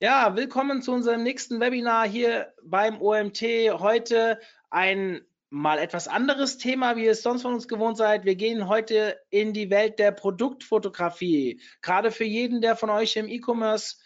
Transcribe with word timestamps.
Ja, 0.00 0.36
willkommen 0.36 0.80
zu 0.80 0.92
unserem 0.92 1.24
nächsten 1.24 1.58
Webinar 1.58 2.06
hier 2.06 2.54
beim 2.62 3.02
OMT. 3.02 3.42
Heute 3.80 4.38
ein 4.70 5.22
mal 5.50 5.80
etwas 5.80 6.06
anderes 6.06 6.56
Thema, 6.56 6.94
wie 6.94 7.06
ihr 7.06 7.10
es 7.10 7.22
sonst 7.22 7.42
von 7.42 7.52
uns 7.52 7.66
gewohnt 7.66 7.96
seid. 7.96 8.24
Wir 8.24 8.36
gehen 8.36 8.68
heute 8.68 9.18
in 9.30 9.52
die 9.52 9.70
Welt 9.70 9.98
der 9.98 10.12
Produktfotografie. 10.12 11.60
Gerade 11.82 12.12
für 12.12 12.22
jeden, 12.22 12.60
der 12.60 12.76
von 12.76 12.90
euch 12.90 13.16
im 13.16 13.26
E-Commerce 13.26 13.96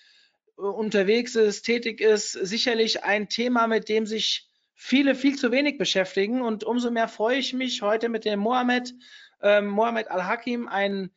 äh, 0.57 0.63
unterwegs 0.63 1.35
ist, 1.35 1.65
tätig 1.65 2.01
ist, 2.01 2.33
sicherlich 2.33 3.05
ein 3.05 3.29
Thema, 3.29 3.67
mit 3.67 3.91
dem 3.91 4.07
sich 4.07 4.49
viele 4.75 5.15
viel 5.15 5.37
zu 5.37 5.53
wenig 5.53 5.77
beschäftigen. 5.77 6.41
Und 6.41 6.65
umso 6.65 6.91
mehr 6.91 7.09
freue 7.09 7.37
ich 7.37 7.53
mich 7.53 7.83
heute 7.83 8.09
mit 8.09 8.25
dem 8.25 8.41
Mohamed, 8.41 8.95
ähm, 9.43 9.67
Mohamed 9.67 10.11
Al-Hakim, 10.11 10.69
ein 10.69 11.11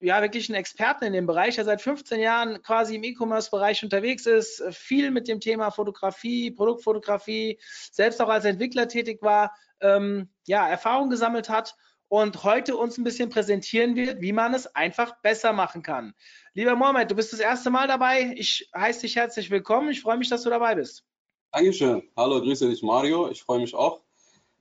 ja, 0.00 0.20
wirklich 0.20 0.48
ein 0.48 0.54
Experten 0.54 1.04
in 1.04 1.12
dem 1.12 1.26
Bereich, 1.26 1.54
der 1.54 1.64
seit 1.64 1.80
15 1.80 2.20
Jahren 2.20 2.62
quasi 2.62 2.96
im 2.96 3.04
E-Commerce-Bereich 3.04 3.82
unterwegs 3.82 4.26
ist, 4.26 4.62
viel 4.70 5.10
mit 5.10 5.26
dem 5.26 5.40
Thema 5.40 5.70
Fotografie, 5.70 6.50
Produktfotografie, 6.50 7.58
selbst 7.90 8.20
auch 8.20 8.28
als 8.28 8.44
Entwickler 8.44 8.88
tätig 8.88 9.22
war, 9.22 9.54
ähm, 9.80 10.28
ja, 10.46 10.68
Erfahrung 10.68 11.08
gesammelt 11.08 11.48
hat 11.48 11.76
und 12.08 12.44
heute 12.44 12.76
uns 12.76 12.98
ein 12.98 13.04
bisschen 13.04 13.30
präsentieren 13.30 13.96
wird, 13.96 14.20
wie 14.20 14.32
man 14.32 14.54
es 14.54 14.66
einfach 14.74 15.20
besser 15.22 15.52
machen 15.52 15.82
kann. 15.82 16.14
Lieber 16.54 16.76
Mohamed, 16.76 17.10
du 17.10 17.16
bist 17.16 17.32
das 17.32 17.40
erste 17.40 17.70
Mal 17.70 17.88
dabei. 17.88 18.34
Ich 18.36 18.70
heiße 18.76 19.02
dich 19.02 19.16
herzlich 19.16 19.50
willkommen. 19.50 19.88
Ich 19.90 20.02
freue 20.02 20.18
mich, 20.18 20.28
dass 20.28 20.42
du 20.42 20.50
dabei 20.50 20.74
bist. 20.74 21.04
Dankeschön. 21.52 22.02
Hallo, 22.16 22.40
grüße 22.40 22.68
dich, 22.68 22.82
Mario. 22.82 23.30
Ich 23.30 23.42
freue 23.42 23.60
mich 23.60 23.74
auch, 23.74 24.02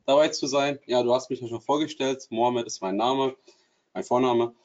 dabei 0.06 0.30
zu 0.30 0.48
sein. 0.48 0.80
Ja, 0.86 1.04
du 1.04 1.14
hast 1.14 1.30
mich 1.30 1.42
ja 1.42 1.48
schon 1.48 1.62
vorgestellt. 1.62 2.26
Mohamed 2.30 2.68
ist 2.68 2.82
mein 2.82 2.96
Name, 2.96 3.36
mein 3.94 4.04
Vorname. 4.04 4.56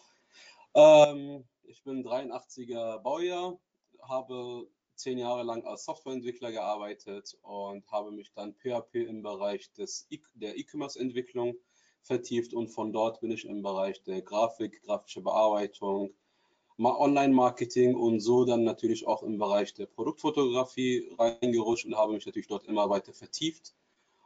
Ähm, 0.75 1.45
ich 1.65 1.83
bin 1.83 2.05
83er 2.05 2.99
Baujahr, 2.99 3.59
habe 4.03 4.69
zehn 4.95 5.19
Jahre 5.19 5.43
lang 5.43 5.65
als 5.65 5.85
Softwareentwickler 5.85 6.53
gearbeitet 6.53 7.37
und 7.43 7.91
habe 7.91 8.13
mich 8.13 8.33
dann 8.35 8.55
PHP 8.55 9.07
im 9.09 9.23
Bereich 9.23 9.73
des 9.73 10.07
e 10.11 10.21
der 10.35 10.57
E-Commerce-Entwicklung 10.57 11.57
vertieft 12.03 12.55
und 12.55 12.69
von 12.69 12.93
dort 12.93 13.21
bin 13.21 13.31
ich 13.31 13.47
im 13.47 13.63
Bereich 13.63 14.03
der 14.05 14.23
Grafik, 14.23 14.83
grafische 14.83 15.23
Bearbeitung, 15.23 16.15
Online-Marketing 16.79 17.95
und 17.95 18.21
so 18.21 18.45
dann 18.45 18.65
natürlich 18.65 19.07
auch 19.07 19.23
im 19.23 19.39
Bereich 19.39 19.75
der 19.75 19.87
Produktfotografie 19.87 21.11
reingerutscht 21.19 21.85
und 21.85 21.97
habe 21.97 22.15
mich 22.15 22.27
natürlich 22.27 22.49
dort 22.49 22.67
immer 22.67 22.89
weiter 22.89 23.13
vertieft 23.13 23.75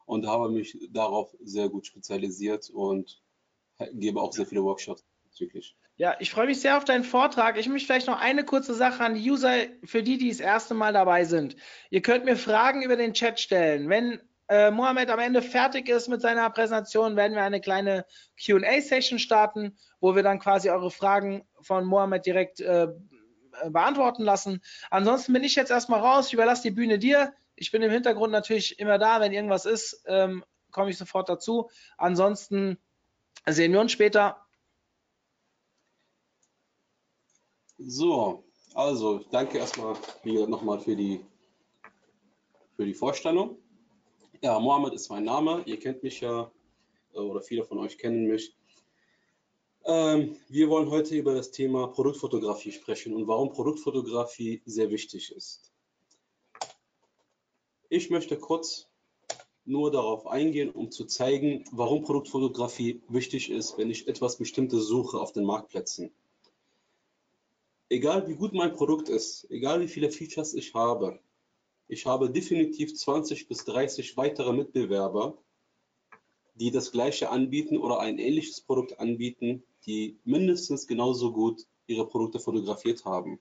und 0.07 0.27
habe 0.27 0.51
mich 0.51 0.79
darauf 0.91 1.35
sehr 1.43 1.69
gut 1.69 1.87
spezialisiert 1.87 2.71
und 2.71 3.23
gebe 3.93 4.21
auch 4.21 4.33
sehr 4.33 4.47
viele 4.47 4.63
Workshops 4.63 5.05
bezüglich. 5.25 5.77
Ja, 5.97 6.17
ich 6.19 6.33
freue 6.33 6.47
mich 6.47 6.61
sehr 6.61 6.77
auf 6.77 6.85
deinen 6.85 7.05
Vortrag. 7.05 7.57
Ich 7.57 7.69
möchte 7.69 7.87
vielleicht 7.87 8.09
noch 8.09 8.21
eine 8.21 8.45
kurze 8.45 8.75
Sache 8.75 9.05
an 9.05 9.15
die 9.15 9.31
User, 9.31 9.53
für 9.85 10.03
die, 10.03 10.19
die 10.19 10.29
das 10.29 10.41
erste 10.41 10.75
Mal 10.75 10.93
dabei 10.93 11.25
sind. 11.25 11.55
Ihr 11.89 12.03
könnt 12.03 12.25
mir 12.25 12.37
Fragen 12.37 12.83
über 12.83 12.97
den 12.97 13.15
Chat 13.15 13.39
stellen. 13.39 13.89
Wenn 13.89 14.21
äh, 14.49 14.73
Mohamed 14.73 15.09
am 15.11 15.21
Ende 15.21 15.41
fertig 15.41 15.89
ist 15.89 16.09
mit 16.09 16.21
seiner 16.21 16.51
Präsentation, 16.51 17.15
werden 17.15 17.35
wir 17.35 17.45
eine 17.45 17.61
kleine 17.61 18.05
QA-Session 18.45 19.21
starten, 19.21 19.77
wo 20.01 20.17
wir 20.17 20.25
dann 20.25 20.41
quasi 20.41 20.69
eure 20.69 20.91
Fragen 20.91 21.47
von 21.61 21.85
Mohamed 21.85 22.27
direkt 22.27 22.61
äh, 22.61 22.89
beantworten 23.69 24.25
lassen. 24.25 24.63
Ansonsten 24.91 25.33
bin 25.33 25.45
ich 25.45 25.55
jetzt 25.55 25.71
erstmal 25.71 26.01
raus. 26.01 26.27
Ich 26.27 26.35
überlasse 26.35 26.63
die 26.63 26.73
Bühne 26.73 26.99
dir. 26.99 27.33
Ich 27.55 27.71
bin 27.71 27.83
im 27.83 27.91
Hintergrund 27.93 28.33
natürlich 28.33 28.81
immer 28.81 28.99
da. 28.99 29.21
Wenn 29.21 29.33
irgendwas 29.33 29.65
ist, 29.65 30.03
ähm, 30.07 30.45
komme 30.73 30.91
ich 30.91 30.99
sofort 30.99 31.29
dazu. 31.29 31.71
Ansonsten 31.97 32.79
sehen 33.47 33.73
wir 33.73 33.81
uns 33.81 33.93
später. 33.93 34.44
So, 37.79 38.45
also 38.75 39.19
danke 39.33 39.59
erstmal 39.59 39.97
nochmal 40.25 40.79
für 40.79 40.95
die, 40.95 41.21
für 42.77 42.87
die 42.87 42.95
Vorstellung. 42.95 43.59
Ja, 44.43 44.61
Mohammed 44.61 44.95
ist 44.95 45.09
mein 45.09 45.25
Name. 45.25 45.63
Ihr 45.67 45.79
kennt 45.81 46.03
mich 46.05 46.21
ja 46.21 46.53
äh, 47.15 47.19
oder 47.19 47.43
viele 47.43 47.65
von 47.65 47.79
euch 47.79 47.99
kennen 47.99 48.27
mich. 48.29 48.55
Ähm, 49.87 50.37
wir 50.49 50.71
wollen 50.71 50.89
heute 50.89 51.17
über 51.17 51.35
das 51.35 51.51
Thema 51.51 51.89
Produktfotografie 51.89 52.71
sprechen 52.71 53.13
und 53.13 53.27
warum 53.27 53.51
Produktfotografie 53.51 54.63
sehr 54.65 54.91
wichtig 54.91 55.33
ist. 55.33 55.73
Ich 57.89 58.09
möchte 58.09 58.39
kurz 58.39 58.89
nur 59.65 59.91
darauf 59.91 60.27
eingehen, 60.29 60.71
um 60.71 60.93
zu 60.93 61.07
zeigen, 61.07 61.65
warum 61.73 62.03
Produktfotografie 62.03 63.03
wichtig 63.09 63.51
ist, 63.51 63.77
wenn 63.79 63.91
ich 63.91 64.07
etwas 64.07 64.37
Bestimmtes 64.37 64.87
suche 64.87 65.19
auf 65.19 65.33
den 65.33 65.45
Marktplätzen 65.45 66.13
egal 67.95 68.27
wie 68.27 68.35
gut 68.35 68.53
mein 68.53 68.73
Produkt 68.73 69.09
ist, 69.09 69.49
egal 69.51 69.81
wie 69.81 69.89
viele 69.89 70.11
Features 70.11 70.55
ich 70.55 70.75
habe, 70.75 71.21
ich 71.87 72.07
habe 72.07 72.29
definitiv 72.29 72.95
20 72.95 73.47
bis 73.47 73.65
30 73.67 74.17
weitere 74.17 74.53
Mitbewerber, 74.53 75.39
die 76.55 76.73
das 76.73 76.91
gleiche 76.91 77.31
anbieten 77.31 77.79
oder 77.79 78.01
ein 78.01 78.19
ähnliches 78.19 78.61
Produkt 78.61 78.99
anbieten, 78.99 79.63
die 79.87 80.19
mindestens 80.25 80.89
genauso 80.89 81.33
gut 81.33 81.67
ihre 81.87 82.09
Produkte 82.09 82.41
fotografiert 82.41 83.05
haben. 83.05 83.39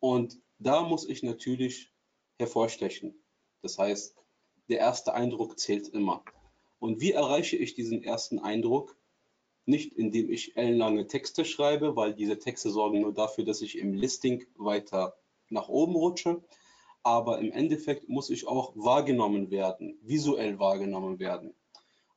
Und 0.00 0.40
da 0.58 0.82
muss 0.82 1.08
ich 1.08 1.22
natürlich 1.22 1.92
hervorstechen. 2.38 3.14
Das 3.60 3.78
heißt, 3.78 4.16
der 4.68 4.78
erste 4.78 5.14
Eindruck 5.14 5.58
zählt 5.58 5.88
immer. 5.88 6.24
Und 6.80 7.00
wie 7.00 7.12
erreiche 7.12 7.56
ich 7.56 7.74
diesen 7.74 8.02
ersten 8.02 8.40
Eindruck? 8.40 8.96
Nicht 9.64 9.92
indem 9.92 10.30
ich 10.30 10.56
ellenlange 10.56 11.06
Texte 11.06 11.44
schreibe, 11.44 11.94
weil 11.94 12.14
diese 12.14 12.38
Texte 12.38 12.70
sorgen 12.70 13.00
nur 13.00 13.12
dafür, 13.12 13.44
dass 13.44 13.62
ich 13.62 13.78
im 13.78 13.94
Listing 13.94 14.44
weiter 14.56 15.14
nach 15.48 15.68
oben 15.68 15.94
rutsche. 15.94 16.42
Aber 17.04 17.38
im 17.38 17.52
Endeffekt 17.52 18.08
muss 18.08 18.30
ich 18.30 18.46
auch 18.46 18.72
wahrgenommen 18.76 19.50
werden, 19.50 19.98
visuell 20.02 20.58
wahrgenommen 20.58 21.18
werden. 21.18 21.54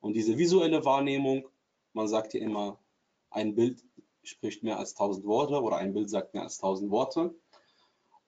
Und 0.00 0.14
diese 0.14 0.38
visuelle 0.38 0.84
Wahrnehmung, 0.84 1.48
man 1.92 2.08
sagt 2.08 2.34
ja 2.34 2.40
immer, 2.40 2.78
ein 3.30 3.54
Bild 3.54 3.82
spricht 4.22 4.62
mehr 4.62 4.78
als 4.78 4.92
1000 4.92 5.26
Worte 5.26 5.62
oder 5.62 5.76
ein 5.76 5.92
Bild 5.92 6.10
sagt 6.10 6.34
mehr 6.34 6.42
als 6.42 6.58
1000 6.58 6.90
Worte. 6.90 7.34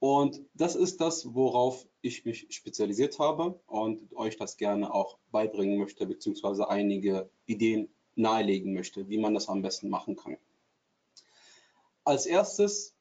Und 0.01 0.43
das 0.55 0.77
ist 0.77 1.01
das, 1.01 1.35
worauf 1.35 1.87
ich 2.03 2.25
mich 2.25 2.47
spezialisiert 2.51 3.19
habe 3.19 3.61
und 3.67 4.15
euch 4.15 4.37
das 4.37 4.57
gerne 4.57 4.95
auch 4.95 5.19
beibringen 5.33 5.79
möchte, 5.79 6.07
beziehungsweise 6.07 6.69
einige 6.69 7.31
Ideen 7.47 7.89
nahelegen 8.19 8.75
möchte, 8.75 9.09
wie 9.09 9.19
man 9.19 9.35
das 9.35 9.49
am 9.49 9.63
besten 9.63 9.89
machen 9.89 10.17
kann. 10.17 10.37
Als 12.05 12.27
erstes 12.27 12.95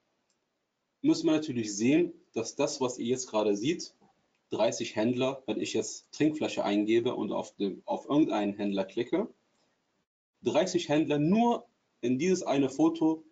muss 1.01 1.23
man 1.23 1.35
natürlich 1.35 1.75
sehen, 1.75 2.13
dass 2.33 2.55
das, 2.55 2.81
was 2.81 2.97
ihr 2.97 3.07
jetzt 3.07 3.27
gerade 3.27 3.55
seht, 3.55 3.93
30 4.51 4.95
Händler, 4.95 5.43
wenn 5.45 5.59
ich 5.59 5.73
jetzt 5.73 6.11
Trinkflasche 6.11 6.63
eingebe 6.63 7.15
und 7.15 7.31
auf, 7.31 7.55
dem, 7.55 7.81
auf 7.85 8.07
irgendeinen 8.07 8.53
Händler 8.53 8.85
klicke, 8.85 9.27
30 10.43 10.87
Händler 10.89 11.19
nur 11.19 11.67
in 12.01 12.19
dieses 12.19 12.43
eine 12.43 12.69
Foto 12.69 13.23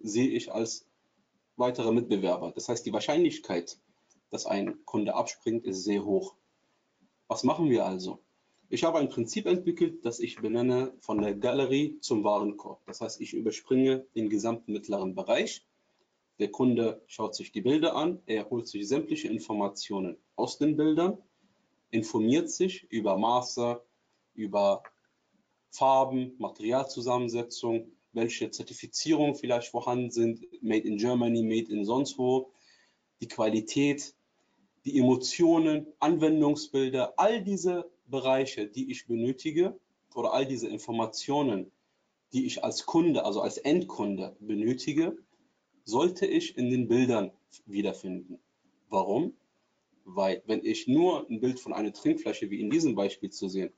sehe 0.00 0.28
ich 0.28 0.52
als 0.52 0.86
weitere 1.56 1.92
Mitbewerber. 1.92 2.52
Das 2.52 2.68
heißt, 2.68 2.84
die 2.84 2.92
Wahrscheinlichkeit, 2.92 3.78
dass 4.30 4.46
ein 4.46 4.84
Kunde 4.84 5.14
abspringt, 5.14 5.64
ist 5.64 5.84
sehr 5.84 6.04
hoch. 6.04 6.34
Was 7.28 7.44
machen 7.44 7.70
wir 7.70 7.86
also? 7.86 8.23
Ich 8.74 8.82
habe 8.82 8.98
ein 8.98 9.08
Prinzip 9.08 9.46
entwickelt, 9.46 10.04
das 10.04 10.18
ich 10.18 10.34
benenne 10.34 10.92
von 10.98 11.22
der 11.22 11.36
Galerie 11.36 12.00
zum 12.00 12.24
Warenkorb. 12.24 12.84
Das 12.86 13.00
heißt, 13.00 13.20
ich 13.20 13.32
überspringe 13.32 14.04
den 14.16 14.28
gesamten 14.28 14.72
mittleren 14.72 15.14
Bereich. 15.14 15.64
Der 16.40 16.50
Kunde 16.50 17.00
schaut 17.06 17.36
sich 17.36 17.52
die 17.52 17.60
Bilder 17.60 17.94
an, 17.94 18.20
er 18.26 18.50
holt 18.50 18.66
sich 18.66 18.88
sämtliche 18.88 19.28
Informationen 19.28 20.16
aus 20.34 20.58
den 20.58 20.76
Bildern, 20.76 21.18
informiert 21.92 22.50
sich 22.50 22.90
über 22.90 23.16
Maße, 23.16 23.80
über 24.34 24.82
Farben, 25.70 26.34
Materialzusammensetzung, 26.38 27.92
welche 28.12 28.50
Zertifizierungen 28.50 29.36
vielleicht 29.36 29.68
vorhanden 29.68 30.10
sind, 30.10 30.40
Made 30.62 30.88
in 30.88 30.96
Germany, 30.96 31.44
Made 31.44 31.72
in 31.72 31.84
sonst 31.84 32.18
wo, 32.18 32.50
die 33.20 33.28
Qualität, 33.28 34.16
die 34.84 34.98
Emotionen, 34.98 35.86
Anwendungsbilder, 36.00 37.14
all 37.16 37.40
diese 37.40 37.93
Bereiche, 38.06 38.66
die 38.66 38.90
ich 38.90 39.06
benötige 39.06 39.78
oder 40.14 40.32
all 40.32 40.46
diese 40.46 40.68
Informationen, 40.68 41.70
die 42.32 42.46
ich 42.46 42.64
als 42.64 42.86
Kunde, 42.86 43.24
also 43.24 43.40
als 43.40 43.58
Endkunde 43.58 44.36
benötige, 44.40 45.16
sollte 45.84 46.26
ich 46.26 46.56
in 46.56 46.70
den 46.70 46.88
Bildern 46.88 47.30
wiederfinden. 47.66 48.38
Warum? 48.88 49.34
Weil 50.04 50.42
wenn 50.46 50.64
ich 50.64 50.86
nur 50.86 51.28
ein 51.28 51.40
Bild 51.40 51.60
von 51.60 51.72
einer 51.72 51.92
Trinkflasche, 51.92 52.50
wie 52.50 52.60
in 52.60 52.70
diesem 52.70 52.94
Beispiel 52.94 53.30
zu 53.30 53.48
sehen, 53.48 53.72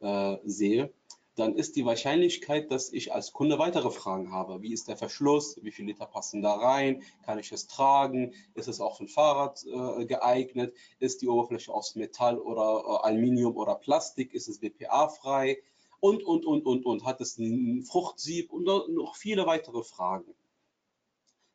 äh, 0.00 0.36
sehe, 0.44 0.92
dann 1.38 1.54
ist 1.54 1.76
die 1.76 1.84
Wahrscheinlichkeit, 1.84 2.70
dass 2.70 2.92
ich 2.92 3.12
als 3.12 3.32
Kunde 3.32 3.58
weitere 3.58 3.90
Fragen 3.90 4.32
habe. 4.32 4.62
Wie 4.62 4.72
ist 4.72 4.88
der 4.88 4.96
Verschluss? 4.96 5.58
Wie 5.62 5.70
viele 5.70 5.88
Liter 5.88 6.06
passen 6.06 6.42
da 6.42 6.54
rein? 6.54 7.02
Kann 7.24 7.38
ich 7.38 7.52
es 7.52 7.66
tragen? 7.66 8.34
Ist 8.54 8.68
es 8.68 8.80
auch 8.80 8.96
für 8.96 9.04
ein 9.04 9.08
Fahrrad 9.08 9.64
äh, 9.64 10.04
geeignet? 10.06 10.74
Ist 10.98 11.22
die 11.22 11.28
Oberfläche 11.28 11.72
aus 11.72 11.94
Metall 11.94 12.38
oder 12.38 12.82
äh, 12.84 13.06
Aluminium 13.06 13.56
oder 13.56 13.76
Plastik? 13.76 14.34
Ist 14.34 14.48
es 14.48 14.58
BPA-frei? 14.58 15.62
Und, 16.00 16.22
und, 16.24 16.44
und, 16.44 16.66
und, 16.66 16.84
und. 16.84 17.04
Hat 17.04 17.20
es 17.20 17.38
ein 17.38 17.82
Fruchtsieb? 17.84 18.52
Und 18.52 18.64
noch 18.64 19.16
viele 19.16 19.46
weitere 19.46 19.82
Fragen. 19.82 20.34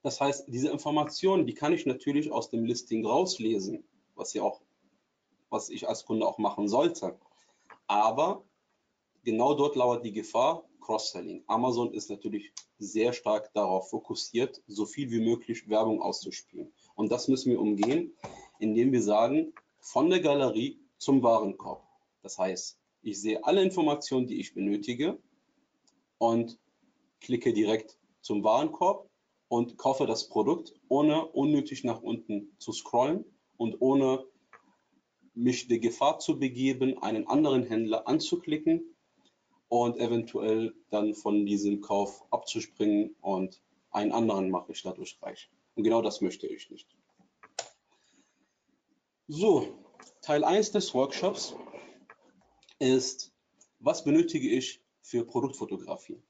Das 0.01 0.19
heißt, 0.19 0.45
diese 0.47 0.69
Informationen, 0.69 1.45
die 1.45 1.53
kann 1.53 1.73
ich 1.73 1.85
natürlich 1.85 2.31
aus 2.31 2.49
dem 2.49 2.65
Listing 2.65 3.05
rauslesen, 3.05 3.83
was 4.15 4.33
ja 4.33 4.43
auch, 4.43 4.61
was 5.49 5.69
ich 5.69 5.87
als 5.87 6.05
Kunde 6.05 6.27
auch 6.27 6.37
machen 6.37 6.67
sollte. 6.67 7.17
Aber 7.87 8.43
genau 9.23 9.53
dort 9.53 9.75
lauert 9.75 10.05
die 10.05 10.11
Gefahr, 10.11 10.63
Cross-Selling. 10.81 11.43
Amazon 11.47 11.93
ist 11.93 12.09
natürlich 12.09 12.53
sehr 12.77 13.13
stark 13.13 13.51
darauf 13.53 13.89
fokussiert, 13.89 14.61
so 14.67 14.85
viel 14.85 15.09
wie 15.11 15.21
möglich 15.21 15.69
Werbung 15.69 16.01
auszuspielen. 16.01 16.73
Und 16.95 17.11
das 17.11 17.27
müssen 17.27 17.51
wir 17.51 17.59
umgehen, 17.59 18.13
indem 18.59 18.91
wir 18.91 19.01
sagen, 19.01 19.53
von 19.79 20.09
der 20.09 20.19
Galerie 20.19 20.79
zum 20.97 21.23
Warenkorb. 21.23 21.83
Das 22.21 22.37
heißt, 22.37 22.77
ich 23.01 23.19
sehe 23.19 23.43
alle 23.43 23.61
Informationen, 23.61 24.27
die 24.27 24.39
ich 24.39 24.53
benötige 24.53 25.17
und 26.17 26.57
klicke 27.19 27.53
direkt 27.53 27.97
zum 28.21 28.43
Warenkorb 28.43 29.09
und 29.47 29.77
kaufe 29.77 30.05
das 30.05 30.29
Produkt, 30.29 30.73
ohne 30.87 31.25
unnötig 31.27 31.83
nach 31.83 32.01
unten 32.01 32.55
zu 32.59 32.71
scrollen 32.71 33.25
und 33.57 33.81
ohne 33.81 34.25
mich 35.33 35.67
der 35.67 35.79
Gefahr 35.79 36.19
zu 36.19 36.39
begeben, 36.39 36.97
einen 37.01 37.27
anderen 37.27 37.63
Händler 37.63 38.07
anzuklicken 38.07 38.92
und 39.73 39.97
eventuell 39.97 40.75
dann 40.91 41.15
von 41.15 41.47
diesem 41.47 41.81
Kauf 41.81 42.23
abzuspringen 42.29 43.15
und 43.21 43.59
einen 43.89 44.11
anderen 44.11 44.51
mache 44.51 44.71
ich 44.71 44.83
dadurch 44.83 45.17
reich. 45.23 45.49
Und 45.73 45.83
genau 45.83 46.03
das 46.03 46.21
möchte 46.21 46.45
ich 46.45 46.69
nicht. 46.69 46.87
So, 49.27 49.73
Teil 50.21 50.43
1 50.43 50.73
des 50.73 50.93
Workshops 50.93 51.55
ist, 52.77 53.33
was 53.79 54.03
benötige 54.03 54.47
ich 54.47 54.79
für 55.01 55.25
Produktfotografie? 55.25 56.21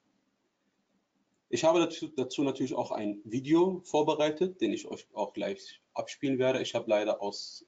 Ich 1.50 1.66
habe 1.66 1.80
dazu, 1.80 2.08
dazu, 2.08 2.44
natürlich 2.44 2.74
auch 2.74 2.92
ein 2.92 3.20
Video 3.26 3.82
vorbereitet, 3.84 4.62
den 4.62 4.72
ich 4.72 4.88
euch 4.88 5.06
auch 5.14 5.34
gleich 5.34 5.82
abspielen 5.94 6.40
werde. 6.40 6.62
Ich 6.62 6.76
habe 6.76 6.90
leider 6.90 7.22
aus 7.22 7.66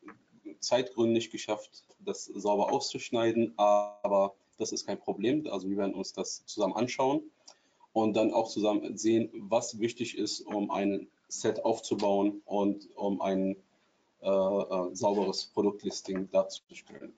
Zeitgründen 0.62 1.12
nicht 1.12 1.34
geschafft, 1.34 1.84
das 2.00 2.24
sauber 2.24 2.72
auszuschneiden, 2.72 3.54
aber 3.58 4.38
das 4.58 4.72
ist 4.72 4.86
kein 4.86 5.00
Problem. 5.00 5.48
Also 5.48 5.70
wir 5.70 5.78
werden 5.78 5.94
uns 5.96 6.14
das 6.14 6.46
zusammen 6.46 6.76
anschauen 6.76 7.22
und 7.94 8.16
dann 8.16 8.34
auch 8.34 8.50
zusammen 8.50 8.98
sehen, 8.98 9.30
was 9.34 9.80
wichtig 9.80 10.18
ist, 10.18 10.42
um 10.42 10.72
ein 10.72 11.08
Set 11.28 11.64
aufzubauen 11.64 12.42
und 12.46 12.90
um 12.96 13.22
ein 13.22 13.56
äh, 14.22 14.30
äh, 14.30 14.96
sauberes 14.96 15.46
Produktlisting 15.46 16.30
darzustellen. 16.32 17.14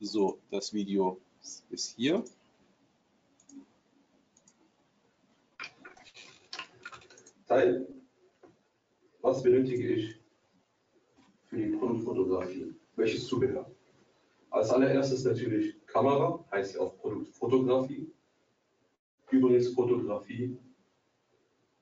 So, 0.00 0.38
das 0.50 0.72
Video 0.72 1.20
ist 1.70 1.96
hier. 1.96 2.24
Teil. 7.46 7.86
Was 9.20 9.42
benötige 9.42 9.88
ich 9.94 10.16
für 11.46 11.56
die 11.56 11.76
Produktfotografie? 11.76 12.74
Welches 12.96 13.26
Zubehör? 13.26 13.70
Als 14.50 14.70
allererstes 14.70 15.24
natürlich 15.24 15.73
Kamera, 15.94 16.44
heißt 16.50 16.74
ja 16.74 16.80
auch 16.80 16.98
Produktfotografie. 16.98 18.10
Übrigens 19.30 19.68
Fotografie 19.68 20.58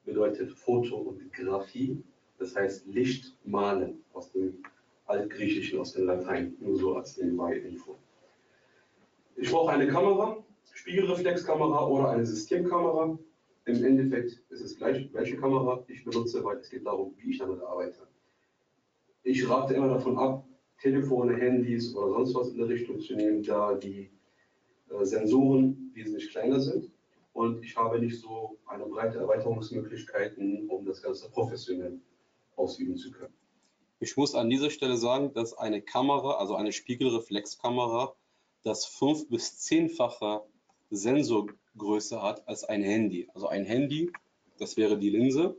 bedeutet 0.04 0.52
Foto 0.52 0.96
und 0.96 1.32
Graphie, 1.32 2.04
das 2.38 2.54
heißt 2.54 2.86
Licht 2.88 3.34
malen 3.44 4.04
aus 4.12 4.30
dem 4.32 4.62
Altgriechischen, 5.06 5.80
aus 5.80 5.94
dem 5.94 6.04
Latein, 6.04 6.54
nur 6.60 6.76
so 6.76 6.94
als 6.94 7.16
nebenbei 7.16 7.56
Info. 7.56 7.96
Ich 9.36 9.50
brauche 9.50 9.72
eine 9.72 9.88
Kamera, 9.88 10.44
Spiegelreflexkamera 10.74 11.86
oder 11.86 12.10
eine 12.10 12.26
Systemkamera. 12.26 13.18
Im 13.64 13.84
Endeffekt 13.84 14.42
ist 14.50 14.60
es 14.60 14.76
gleich, 14.76 15.08
welche 15.14 15.38
Kamera 15.38 15.82
ich 15.88 16.04
benutze, 16.04 16.44
weil 16.44 16.58
es 16.58 16.68
geht 16.68 16.84
darum, 16.84 17.14
wie 17.16 17.30
ich 17.30 17.38
damit 17.38 17.62
arbeite. 17.62 18.06
Ich 19.22 19.48
rate 19.48 19.72
immer 19.72 19.88
davon 19.88 20.18
ab, 20.18 20.44
Telefone, 20.82 21.36
Handys 21.36 21.94
oder 21.94 22.12
sonst 22.12 22.34
was 22.34 22.48
in 22.48 22.58
der 22.58 22.68
Richtung 22.68 23.00
zu 23.00 23.14
nehmen, 23.14 23.42
da 23.42 23.74
die 23.74 24.10
äh, 24.90 25.04
Sensoren 25.04 25.92
wesentlich 25.94 26.30
kleiner 26.30 26.58
sind 26.58 26.90
und 27.32 27.64
ich 27.64 27.76
habe 27.76 28.00
nicht 28.00 28.20
so 28.20 28.58
eine 28.66 28.84
breite 28.86 29.18
Erweiterungsmöglichkeiten, 29.18 30.68
um 30.68 30.84
das 30.84 31.00
Ganze 31.02 31.30
professionell 31.30 32.00
ausüben 32.56 32.96
zu 32.96 33.10
können. 33.12 33.32
Ich 34.00 34.16
muss 34.16 34.34
an 34.34 34.50
dieser 34.50 34.70
Stelle 34.70 34.96
sagen, 34.96 35.32
dass 35.32 35.56
eine 35.56 35.80
Kamera, 35.80 36.38
also 36.38 36.56
eine 36.56 36.72
Spiegelreflexkamera, 36.72 38.14
das 38.64 38.84
fünf- 38.84 39.28
bis 39.28 39.58
zehnfache 39.58 40.42
Sensorgröße 40.90 42.20
hat 42.20 42.46
als 42.48 42.64
ein 42.64 42.82
Handy. 42.82 43.28
Also 43.34 43.46
ein 43.46 43.64
Handy, 43.64 44.10
das 44.58 44.76
wäre 44.76 44.98
die 44.98 45.10
Linse, 45.10 45.56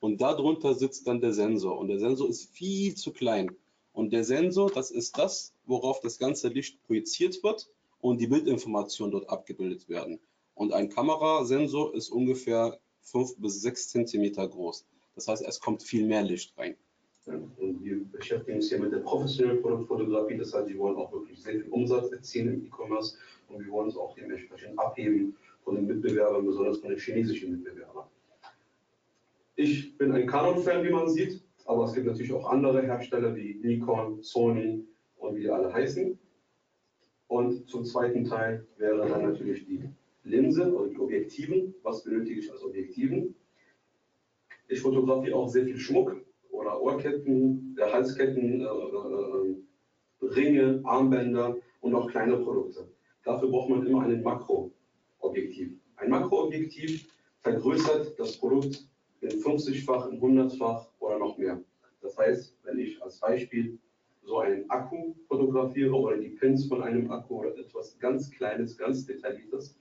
und 0.00 0.20
darunter 0.20 0.74
sitzt 0.74 1.06
dann 1.06 1.20
der 1.20 1.32
Sensor. 1.32 1.78
Und 1.78 1.88
der 1.88 1.98
Sensor 1.98 2.28
ist 2.28 2.50
viel 2.50 2.94
zu 2.94 3.12
klein. 3.12 3.50
Und 3.98 4.12
der 4.12 4.22
Sensor, 4.22 4.70
das 4.70 4.92
ist 4.92 5.18
das, 5.18 5.52
worauf 5.66 5.98
das 5.98 6.20
ganze 6.20 6.46
Licht 6.46 6.80
projiziert 6.86 7.42
wird 7.42 7.68
und 8.00 8.20
die 8.20 8.28
Bildinformationen 8.28 9.10
dort 9.10 9.28
abgebildet 9.28 9.88
werden. 9.88 10.20
Und 10.54 10.72
ein 10.72 10.88
Kamerasensor 10.88 11.92
ist 11.96 12.08
ungefähr 12.10 12.78
5 13.00 13.38
bis 13.38 13.60
6 13.60 13.88
Zentimeter 13.88 14.46
groß. 14.46 14.86
Das 15.16 15.26
heißt, 15.26 15.44
es 15.44 15.58
kommt 15.58 15.82
viel 15.82 16.06
mehr 16.06 16.22
Licht 16.22 16.56
rein. 16.56 16.76
Und 17.26 17.82
wir 17.82 18.04
beschäftigen 18.12 18.58
uns 18.58 18.68
hier 18.68 18.78
mit 18.78 18.92
der 18.92 18.98
professionellen 18.98 19.60
Produktfotografie. 19.60 20.36
Das 20.36 20.54
heißt, 20.54 20.68
wir 20.68 20.78
wollen 20.78 20.96
auch 20.96 21.12
wirklich 21.12 21.42
sehr 21.42 21.54
viel 21.54 21.68
Umsatz 21.70 22.12
erzielen 22.12 22.54
im 22.54 22.66
E-Commerce 22.66 23.16
und 23.48 23.64
wir 23.64 23.72
wollen 23.72 23.86
uns 23.86 23.96
auch 23.96 24.14
dementsprechend 24.14 24.78
abheben 24.78 25.36
von 25.64 25.74
den 25.74 25.88
Mitbewerbern, 25.88 26.46
besonders 26.46 26.78
von 26.78 26.90
den 26.90 27.00
chinesischen 27.00 27.50
Mitbewerbern. 27.50 28.06
Ich 29.56 29.98
bin 29.98 30.12
ein 30.12 30.28
Canon-Fan, 30.28 30.84
wie 30.84 30.90
man 30.90 31.10
sieht. 31.10 31.42
Aber 31.68 31.84
es 31.84 31.92
gibt 31.92 32.06
natürlich 32.06 32.32
auch 32.32 32.48
andere 32.48 32.80
Hersteller 32.80 33.36
wie 33.36 33.60
Nikon, 33.62 34.22
Sony 34.22 34.86
und 35.18 35.36
wie 35.36 35.42
die 35.42 35.50
alle 35.50 35.70
heißen. 35.70 36.18
Und 37.26 37.68
zum 37.68 37.84
zweiten 37.84 38.24
Teil 38.24 38.66
wäre 38.78 39.06
dann 39.06 39.30
natürlich 39.30 39.66
die 39.66 39.86
Linse 40.24 40.74
oder 40.74 40.88
die 40.88 40.98
Objektiven. 40.98 41.74
Was 41.82 42.04
benötige 42.04 42.40
ich 42.40 42.50
als 42.50 42.64
Objektiven? 42.64 43.34
Ich 44.68 44.80
fotografiere 44.80 45.36
auch 45.36 45.48
sehr 45.48 45.66
viel 45.66 45.76
Schmuck 45.76 46.16
oder 46.50 46.80
Ohrketten, 46.80 47.76
äh, 47.78 47.92
Halsketten, 47.92 48.62
äh, 48.62 48.64
äh, 48.64 49.56
Ringe, 50.22 50.80
Armbänder 50.84 51.58
und 51.82 51.94
auch 51.94 52.10
kleine 52.10 52.38
Produkte. 52.38 52.88
Dafür 53.24 53.50
braucht 53.50 53.68
man 53.68 53.86
immer 53.86 54.04
ein 54.04 54.22
Makroobjektiv. 54.22 55.72
Ein 55.96 56.08
Makroobjektiv 56.08 57.12
vergrößert 57.42 58.18
das 58.18 58.38
Produkt 58.38 58.88
in 59.20 59.30
50-fach, 59.30 60.10
in 60.10 60.20
100-fach 60.20 60.88
oder 61.00 61.18
noch 61.18 61.38
mehr. 61.38 61.60
Das 62.02 62.16
heißt, 62.16 62.56
wenn 62.64 62.78
ich 62.78 63.02
als 63.02 63.18
Beispiel 63.18 63.78
so 64.22 64.38
einen 64.38 64.68
Akku 64.70 65.14
fotografiere 65.26 65.94
oder 65.94 66.16
die 66.18 66.28
Pins 66.28 66.66
von 66.66 66.82
einem 66.82 67.10
Akku 67.10 67.40
oder 67.40 67.56
etwas 67.58 67.98
ganz 67.98 68.30
Kleines, 68.30 68.76
ganz 68.76 69.06
Detailliertes, 69.06 69.76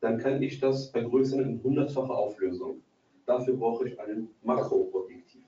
dann 0.00 0.18
kann 0.18 0.42
ich 0.42 0.60
das 0.60 0.90
vergrößern 0.90 1.40
in 1.40 1.62
hundertfacher 1.62 2.14
Auflösung. 2.14 2.82
Dafür 3.24 3.56
brauche 3.56 3.88
ich 3.88 3.98
einen 3.98 4.28
Makroobjektiv. 4.42 5.44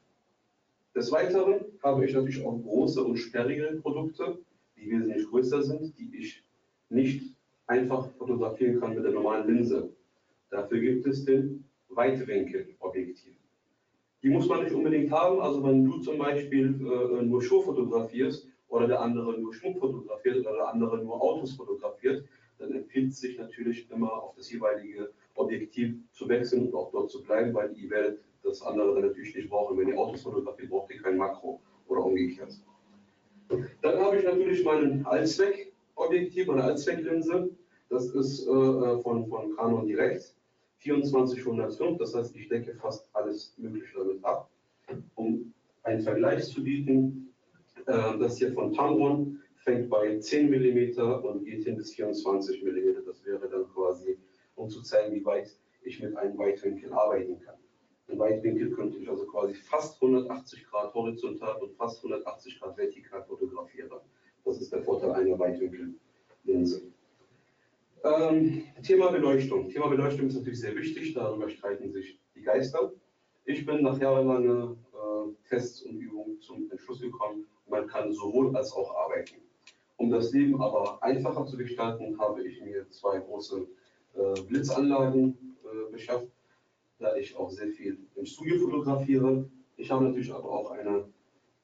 Des 0.95 1.13
Weiteren 1.13 1.61
habe 1.83 2.07
ich 2.07 2.15
natürlich 2.15 2.43
auch 2.43 2.59
große 2.63 3.05
und 3.05 3.19
sperrige 3.19 3.79
Produkte, 3.83 4.39
die 4.77 4.91
wesentlich 4.91 5.27
größer 5.29 5.63
sind, 5.63 5.99
die 5.99 6.17
ich 6.17 6.43
nicht 6.89 7.37
einfach 7.67 8.09
fotografieren 8.13 8.81
kann 8.81 8.95
mit 8.95 9.05
der 9.05 9.13
normalen 9.13 9.47
Linse. 9.47 9.91
Dafür 10.49 10.81
gibt 10.81 11.07
es 11.07 11.27
den 11.27 11.66
Weitwinkelobjektiv. 11.97 13.35
Die 14.23 14.29
muss 14.29 14.49
man 14.49 14.65
nicht 14.65 14.75
unbedingt 14.75 15.11
haben. 15.11 15.41
Also 15.41 15.63
wenn 15.65 15.85
du 15.85 15.99
zum 15.99 16.19
Beispiel 16.19 16.67
äh, 16.81 17.23
nur 17.23 17.43
Schuhe 17.43 17.63
fotografierst 17.63 18.49
oder 18.69 18.87
der 18.87 19.01
andere 19.01 19.39
nur 19.39 19.55
Schmuck 19.55 19.79
fotografiert 19.79 20.39
oder 20.39 20.57
der 20.57 20.69
andere 20.69 20.99
nur 20.99 21.21
Autos 21.23 21.53
fotografiert, 21.53 22.25
dann 22.59 22.73
empfiehlt 22.73 23.13
es 23.13 23.21
sich 23.21 23.39
natürlich 23.39 23.91
immer 23.91 24.13
auf 24.13 24.35
das 24.35 24.51
jeweilige 24.51 25.13
Objektiv 25.35 25.97
zu 26.13 26.29
wechseln 26.29 26.67
und 26.67 26.75
auch 26.75 26.91
dort 26.91 27.11
zu 27.11 27.23
bleiben, 27.23 27.53
weil 27.55 27.77
ihr 27.77 27.91
werdet 27.91 28.21
das 28.43 28.63
andere 28.63 29.01
natürlich 29.01 29.35
nicht 29.35 29.51
brauchen. 29.51 29.79
Wenn 29.79 29.89
ihr 29.89 29.99
Autos 29.99 30.23
fotografiert, 30.23 30.71
braucht 30.71 30.93
ihr 30.93 31.03
kein 31.03 31.17
Makro 31.17 31.61
oder 31.89 32.05
umgekehrt. 32.05 32.59
Dann 33.83 34.01
habe 34.01 34.17
ich 34.17 34.25
natürlich 34.25 34.65
meinen 34.65 35.05
Allzweckobjektiv, 35.07 36.47
meine 36.47 36.65
Allzwecklinse. 36.65 37.51
Das 37.89 38.07
ist 38.07 38.47
äh, 38.47 38.51
äh 38.51 38.99
von, 39.03 39.27
von 39.29 39.55
Canon 39.55 39.87
direkt. 39.87 40.36
2405, 40.81 41.99
das 41.99 42.15
heißt, 42.15 42.37
ich 42.37 42.49
decke 42.49 42.75
fast 42.75 43.09
alles 43.15 43.55
Mögliche 43.59 43.99
damit 43.99 44.25
ab. 44.25 44.51
Um 45.15 45.53
einen 45.83 46.03
Vergleich 46.03 46.45
zu 46.45 46.63
bieten, 46.63 47.27
Äh, 47.87 48.19
das 48.19 48.39
hier 48.39 48.53
von 48.53 48.73
Tamron 48.73 49.41
fängt 49.57 49.89
bei 49.91 50.19
10 50.19 50.51
mm 50.51 50.99
und 51.25 51.45
geht 51.45 51.65
hin 51.65 51.77
bis 51.77 51.95
24 51.95 52.63
mm. 52.63 53.05
Das 53.07 53.25
wäre 53.25 53.49
dann 53.49 53.69
quasi, 53.73 54.19
um 54.57 54.69
zu 54.69 54.83
zeigen, 54.83 55.15
wie 55.15 55.25
weit 55.25 55.57
ich 55.83 56.03
mit 56.03 56.17
einem 56.17 56.37
Weitwinkel 56.37 56.93
arbeiten 56.93 57.41
kann. 57.41 57.55
Ein 58.09 58.19
Weitwinkel 58.19 58.71
könnte 58.71 58.99
ich 58.99 59.09
also 59.09 59.25
quasi 59.27 59.55
fast 59.55 60.03
180 60.03 60.65
Grad 60.67 60.95
horizontal 60.95 61.57
und 61.63 61.75
fast 61.77 61.99
180 62.05 62.61
Grad 62.61 62.77
vertikal 62.77 63.23
fotografieren. 63.25 63.91
Das 64.45 64.61
ist 64.61 64.73
der 64.73 64.83
Vorteil 64.83 65.13
einer 65.13 65.39
Weitwinkellinse. 65.39 66.83
Ähm, 68.07 68.63
Thema 68.85 69.11
Beleuchtung. 69.11 69.69
Thema 69.69 69.89
Beleuchtung 69.89 70.29
ist 70.29 70.37
natürlich 70.37 70.61
sehr 70.61 70.77
wichtig, 70.77 71.13
darüber 71.15 71.49
streiten 71.49 71.91
sich 71.91 72.21
die 72.37 72.43
Geister. 72.43 72.93
Ich 73.47 73.67
bin 73.67 73.83
nach 73.83 74.01
jahrelangen 74.01 74.77
äh, 74.93 75.49
Tests 75.49 75.83
und 75.83 75.99
Übungen 75.99 76.41
zum 76.41 76.71
Entschluss 76.71 77.01
gekommen, 77.01 77.47
man 77.69 77.89
kann 77.89 78.13
sowohl 78.13 78.57
als 78.57 78.73
auch 78.73 78.95
arbeiten. 78.95 79.35
Um 79.97 80.11
das 80.11 80.33
Leben 80.33 80.63
aber 80.63 81.03
einfacher 81.03 81.47
zu 81.47 81.57
gestalten, 81.57 82.17
habe 82.21 82.47
ich 82.47 82.63
mir 82.63 82.89
zwei 82.91 83.19
große 83.19 83.67
äh, 84.15 84.41
Blitzanlagen 84.43 85.37
äh, 85.65 85.91
beschafft, 85.91 86.29
da 87.01 87.17
ich 87.17 87.37
auch 87.37 87.51
sehr 87.51 87.71
viel 87.71 87.99
im 88.15 88.25
Studio 88.25 88.59
fotografiere. 88.61 89.51
Ich 89.77 89.91
habe 89.91 90.05
natürlich 90.05 90.33
aber 90.33 90.49
auch 90.49 90.71
eine, 90.71 91.09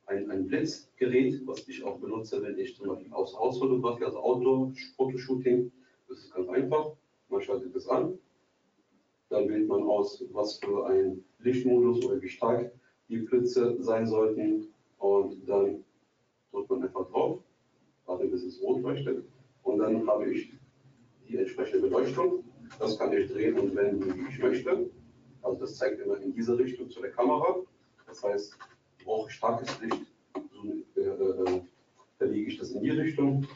ein, 0.07 0.29
ein 0.29 0.49
Blitzgerät, 0.49 1.47
was 1.47 1.69
ich 1.69 1.85
auch 1.85 2.01
benutze, 2.01 2.43
wenn 2.43 2.59
ich 2.59 2.75
zum 2.75 2.89
Beispiel 2.89 3.13
aus 3.13 3.39
Haus 3.39 3.61
fotografiere, 3.61 4.07
also 4.07 4.19
Outdoor-Fotoshooting. 4.19 5.71
Das 6.13 6.25
ist 6.25 6.35
ganz 6.35 6.49
einfach. 6.51 6.93
Man 7.29 7.41
schaltet 7.41 7.75
es 7.75 7.89
an, 7.89 8.19
dann 9.31 9.49
wählt 9.49 9.67
man 9.67 9.83
aus, 9.85 10.23
was 10.33 10.59
für 10.59 10.87
ein 10.87 11.25
Lichtmodus 11.39 12.05
oder 12.05 12.21
wie 12.21 12.29
stark 12.29 12.71
die 13.09 13.19
Blitze 13.19 13.83
sein 13.83 14.07
sollten 14.07 14.69
und 14.99 15.49
dann 15.49 15.85
drückt 16.51 16.71
man 16.71 16.83
einfach 16.83 17.09
drauf 17.11 17.41
warte 18.07 18.27
bis 18.27 18.45
es 18.45 18.61
rot 18.61 18.83
leuchtet. 18.83 19.25
Und 19.63 19.79
dann 19.79 20.07
habe 20.07 20.31
ich 20.31 20.53
die 21.29 21.39
entsprechende 21.39 21.89
Beleuchtung. 21.89 22.45
Das 22.79 22.99
kann 22.99 23.13
ich 23.13 23.31
drehen 23.31 23.59
und 23.59 23.75
wenden, 23.75 24.15
wie 24.17 24.29
ich 24.29 24.39
möchte. 24.39 24.91
Also 25.43 25.61
das 25.61 25.77
zeigt 25.77 26.01
immer 26.01 26.21
in 26.21 26.35
diese 26.35 26.59
Richtung 26.59 26.91
zu 26.91 27.01
der 27.01 27.11
Kamera. 27.11 27.57
Das 28.07 28.23
heißt, 28.23 28.59
ich 28.99 29.05
brauche 29.05 29.31
starkes 29.31 29.81
Licht, 29.81 30.07
so 30.35 31.01
äh, 31.01 31.05
äh, 31.05 31.61
verlege 32.19 32.51
ich 32.51 32.59
das 32.59 32.71
in 32.71 32.83
die 32.83 32.91
Richtung. 32.91 33.47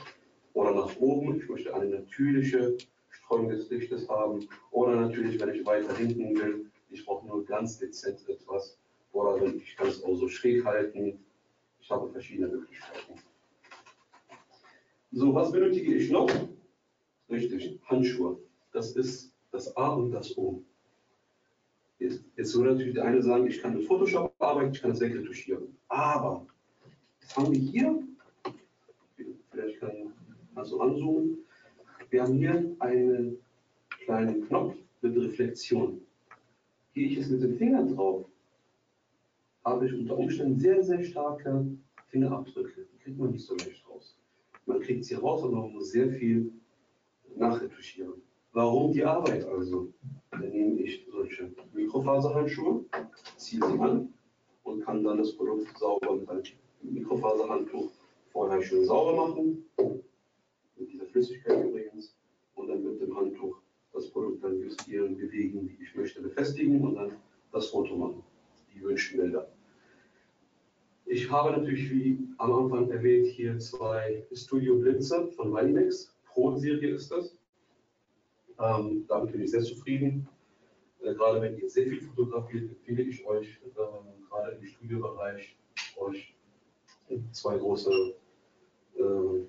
Oder 0.57 0.75
nach 0.75 0.97
oben, 0.97 1.39
ich 1.39 1.47
möchte 1.51 1.75
eine 1.75 1.85
natürliche 1.85 2.79
Streuung 3.11 3.51
des 3.51 3.69
Lichtes 3.69 4.09
haben. 4.09 4.49
Oder 4.71 4.97
natürlich, 4.97 5.39
wenn 5.39 5.55
ich 5.55 5.67
weiter 5.67 5.95
hinten 5.95 6.35
will, 6.35 6.71
ich 6.89 7.05
brauche 7.05 7.27
nur 7.27 7.45
ganz 7.45 7.79
dezent 7.79 8.27
etwas. 8.27 8.79
Oder 9.13 9.45
ich 9.55 9.77
kann 9.77 9.89
es 9.89 10.03
auch 10.03 10.15
so 10.15 10.29
schräg 10.29 10.65
halten. 10.65 11.23
Ich 11.79 11.91
habe 11.91 12.09
verschiedene 12.09 12.49
Möglichkeiten. 12.49 13.21
So, 15.13 15.35
was 15.35 15.53
benötige 15.53 15.95
ich 15.95 16.11
noch? 16.11 16.31
Richtig, 17.29 17.79
Handschuhe. 17.85 18.39
Das 18.73 18.97
ist 18.97 19.35
das 19.53 19.77
A 19.77 19.89
und 19.91 20.11
das 20.11 20.39
O. 20.39 20.63
Jetzt, 21.99 22.25
jetzt 22.35 22.57
würde 22.57 22.71
natürlich 22.71 22.95
der 22.95 23.05
eine 23.05 23.23
sagen, 23.23 23.47
ich 23.47 23.61
kann 23.61 23.75
mit 23.75 23.87
Photoshop 23.87 24.33
arbeiten, 24.39 24.73
ich 24.73 24.81
kann 24.81 24.91
das 24.91 25.01
wegretuschieren. 25.01 25.77
Aber, 25.89 26.47
jetzt 27.21 27.37
haben 27.37 27.53
wir 27.53 27.59
hier, 27.59 28.07
kannst 30.67 30.73
du 30.73 30.81
anzoomen, 30.81 31.39
wir 32.11 32.23
haben 32.23 32.39
hier 32.39 32.75
einen 32.81 33.39
kleinen 34.05 34.47
Knopf 34.49 34.75
mit 35.01 35.17
Reflexion. 35.17 36.01
Gehe 36.93 37.07
ich 37.07 37.19
jetzt 37.19 37.31
mit 37.31 37.43
dem 37.43 37.57
Finger 37.57 37.85
drauf, 37.85 38.27
habe 39.65 39.87
ich 39.87 39.95
unter 39.95 40.19
Umständen 40.19 40.59
sehr, 40.59 40.83
sehr 40.83 41.05
starke 41.05 41.67
Fingerabdrücke. 42.09 42.87
Die 42.93 42.99
kriegt 42.99 43.19
man 43.19 43.31
nicht 43.31 43.45
so 43.45 43.55
leicht 43.55 43.89
raus. 43.89 44.19
Man 44.65 44.81
kriegt 44.81 45.05
sie 45.05 45.15
raus, 45.15 45.45
aber 45.45 45.57
man 45.57 45.73
muss 45.73 45.91
sehr 45.91 46.11
viel 46.11 46.53
nachretuschieren. 47.37 48.15
Warum 48.53 48.93
die 48.93 49.05
Arbeit 49.05 49.45
also? 49.45 49.93
Dann 50.33 50.49
nehme 50.49 50.81
ich 50.81 51.07
solche 51.09 51.53
Mikrofaserhandschuhe, 51.75 52.85
ziehe 53.37 53.65
sie 53.65 53.79
an 53.79 54.13
und 54.65 54.85
kann 54.85 55.05
dann 55.05 55.19
das 55.19 55.33
Produkt 55.37 55.79
sauber 55.79 56.17
mit 56.17 56.29
einem 56.29 56.43
Mikrofaserhandtuch 56.83 57.93
vorher 58.33 58.63
schön 58.63 58.85
sauber 58.85 59.29
machen, 59.29 59.65
mit 60.77 60.93
dieser 60.93 61.07
Flüssigkeit 61.07 61.65
übrigens, 61.65 62.15
und 62.55 62.69
dann 62.69 62.83
mit 62.83 63.01
dem 63.01 63.17
Handtuch 63.17 63.61
das 63.93 64.11
Produkt 64.11 64.45
dann 64.45 64.61
justieren, 64.61 65.17
bewegen, 65.17 65.69
wie 65.69 65.83
ich 65.83 65.95
möchte, 65.95 66.23
befestigen 66.23 66.81
und 66.83 66.97
dann 66.97 67.17
das 67.53 67.69
Foto 67.69 67.97
machen, 67.97 68.23
die 68.75 68.81
gewünschten 68.81 69.21
Bilder. 69.21 69.49
Ich 71.07 71.31
habe 71.31 71.57
natürlich, 71.57 71.91
wie 71.91 72.19
am 72.39 72.53
Anfang 72.53 72.91
erwähnt, 72.91 73.27
hier 73.29 73.59
zwei 73.59 74.27
Studio 74.33 74.77
Blitze 74.77 75.29
von 75.29 75.53
Vinex. 75.53 76.15
Pro-Serie 76.27 76.95
ist 76.95 77.11
das. 77.11 77.39
Ähm, 78.59 79.05
damit 79.09 79.33
bin 79.33 79.43
ich 79.43 79.51
sehr 79.53 79.63
zufrieden. 79.63 80.29
Äh, 81.01 81.15
gerade 81.15 81.41
wenn 81.41 81.57
ihr 81.57 81.71
sehr 81.71 81.87
viel 81.87 82.01
fotografiert, 82.01 82.71
empfehle 82.71 83.03
ich 83.05 83.25
euch, 83.25 83.47
äh, 83.65 84.29
gerade 84.29 84.57
im 84.57 84.65
Studiobereich, 84.67 85.57
euch 85.97 86.35
zwei 87.31 87.57
große 87.57 88.15
äh, 88.97 89.47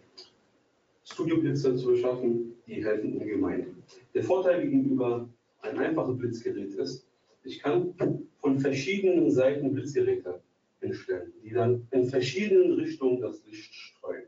Studioblitze 1.11 1.75
zu 1.75 1.87
beschaffen. 1.87 2.53
Die 2.67 2.83
helfen 2.83 3.17
ungemein. 3.17 3.83
Der 4.13 4.23
Vorteil 4.23 4.61
gegenüber 4.61 5.27
einem 5.61 5.79
einfachen 5.79 6.17
Blitzgerät 6.17 6.73
ist, 6.75 7.07
ich 7.43 7.59
kann 7.59 7.93
von 8.39 8.59
verschiedenen 8.59 9.31
Seiten 9.31 9.73
Blitzgeräte 9.73 10.41
hinstellen, 10.81 11.31
die 11.43 11.51
dann 11.51 11.87
in 11.91 12.05
verschiedenen 12.05 12.73
Richtungen 12.73 13.21
das 13.21 13.43
Licht 13.45 13.73
streuen. 13.73 14.25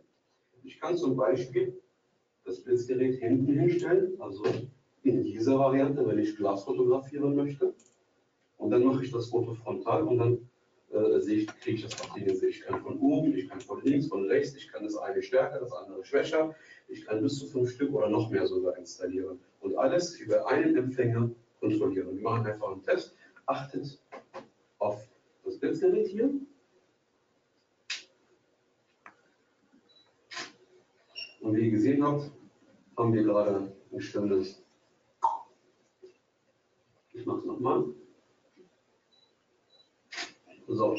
Ich 0.63 0.79
kann 0.79 0.95
zum 0.95 1.17
Beispiel 1.17 1.77
das 2.45 2.61
Blitzgerät 2.61 3.19
hinten 3.19 3.53
hinstellen, 3.59 4.13
also 4.19 4.43
in 5.03 5.23
dieser 5.23 5.59
Variante, 5.59 6.07
wenn 6.07 6.19
ich 6.19 6.37
Glas 6.37 6.63
fotografieren 6.63 7.35
möchte. 7.35 7.73
Und 8.57 8.71
dann 8.71 8.83
mache 8.83 9.03
ich 9.03 9.11
das 9.11 9.27
Foto 9.29 9.53
frontal 9.53 10.03
und 10.03 10.17
dann 10.17 10.48
äh, 10.91 11.45
kriege 11.61 11.77
ich 11.77 11.83
das 11.83 11.95
die 12.15 12.35
Sicht. 12.35 12.59
Ich 12.59 12.65
kann 12.65 12.81
von 12.81 12.99
oben, 12.99 13.35
ich 13.35 13.47
kann 13.47 13.61
von 13.61 13.81
links, 13.83 14.07
von 14.07 14.25
rechts, 14.25 14.55
ich 14.55 14.71
kann 14.71 14.83
das 14.83 14.97
eine 14.97 15.21
stärker, 15.21 15.59
das 15.59 15.71
andere 15.71 16.03
schwächer. 16.03 16.55
Ich 16.87 17.05
kann 17.05 17.21
bis 17.21 17.39
zu 17.39 17.47
fünf 17.47 17.71
Stück 17.71 17.93
oder 17.93 18.09
noch 18.09 18.29
mehr 18.29 18.47
sogar 18.47 18.77
installieren. 18.77 19.39
Und 19.59 19.75
alles 19.75 20.19
über 20.19 20.47
einen 20.47 20.75
Empfänger 20.75 21.29
kontrollieren. 21.59 22.15
Wir 22.15 22.23
machen 22.23 22.45
einfach 22.45 22.71
einen 22.71 22.83
Test. 22.83 23.15
Achtet 23.45 24.01
auf 24.79 25.07
das 25.43 25.59
Blitzgerät 25.59 26.07
hier. 26.07 26.31
Und 31.41 31.55
wie 31.55 31.65
ihr 31.65 31.71
gesehen 31.71 32.03
habt, 32.03 32.31
haben 32.97 33.13
wir 33.13 33.23
gerade 33.23 33.71
ein 33.91 34.01
stimmendes. 34.01 34.61
Ich 37.13 37.25
mache 37.25 37.39
es 37.39 37.45
nochmal. 37.45 37.85
So. 40.79 40.95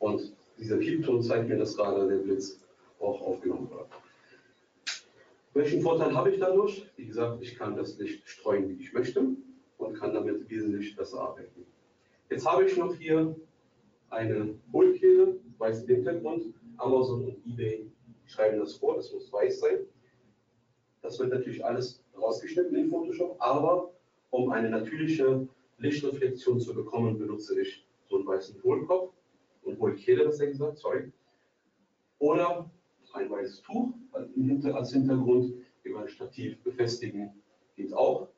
Und 0.00 0.36
dieser 0.58 0.76
Piepton 0.76 1.22
zeigt 1.22 1.48
mir, 1.48 1.56
dass 1.56 1.74
gerade 1.74 2.06
der 2.06 2.18
Blitz 2.18 2.60
auch 3.00 3.18
aufgenommen 3.22 3.70
wird. 3.70 3.86
Welchen 5.54 5.80
Vorteil 5.80 6.14
habe 6.14 6.30
ich 6.30 6.38
dadurch? 6.38 6.86
Wie 6.96 7.06
gesagt, 7.06 7.40
ich 7.40 7.56
kann 7.56 7.74
das 7.74 7.96
Licht 7.96 8.28
streuen, 8.28 8.68
wie 8.68 8.82
ich 8.82 8.92
möchte 8.92 9.24
und 9.78 9.94
kann 9.94 10.12
damit 10.12 10.50
wesentlich 10.50 10.94
besser 10.94 11.22
arbeiten. 11.22 11.64
Jetzt 12.28 12.46
habe 12.46 12.66
ich 12.66 12.76
noch 12.76 12.94
hier 12.94 13.34
eine 14.10 14.54
Hohlkehle, 14.74 15.36
weißen 15.56 15.86
Hintergrund. 15.86 16.52
Amazon 16.76 17.24
und 17.24 17.46
eBay 17.46 17.90
schreiben 18.26 18.58
das 18.58 18.74
vor, 18.74 18.96
das 18.96 19.10
muss 19.10 19.32
weiß 19.32 19.60
sein. 19.60 19.78
Das 21.00 21.18
wird 21.18 21.30
natürlich 21.30 21.64
alles 21.64 22.04
rausgeschnitten 22.14 22.76
in 22.76 22.90
Photoshop, 22.90 23.36
aber 23.38 23.90
um 24.28 24.50
eine 24.50 24.68
natürliche 24.68 25.48
Lichtreflexion 25.78 26.60
zu 26.60 26.74
bekommen, 26.74 27.18
benutze 27.18 27.58
ich 27.58 27.86
so 28.10 28.16
einen 28.16 28.26
weißen 28.26 28.62
Hohlkopf 28.62 29.14
und 29.62 29.78
Hohlkehle, 29.78 30.24
das 30.24 30.38
gesagt, 30.38 30.78
sorry. 30.78 31.12
Oder 32.18 32.70
ein 33.12 33.30
weißes 33.30 33.62
Tuch 33.62 33.94
als 34.12 34.92
Hintergrund 34.92 35.54
über 35.84 36.02
ein 36.02 36.08
Stativ 36.08 36.62
befestigen, 36.62 37.30
geht 37.76 37.94
auch. 37.94 38.28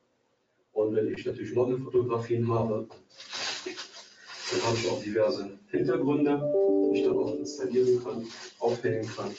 Und 0.72 0.94
wenn 0.94 1.12
ich 1.12 1.26
natürlich 1.26 1.54
Modelfotografien 1.54 2.48
habe, 2.48 2.86
dann 4.50 4.62
habe 4.62 4.76
ich 4.76 4.90
auch 4.90 5.02
diverse 5.02 5.58
Hintergründe, 5.68 6.40
die 6.92 6.98
ich 6.98 7.04
dann 7.04 7.16
auch 7.16 7.34
installieren 7.34 8.02
kann, 8.04 8.26
aufhängen 8.60 9.06
kann 9.06 9.34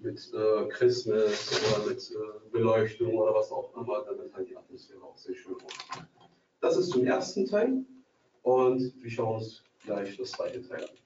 mit 0.00 0.32
äh, 0.34 0.68
Christmas 0.68 1.50
oder 1.74 1.86
mit 1.86 2.10
äh, 2.10 2.50
Beleuchtung 2.50 3.14
oder 3.14 3.34
was 3.34 3.52
auch 3.52 3.76
immer, 3.76 4.04
damit 4.04 4.34
halt 4.34 4.48
die 4.48 4.56
Atmosphäre 4.56 5.02
auch 5.02 5.16
sehr 5.16 5.34
schön 5.34 5.54
aussieht. 5.54 6.06
Das 6.60 6.76
ist 6.76 6.90
zum 6.90 7.04
ersten 7.04 7.46
Teil 7.46 7.84
und 8.42 8.92
wir 9.00 9.10
schauen 9.10 9.36
uns 9.36 9.62
gleich 9.84 10.16
das 10.16 10.32
zweite 10.32 10.66
Teil 10.66 10.84
an. 10.84 10.96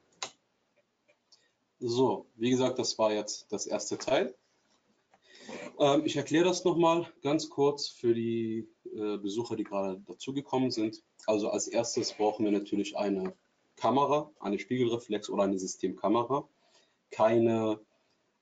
So, 1.78 2.26
wie 2.36 2.50
gesagt, 2.50 2.78
das 2.78 2.98
war 2.98 3.12
jetzt 3.12 3.52
das 3.52 3.66
erste 3.66 3.98
Teil. 3.98 4.34
Ähm, 5.78 6.02
ich 6.04 6.16
erkläre 6.16 6.44
das 6.44 6.64
nochmal 6.64 7.06
ganz 7.22 7.50
kurz 7.50 7.88
für 7.88 8.14
die 8.14 8.68
äh, 8.84 9.18
Besucher, 9.18 9.56
die 9.56 9.64
gerade 9.64 10.00
dazugekommen 10.06 10.70
sind. 10.70 11.02
Also 11.26 11.50
als 11.50 11.68
erstes 11.68 12.14
brauchen 12.14 12.44
wir 12.44 12.52
natürlich 12.52 12.96
eine 12.96 13.34
Kamera, 13.76 14.30
eine 14.40 14.58
Spiegelreflex 14.58 15.28
oder 15.28 15.44
eine 15.44 15.58
Systemkamera. 15.58 16.48
keine 17.10 17.80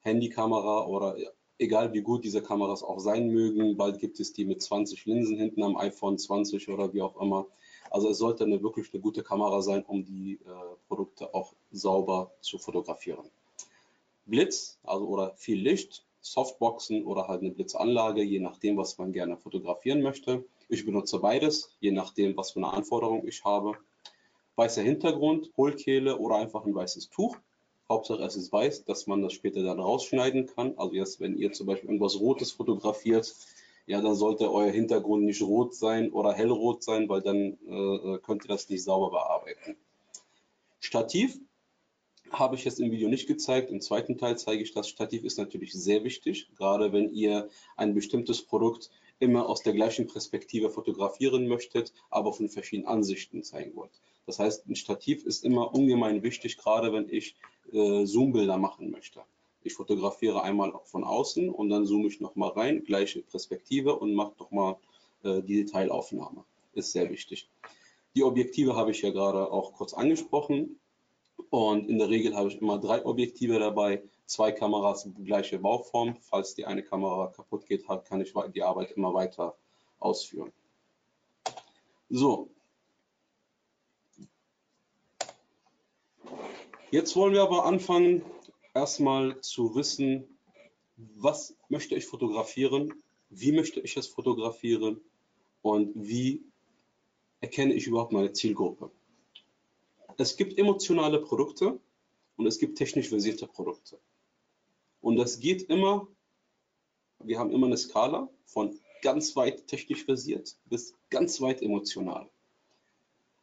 Handykamera 0.00 0.86
oder 0.86 1.16
egal 1.58 1.92
wie 1.92 2.02
gut 2.02 2.24
diese 2.24 2.42
Kameras 2.42 2.82
auch 2.82 2.98
sein 2.98 3.28
mögen, 3.28 3.76
bald 3.76 3.98
gibt 3.98 4.20
es 4.20 4.32
die 4.32 4.44
mit 4.44 4.62
20 4.62 5.04
Linsen 5.06 5.36
hinten 5.36 5.62
am 5.62 5.76
iPhone 5.76 6.18
20 6.18 6.68
oder 6.68 6.92
wie 6.92 7.02
auch 7.02 7.20
immer. 7.20 7.46
Also 7.94 8.08
es 8.08 8.18
sollte 8.18 8.42
eine 8.42 8.60
wirklich 8.60 8.92
eine 8.92 9.00
gute 9.00 9.22
Kamera 9.22 9.62
sein, 9.62 9.84
um 9.84 10.04
die 10.04 10.40
äh, 10.44 10.48
Produkte 10.88 11.32
auch 11.32 11.54
sauber 11.70 12.32
zu 12.40 12.58
fotografieren. 12.58 13.30
Blitz, 14.26 14.80
also 14.82 15.06
oder 15.06 15.36
viel 15.36 15.60
Licht, 15.60 16.04
Softboxen 16.20 17.04
oder 17.04 17.28
halt 17.28 17.42
eine 17.42 17.52
Blitzanlage, 17.52 18.24
je 18.24 18.40
nachdem, 18.40 18.76
was 18.76 18.98
man 18.98 19.12
gerne 19.12 19.36
fotografieren 19.36 20.02
möchte. 20.02 20.44
Ich 20.68 20.84
benutze 20.84 21.20
beides, 21.20 21.76
je 21.78 21.92
nachdem, 21.92 22.36
was 22.36 22.50
für 22.50 22.58
eine 22.58 22.72
Anforderung 22.72 23.28
ich 23.28 23.44
habe. 23.44 23.76
Weißer 24.56 24.82
Hintergrund, 24.82 25.52
Hohlkehle 25.56 26.18
oder 26.18 26.34
einfach 26.38 26.64
ein 26.64 26.74
weißes 26.74 27.10
Tuch. 27.10 27.36
Hauptsache 27.88 28.24
es 28.24 28.34
ist 28.34 28.50
weiß, 28.50 28.86
dass 28.86 29.06
man 29.06 29.22
das 29.22 29.34
später 29.34 29.62
dann 29.62 29.78
rausschneiden 29.78 30.46
kann. 30.46 30.76
Also 30.78 30.94
jetzt, 30.94 31.20
wenn 31.20 31.36
ihr 31.38 31.52
zum 31.52 31.68
Beispiel 31.68 31.90
irgendwas 31.90 32.18
Rotes 32.18 32.50
fotografiert, 32.50 33.32
ja, 33.86 34.00
dann 34.00 34.14
sollte 34.14 34.52
euer 34.52 34.70
Hintergrund 34.70 35.24
nicht 35.24 35.42
rot 35.42 35.74
sein 35.74 36.10
oder 36.10 36.32
hellrot 36.32 36.82
sein, 36.82 37.08
weil 37.08 37.20
dann 37.20 37.58
äh, 37.68 38.18
könnt 38.18 38.44
ihr 38.44 38.48
das 38.48 38.68
nicht 38.68 38.82
sauber 38.82 39.10
bearbeiten. 39.10 39.76
Stativ 40.80 41.38
habe 42.30 42.56
ich 42.56 42.64
jetzt 42.64 42.80
im 42.80 42.90
Video 42.90 43.08
nicht 43.08 43.26
gezeigt. 43.26 43.70
Im 43.70 43.80
zweiten 43.80 44.18
Teil 44.18 44.38
zeige 44.38 44.62
ich 44.62 44.72
das. 44.72 44.88
Stativ 44.88 45.24
ist 45.24 45.38
natürlich 45.38 45.72
sehr 45.72 46.02
wichtig, 46.04 46.48
gerade 46.56 46.92
wenn 46.92 47.12
ihr 47.12 47.48
ein 47.76 47.94
bestimmtes 47.94 48.42
Produkt 48.42 48.90
immer 49.18 49.48
aus 49.48 49.62
der 49.62 49.74
gleichen 49.74 50.06
Perspektive 50.06 50.70
fotografieren 50.70 51.46
möchtet, 51.46 51.92
aber 52.10 52.32
von 52.32 52.48
verschiedenen 52.48 52.88
Ansichten 52.88 53.42
zeigen 53.42 53.76
wollt. 53.76 53.92
Das 54.26 54.38
heißt, 54.38 54.66
ein 54.66 54.76
Stativ 54.76 55.24
ist 55.24 55.44
immer 55.44 55.74
ungemein 55.74 56.22
wichtig, 56.22 56.56
gerade 56.56 56.92
wenn 56.92 57.08
ich 57.08 57.36
äh, 57.72 58.04
Zoombilder 58.04 58.56
machen 58.56 58.90
möchte. 58.90 59.20
Ich 59.64 59.74
fotografiere 59.74 60.42
einmal 60.42 60.74
von 60.84 61.04
außen 61.04 61.48
und 61.48 61.70
dann 61.70 61.86
zoome 61.86 62.08
ich 62.08 62.20
nochmal 62.20 62.50
rein, 62.50 62.84
gleiche 62.84 63.22
Perspektive 63.22 63.96
und 63.96 64.14
mache 64.14 64.34
nochmal 64.38 64.76
äh, 65.22 65.40
die 65.42 65.64
Detailaufnahme. 65.64 66.44
Ist 66.74 66.92
sehr 66.92 67.10
wichtig. 67.10 67.48
Die 68.14 68.22
Objektive 68.22 68.76
habe 68.76 68.90
ich 68.90 69.02
ja 69.02 69.10
gerade 69.10 69.50
auch 69.50 69.72
kurz 69.72 69.94
angesprochen. 69.94 70.78
Und 71.50 71.88
in 71.88 71.98
der 71.98 72.10
Regel 72.10 72.36
habe 72.36 72.48
ich 72.48 72.60
immer 72.60 72.78
drei 72.78 73.04
Objektive 73.04 73.58
dabei, 73.58 74.02
zwei 74.26 74.52
Kameras, 74.52 75.08
gleiche 75.24 75.58
Bauform. 75.58 76.16
Falls 76.20 76.54
die 76.54 76.66
eine 76.66 76.82
Kamera 76.82 77.28
kaputt 77.28 77.66
geht, 77.66 77.86
kann 77.86 78.20
ich 78.20 78.34
die 78.54 78.62
Arbeit 78.62 78.92
immer 78.92 79.14
weiter 79.14 79.56
ausführen. 79.98 80.52
So. 82.10 82.50
Jetzt 86.90 87.16
wollen 87.16 87.32
wir 87.32 87.42
aber 87.42 87.64
anfangen, 87.64 88.22
erstmal 88.74 89.40
zu 89.40 89.74
wissen, 89.74 90.26
was 90.96 91.56
möchte 91.68 91.94
ich 91.94 92.06
fotografieren, 92.06 92.92
wie 93.30 93.52
möchte 93.52 93.80
ich 93.80 93.96
es 93.96 94.06
fotografieren 94.08 95.00
und 95.62 95.92
wie 95.94 96.44
erkenne 97.40 97.74
ich 97.74 97.86
überhaupt 97.86 98.12
meine 98.12 98.32
Zielgruppe. 98.32 98.90
Es 100.18 100.36
gibt 100.36 100.58
emotionale 100.58 101.20
Produkte 101.20 101.80
und 102.36 102.46
es 102.46 102.58
gibt 102.58 102.78
technisch 102.78 103.08
versierte 103.08 103.46
Produkte. 103.46 103.98
Und 105.00 105.16
das 105.16 105.40
geht 105.40 105.62
immer, 105.62 106.08
wir 107.20 107.38
haben 107.38 107.50
immer 107.50 107.66
eine 107.66 107.76
Skala 107.76 108.28
von 108.44 108.78
ganz 109.02 109.36
weit 109.36 109.66
technisch 109.66 110.04
versiert 110.04 110.56
bis 110.66 110.94
ganz 111.10 111.40
weit 111.40 111.62
emotional. 111.62 112.30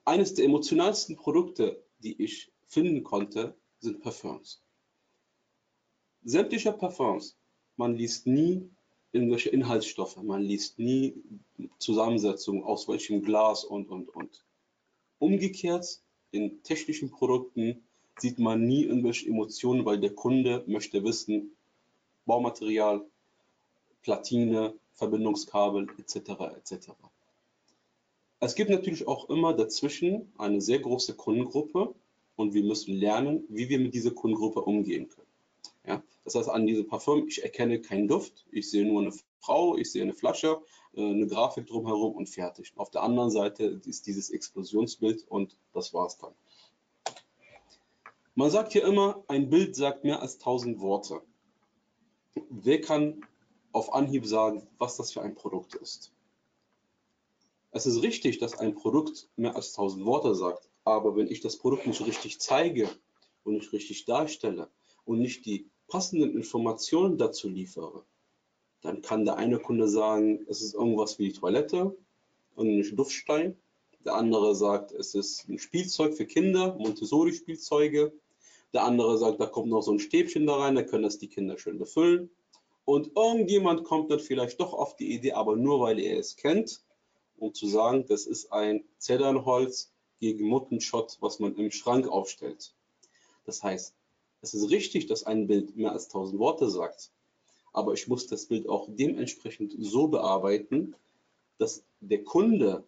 Eines 0.06 0.34
der 0.34 0.46
emotionalsten 0.46 1.16
Produkte, 1.16 1.84
die 2.00 2.22
ich 2.22 2.52
finden 2.68 3.04
konnte, 3.04 3.56
sind 3.80 4.02
Parfums 4.02 4.62
sämtliche 6.24 6.72
Parfums, 6.72 7.36
man 7.78 7.96
liest 7.96 8.28
nie 8.28 8.70
irgendwelche 9.12 9.50
Inhaltsstoffe, 9.50 10.22
man 10.22 10.42
liest 10.42 10.80
nie 10.80 11.16
Zusammensetzungen, 11.80 12.64
aus 12.64 12.88
welchem 12.88 13.22
Glas 13.22 13.64
und, 13.64 13.90
und, 13.90 14.10
und. 14.10 14.44
Umgekehrt, 15.20 16.02
in 16.32 16.64
technischen 16.64 17.12
Produkten 17.12 17.84
sieht 18.18 18.40
man 18.40 18.66
nie 18.66 18.84
irgendwelche 18.84 19.28
Emotionen, 19.28 19.86
weil 19.86 20.00
der 20.00 20.16
Kunde 20.16 20.64
möchte 20.68 21.04
wissen, 21.04 21.52
Baumaterial, 22.26 23.06
Platine, 24.02 24.74
Verbindungskabel 24.94 25.88
etc. 25.98 26.16
etc. 26.58 26.90
Es 28.40 28.56
gibt 28.56 28.70
natürlich 28.70 29.08
auch 29.08 29.30
immer 29.30 29.54
dazwischen 29.54 30.32
eine 30.38 30.62
sehr 30.62 30.80
große 30.80 31.16
Kundengruppe 31.16 31.94
und 32.36 32.54
wir 32.54 32.64
müssen 32.64 32.96
lernen, 32.96 33.44
wie 33.50 33.70
wir 33.70 33.80
mit 33.80 33.94
dieser 33.94 34.12
Kundengruppe 34.12 34.62
umgehen 34.62 35.10
können. 35.10 35.31
Ja? 35.86 36.04
Das 36.24 36.36
heißt, 36.36 36.50
an 36.50 36.66
diesem 36.66 36.88
Parfüm, 36.88 37.28
ich 37.28 37.44
erkenne 37.44 37.82
keinen 37.82 38.08
Duft, 38.08 38.46
ich 38.52 38.70
sehe 38.70 38.86
nur 38.86 39.02
eine 39.02 39.14
Frau, 39.40 39.76
ich 39.78 39.92
sehe 39.92 40.04
eine 40.04 40.14
Flasche, 40.14 40.62
äh, 40.94 41.02
eine 41.04 41.28
Grafik 41.28 41.68
drumherum 41.68 42.16
und 42.16 42.30
fertig. 42.30 42.74
Auf 42.76 42.92
der 42.92 43.04
anderen 43.04 43.32
Seite 43.32 43.82
ist 43.86 44.08
dieses 44.08 44.30
Explosionsbild 44.30 45.26
und 45.28 45.58
das 45.74 45.94
war's 45.94 46.18
dann. 46.18 46.34
Man 48.36 48.50
sagt 48.50 48.72
hier 48.72 48.86
immer, 48.86 49.24
ein 49.28 49.50
Bild 49.50 49.76
sagt 49.76 50.04
mehr 50.04 50.22
als 50.22 50.38
tausend 50.38 50.80
Worte. 50.80 51.22
Wer 52.50 52.80
kann 52.80 53.26
auf 53.74 53.94
Anhieb 53.94 54.26
sagen, 54.26 54.68
was 54.78 54.98
das 54.98 55.12
für 55.12 55.22
ein 55.22 55.36
Produkt 55.36 55.76
ist? 55.76 56.14
Es 57.72 57.86
ist 57.86 58.02
richtig, 58.02 58.38
dass 58.40 58.58
ein 58.58 58.76
Produkt 58.76 59.30
mehr 59.36 59.56
als 59.56 59.74
tausend 59.74 60.06
Worte 60.06 60.36
sagt, 60.36 60.70
aber 60.84 61.16
wenn 61.16 61.28
ich 61.28 61.42
das 61.42 61.58
Produkt 61.58 61.88
nicht 61.88 62.06
richtig 62.06 62.40
zeige 62.40 62.90
und 63.44 63.54
nicht 63.54 63.72
richtig 63.74 64.06
darstelle, 64.06 64.70
und 65.06 65.20
nicht 65.20 65.46
die 65.46 65.70
passenden 65.88 66.36
Informationen 66.36 67.18
dazu 67.18 67.50
liefere, 67.50 68.04
dann 68.82 69.02
kann 69.02 69.26
der 69.26 69.38
eine 69.38 69.60
Kunde 69.60 69.88
sagen, 69.88 70.46
es 70.48 70.62
ist 70.62 70.74
irgendwas 70.74 71.20
wie 71.20 71.30
die 71.30 71.40
Toilette 71.40 71.96
und 72.56 72.68
ein 72.68 72.96
Duftstein. 72.96 73.58
Der 74.06 74.16
andere 74.16 74.56
sagt, 74.56 74.92
es 74.92 75.14
ist 75.14 75.48
ein 75.48 75.60
Spielzeug 75.60 76.16
für 76.16 76.26
Kinder, 76.26 76.76
Montessori-Spielzeuge. 76.80 78.14
Der 78.74 78.84
andere 78.84 79.18
sagt, 79.18 79.40
da 79.40 79.46
kommt 79.46 79.70
noch 79.70 79.82
so 79.82 79.92
ein 79.92 80.00
Stäbchen 80.00 80.48
da 80.48 80.56
rein, 80.56 80.76
da 80.76 80.84
können 80.84 81.04
das 81.04 81.20
die 81.20 81.28
Kinder 81.28 81.60
schön 81.60 81.78
befüllen. 81.78 82.32
Und 82.86 83.12
irgendjemand 83.16 83.84
kommt 83.84 84.10
dann 84.10 84.20
vielleicht 84.20 84.60
doch 84.60 84.74
auf 84.74 84.96
die 84.96 85.14
Idee, 85.14 85.34
aber 85.34 85.56
nur 85.56 85.82
weil 85.82 86.00
er 86.00 86.18
es 86.18 86.36
kennt, 86.36 86.82
um 87.38 87.54
zu 87.54 87.68
sagen, 87.68 88.06
das 88.08 88.26
ist 88.26 88.52
ein 88.52 88.84
Zedernholz 88.98 89.92
gegen 90.20 90.48
Muttenschott, 90.48 91.18
was 91.20 91.40
man 91.40 91.56
im 91.56 91.72
Schrank 91.72 92.08
aufstellt. 92.08 92.74
Das 93.46 93.62
heißt, 93.62 93.94
es 94.42 94.54
ist 94.54 94.70
richtig, 94.72 95.06
dass 95.08 95.24
ein 95.24 95.48
Bild 95.48 95.76
mehr 95.76 95.92
als 95.92 96.06
1000 96.06 96.40
Worte 96.40 96.70
sagt, 96.70 97.12
aber 97.74 97.94
ich 97.94 98.08
muss 98.08 98.28
das 98.28 98.48
Bild 98.48 98.68
auch 98.68 98.88
dementsprechend 98.90 99.76
so 99.80 100.08
bearbeiten, 100.08 100.96
dass 101.58 101.84
der 102.00 102.24
Kunde 102.24 102.84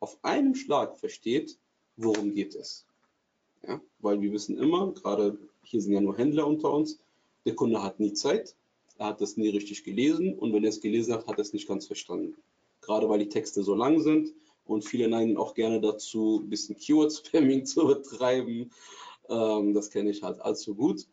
auf 0.00 0.18
einem 0.22 0.54
Schlag 0.54 0.98
versteht, 0.98 1.58
worum 1.96 2.34
geht 2.34 2.54
es. 2.54 2.86
Ja, 3.66 3.80
weil 3.98 4.20
wir 4.20 4.32
wissen 4.32 4.56
immer, 4.58 4.92
gerade 4.92 5.36
hier 5.64 5.82
sind 5.82 5.92
ja 5.92 6.00
nur 6.00 6.16
Händler 6.16 6.46
unter 6.46 6.72
uns, 6.72 6.98
der 7.44 7.56
Kunde 7.56 7.82
hat 7.82 7.98
nie 7.98 8.12
Zeit, 8.12 8.54
er 8.98 9.06
hat 9.06 9.20
das 9.20 9.36
nie 9.36 9.48
richtig 9.48 9.84
gelesen 9.84 10.34
und 10.38 10.52
wenn 10.52 10.62
er 10.62 10.70
es 10.70 10.80
gelesen 10.80 11.14
hat, 11.14 11.26
hat 11.26 11.38
er 11.38 11.42
es 11.42 11.52
nicht 11.52 11.66
ganz 11.66 11.86
verstanden. 11.86 12.36
Gerade 12.80 13.08
weil 13.08 13.18
die 13.18 13.28
Texte 13.28 13.62
so 13.62 13.74
lang 13.74 14.00
sind 14.00 14.32
und 14.64 14.84
viele 14.84 15.08
neigen 15.08 15.36
auch 15.36 15.54
gerne 15.54 15.80
dazu, 15.80 16.40
ein 16.42 16.50
bisschen 16.50 16.76
Keyword-Spamming 16.76 17.64
zu 17.66 17.86
betreiben 17.86 18.70
ähm, 19.28 19.74
das 19.74 19.90
kenne 19.90 20.10
ich 20.10 20.22
halt 20.22 20.40
allzu 20.40 20.74
gut. 20.74 21.06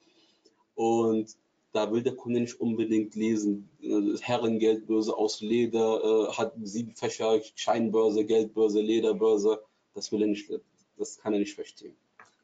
Und 0.75 1.35
da 1.71 1.91
will 1.91 2.03
der 2.03 2.15
Kunde 2.15 2.39
nicht 2.39 2.59
unbedingt 2.59 3.15
lesen, 3.15 3.69
äh, 3.81 4.17
Herrengeldbörse 4.21 5.15
aus 5.15 5.41
Leder, 5.41 6.29
äh, 6.29 6.33
hat 6.33 6.53
sieben 6.63 6.95
Fächer, 6.95 7.41
Scheinbörse, 7.55 8.25
Geldbörse, 8.25 8.81
Lederbörse. 8.81 9.61
Das 9.93 10.11
will 10.11 10.21
er 10.21 10.27
nicht, 10.27 10.49
das 10.97 11.17
kann 11.17 11.33
er 11.33 11.39
nicht 11.39 11.55
verstehen. 11.55 11.95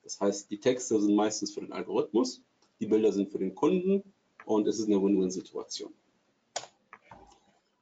Das 0.03 0.19
heißt, 0.19 0.51
die 0.51 0.59
Texte 0.59 0.99
sind 0.99 1.15
meistens 1.15 1.53
für 1.53 1.61
den 1.61 1.71
Algorithmus, 1.71 2.41
die 2.79 2.87
Bilder 2.87 3.11
sind 3.11 3.31
für 3.31 3.39
den 3.39 3.55
Kunden 3.55 4.03
und 4.45 4.67
es 4.67 4.79
ist 4.79 4.87
eine 4.87 5.01
Win-Win-Situation. 5.01 5.93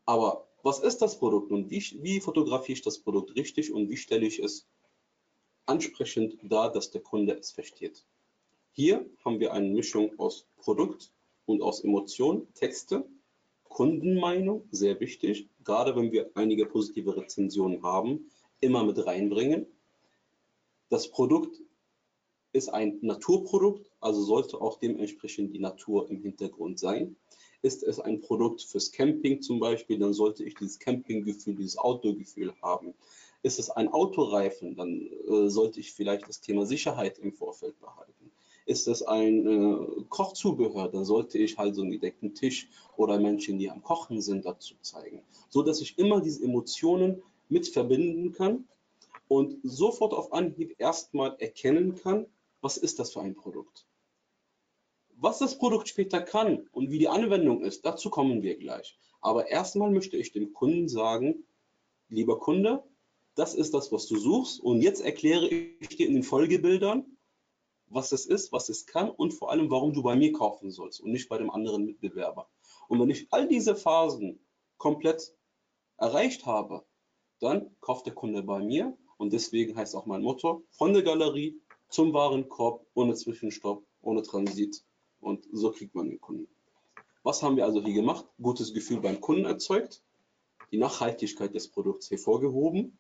Aber 0.06 0.48
was 0.64 0.80
ist 0.80 1.02
das 1.02 1.18
Produkt 1.18 1.52
und 1.52 1.70
wie, 1.70 1.84
wie 2.02 2.20
fotografiere 2.20 2.74
ich 2.74 2.82
das 2.82 3.00
Produkt 3.00 3.36
richtig 3.36 3.72
und 3.72 3.90
wie 3.90 3.98
stelle 3.98 4.26
ich 4.26 4.40
es 4.40 4.68
ansprechend 5.70 6.38
dar, 6.42 6.72
dass 6.72 6.92
der 6.92 7.02
Kunde 7.02 7.38
es 7.38 7.52
versteht. 7.52 8.04
Hier 8.72 9.06
haben 9.24 9.40
wir 9.40 9.54
eine 9.54 9.70
Mischung 9.70 10.18
aus 10.18 10.48
Produkt 10.58 11.12
und 11.46 11.62
aus 11.62 11.84
Emotion, 11.84 12.48
Texte, 12.56 13.06
Kundenmeinung, 13.66 14.68
sehr 14.72 15.00
wichtig, 15.00 15.48
gerade 15.64 15.96
wenn 15.96 16.12
wir 16.12 16.32
einige 16.34 16.66
positive 16.66 17.16
Rezensionen 17.16 17.84
haben, 17.84 18.32
immer 18.62 18.84
mit 18.84 19.06
reinbringen. 19.06 19.68
Das 20.90 21.08
Produkt 21.08 21.62
ist 22.52 22.70
ein 22.70 22.98
Naturprodukt, 23.02 23.92
also 24.00 24.24
sollte 24.24 24.60
auch 24.60 24.80
dementsprechend 24.80 25.54
die 25.54 25.60
Natur 25.60 26.10
im 26.10 26.22
Hintergrund 26.22 26.80
sein. 26.80 27.16
Ist 27.62 27.84
es 27.84 28.00
ein 28.00 28.22
Produkt 28.22 28.64
fürs 28.64 28.92
Camping 28.92 29.42
zum 29.42 29.60
Beispiel, 29.60 30.00
dann 30.00 30.14
sollte 30.14 30.44
ich 30.44 30.56
dieses 30.56 30.80
Campinggefühl, 30.80 31.56
dieses 31.56 31.78
Outdoor-Gefühl 31.78 32.54
haben. 32.62 32.96
Ist 33.42 33.60
es 33.60 33.70
ein 33.70 33.88
Autoreifen, 33.90 34.76
dann 34.76 35.10
äh, 35.28 35.50
sollte 35.50 35.80
ich 35.80 35.94
vielleicht 35.94 36.28
das 36.28 36.42
Thema 36.42 36.66
Sicherheit 36.66 37.20
im 37.20 37.34
Vorfeld 37.34 37.80
behalten. 37.80 38.32
Ist 38.66 38.88
das 38.88 39.02
ein 39.02 39.48
äh, 39.48 40.04
Kochzubehör, 40.10 40.90
dann 40.90 41.06
sollte 41.06 41.38
ich 41.38 41.58
halt 41.58 41.76
so 41.76 41.82
einen 41.82 41.92
gedeckten 41.92 42.36
Tisch 42.36 42.68
oder 42.98 43.18
Menschen, 43.18 43.58
die 43.58 43.70
am 43.70 43.82
Kochen 43.82 44.22
sind, 44.22 44.46
dazu 44.46 44.76
zeigen. 44.82 45.24
So 45.50 45.64
dass 45.64 45.82
ich 45.82 45.98
immer 45.98 46.22
diese 46.22 46.44
Emotionen 46.44 47.24
mit 47.48 47.68
verbinden 47.68 48.34
kann 48.34 48.68
und 49.28 49.58
sofort 49.64 50.14
auf 50.14 50.34
Anhieb 50.34 50.76
erstmal 50.78 51.36
erkennen 51.40 51.96
kann, 51.96 52.28
was 52.62 52.78
ist 52.78 53.00
das 53.00 53.14
für 53.14 53.22
ein 53.22 53.36
Produkt. 53.36 53.86
Was 55.16 55.40
das 55.40 55.58
Produkt 55.58 55.88
später 55.88 56.22
kann 56.22 56.68
und 56.72 56.92
wie 56.92 57.00
die 57.00 57.10
Anwendung 57.10 57.64
ist, 57.64 57.86
dazu 57.86 58.10
kommen 58.10 58.42
wir 58.42 58.58
gleich. 58.58 58.98
Aber 59.22 59.50
erstmal 59.50 59.92
möchte 59.92 60.18
ich 60.18 60.32
dem 60.32 60.54
Kunden 60.54 60.88
sagen, 60.88 61.44
lieber 62.08 62.40
Kunde, 62.40 62.84
das 63.36 63.54
ist 63.54 63.74
das, 63.74 63.92
was 63.92 64.08
du 64.08 64.18
suchst. 64.18 64.60
Und 64.60 64.82
jetzt 64.82 65.02
erkläre 65.02 65.48
ich 65.48 65.90
dir 65.90 66.08
in 66.08 66.14
den 66.14 66.24
Folgebildern, 66.24 67.06
was 67.88 68.12
es 68.12 68.26
ist, 68.26 68.52
was 68.52 68.70
es 68.70 68.86
kann 68.86 69.10
und 69.10 69.34
vor 69.34 69.52
allem, 69.52 69.70
warum 69.70 69.94
du 69.94 70.04
bei 70.04 70.16
mir 70.16 70.32
kaufen 70.32 70.72
sollst 70.72 71.00
und 71.00 71.12
nicht 71.12 71.30
bei 71.30 71.38
dem 71.38 71.50
anderen 71.50 71.86
Mitbewerber. 71.86 72.50
Und 72.88 73.00
wenn 73.00 73.10
ich 73.10 73.28
all 73.32 73.48
diese 73.48 73.76
Phasen 73.76 74.40
komplett 74.78 75.36
erreicht 75.98 76.46
habe, 76.46 76.86
dann 77.40 77.76
kauft 77.82 78.06
der 78.06 78.14
Kunde 78.14 78.44
bei 78.44 78.62
mir 78.62 78.98
und 79.18 79.34
deswegen 79.34 79.76
heißt 79.76 79.96
auch 79.96 80.06
mein 80.06 80.22
Motto, 80.22 80.66
von 80.72 80.94
der 80.94 81.04
Galerie 81.04 81.60
zum 81.90 82.14
Warenkorb, 82.14 82.86
ohne 82.94 83.16
Zwischenstopp, 83.16 83.84
ohne 84.02 84.22
Transit 84.24 84.84
und 85.20 85.48
so 85.52 85.72
kriegt 85.72 85.96
man 85.96 86.10
den 86.10 86.22
Kunden. 86.22 86.48
Was 87.24 87.44
haben 87.44 87.58
wir 87.58 87.66
also 87.66 87.84
hier 87.84 87.94
gemacht? 87.94 88.26
Gutes 88.42 88.74
Gefühl 88.74 89.02
beim 89.02 89.20
Kunden 89.20 89.46
erzeugt, 89.46 90.04
die 90.72 90.78
Nachhaltigkeit 90.78 91.54
des 91.54 91.70
Produkts 91.70 92.10
hervorgehoben, 92.12 92.98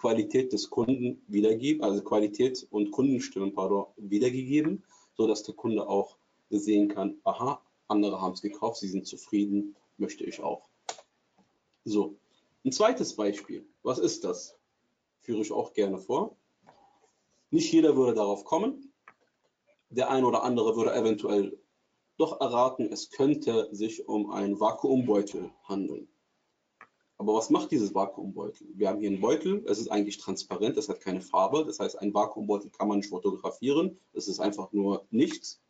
Qualität 0.00 0.52
des 0.54 0.70
Kunden 0.70 1.22
wiedergeben, 1.28 1.82
also 1.82 2.02
Qualität 2.02 2.66
und 2.70 2.90
Kundenstimmen 2.90 3.52
pardon, 3.52 3.86
wiedergegeben, 3.98 4.82
sodass 5.14 5.42
der 5.42 5.54
Kunde 5.54 5.86
auch 5.86 6.16
sehen 6.48 6.88
kann, 6.88 7.18
aha, 7.24 7.60
andere 7.86 8.20
haben 8.20 8.32
es 8.32 8.40
gekauft, 8.40 8.78
sie 8.78 8.88
sind 8.88 9.06
zufrieden, 9.06 9.76
möchte 9.98 10.24
ich 10.24 10.40
auch. 10.40 10.62
So, 11.84 12.16
ein 12.64 12.72
zweites 12.72 13.14
Beispiel. 13.14 13.66
Was 13.82 13.98
ist 13.98 14.24
das? 14.24 14.56
Führe 15.20 15.42
ich 15.42 15.52
auch 15.52 15.74
gerne 15.74 15.98
vor. 15.98 16.34
Nicht 17.50 17.70
jeder 17.70 17.94
würde 17.94 18.14
darauf 18.14 18.44
kommen. 18.44 18.92
Der 19.90 20.08
ein 20.08 20.24
oder 20.24 20.44
andere 20.44 20.76
würde 20.76 20.94
eventuell 20.94 21.58
doch 22.16 22.40
erraten, 22.40 22.90
es 22.90 23.10
könnte 23.10 23.68
sich 23.72 24.08
um 24.08 24.30
einen 24.30 24.60
Vakuumbeutel 24.60 25.50
handeln. 25.64 26.08
Aber 27.20 27.34
was 27.34 27.50
macht 27.50 27.70
dieses 27.70 27.94
Vakuumbeutel? 27.94 28.66
Wir 28.76 28.88
haben 28.88 29.00
hier 29.00 29.10
einen 29.10 29.20
Beutel, 29.20 29.62
es 29.66 29.78
ist 29.78 29.88
eigentlich 29.88 30.16
transparent, 30.16 30.78
es 30.78 30.88
hat 30.88 31.02
keine 31.02 31.20
Farbe. 31.20 31.66
Das 31.66 31.78
heißt, 31.78 31.98
ein 31.98 32.14
Vakuumbeutel 32.14 32.70
kann 32.70 32.88
man 32.88 32.96
nicht 32.96 33.10
fotografieren. 33.10 33.98
Es 34.14 34.26
ist 34.26 34.40
einfach 34.40 34.72
nur 34.72 35.04
nichts. 35.10 35.60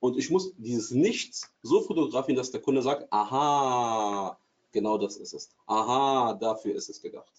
Und 0.00 0.18
ich 0.18 0.28
muss 0.28 0.54
dieses 0.56 0.90
Nichts 0.90 1.52
so 1.62 1.82
fotografieren, 1.82 2.36
dass 2.36 2.50
der 2.50 2.62
Kunde 2.62 2.82
sagt, 2.82 3.06
aha, 3.12 4.36
genau 4.72 4.98
das 4.98 5.18
ist 5.18 5.32
es. 5.34 5.50
Aha, 5.66 6.34
dafür 6.34 6.74
ist 6.74 6.88
es 6.88 7.00
gedacht. 7.00 7.30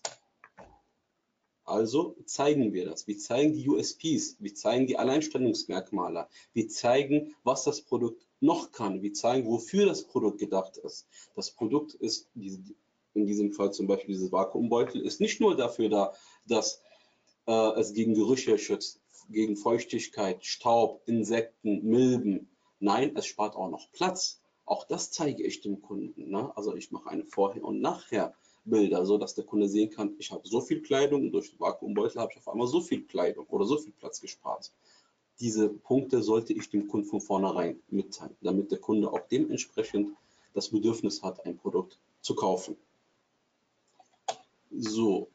Also 1.66 2.16
zeigen 2.24 2.72
wir 2.72 2.86
das. 2.86 3.08
Wir 3.08 3.18
zeigen 3.18 3.52
die 3.52 3.68
USPs, 3.68 4.38
wir 4.40 4.56
zeigen 4.56 4.88
die 4.88 4.98
Alleinstellungsmerkmale, 4.98 6.30
wir 6.54 6.70
zeigen, 6.70 7.36
was 7.44 7.66
das 7.66 7.82
Produkt 7.82 8.26
noch 8.40 8.72
kann, 8.72 9.02
wir 9.02 9.12
zeigen, 9.12 9.46
wofür 9.46 9.86
das 9.86 10.06
Produkt 10.06 10.40
gedacht 10.40 10.78
ist. 10.78 11.08
Das 11.36 11.52
Produkt 11.52 11.94
ist, 11.94 12.30
in 13.14 13.26
diesem 13.26 13.54
Fall 13.54 13.72
zum 13.72 13.88
Beispiel 13.88 14.16
dieses 14.16 14.32
Vakuumbeutel, 14.32 15.02
ist 15.02 15.22
nicht 15.22 15.40
nur 15.40 15.56
dafür 15.56 15.90
da, 15.90 16.14
dass 16.48 16.82
äh, 17.48 17.80
es 17.80 17.94
gegen 17.94 18.14
Gerüche 18.14 18.58
schützt, 18.58 19.00
gegen 19.30 19.56
Feuchtigkeit, 19.56 20.46
Staub, 20.46 21.02
Insekten, 21.06 21.84
Milben. 21.84 22.50
Nein, 22.80 23.16
es 23.16 23.26
spart 23.26 23.56
auch 23.56 23.70
noch 23.70 23.92
Platz. 23.92 24.42
Auch 24.66 24.86
das 24.86 25.12
zeige 25.12 25.44
ich 25.44 25.62
dem 25.62 25.82
Kunden. 25.82 26.30
Ne? 26.30 26.52
Also 26.56 26.76
ich 26.76 26.92
mache 26.92 27.10
eine 27.10 27.26
Vorher- 27.26 27.64
und 27.64 27.82
Nachher. 27.82 28.34
Bilder, 28.66 29.06
so 29.06 29.18
dass 29.18 29.36
der 29.36 29.44
Kunde 29.44 29.68
sehen 29.68 29.90
kann, 29.90 30.16
ich 30.20 30.32
habe 30.32 30.48
so 30.48 30.62
viel 30.62 30.82
Kleidung 30.82 31.24
und 31.24 31.32
durch 31.32 31.50
den 31.50 31.60
Vakuumbeutel 31.60 32.22
habe 32.22 32.32
ich 32.32 32.38
auf 32.38 32.48
einmal 32.48 32.68
so 32.68 32.80
viel 32.80 33.04
Kleidung 33.04 33.46
oder 33.48 33.66
so 33.66 33.78
viel 33.78 33.92
Platz 33.92 34.22
gespart. 34.22 34.72
Diese 35.40 35.68
Punkte 35.68 36.22
sollte 36.22 36.54
ich 36.54 36.70
dem 36.70 36.88
Kunden 36.88 37.08
von 37.08 37.20
vornherein 37.20 37.82
mitteilen, 37.90 38.38
damit 38.42 38.72
der 38.72 38.80
Kunde 38.80 39.12
auch 39.12 39.28
dementsprechend 39.30 40.16
das 40.54 40.70
Bedürfnis 40.70 41.24
hat, 41.24 41.46
ein 41.46 41.58
Produkt 41.58 42.00
zu 42.22 42.36
kaufen. 42.36 42.78
So, 44.76 45.30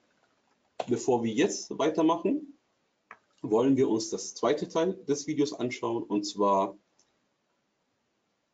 bevor 0.88 1.22
wir 1.22 1.33
jetzt 1.33 1.79
weitermachen, 1.79 2.59
wollen 3.42 3.77
wir 3.77 3.88
uns 3.88 4.11
das 4.11 4.35
zweite 4.35 4.68
Teil 4.68 4.94
des 5.07 5.29
Videos 5.29 5.53
anschauen 5.53 6.03
und 6.03 6.24
zwar, 6.24 6.77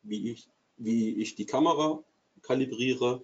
wie 0.03 0.31
ich, 0.31 0.47
wie 0.77 1.15
ich 1.15 1.35
die 1.35 1.47
Kamera 1.47 2.03
kalibriere 2.43 3.23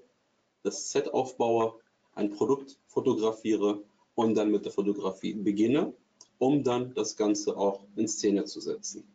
das 0.63 0.91
Set 0.91 1.13
aufbaue, 1.13 1.79
ein 2.13 2.31
Produkt 2.31 2.79
fotografiere 2.87 3.83
und 4.15 4.35
dann 4.35 4.51
mit 4.51 4.65
der 4.65 4.71
Fotografie 4.71 5.33
beginne, 5.33 5.93
um 6.39 6.63
dann 6.63 6.93
das 6.95 7.15
Ganze 7.15 7.55
auch 7.57 7.85
in 7.95 8.07
Szene 8.07 8.45
zu 8.45 8.59
setzen. 8.59 9.07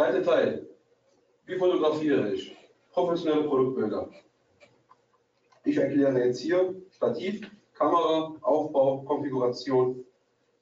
Zweiter 0.00 0.22
Teil. 0.22 0.66
Wie 1.44 1.58
fotografiere 1.58 2.32
ich? 2.32 2.56
Professionelle 2.90 3.46
Produktbilder. 3.46 4.08
Ich 5.64 5.76
erkläre 5.76 6.24
jetzt 6.24 6.40
hier 6.40 6.74
Stativ, 6.90 7.50
Kamera, 7.74 8.34
Aufbau, 8.40 9.02
Konfiguration, 9.02 10.02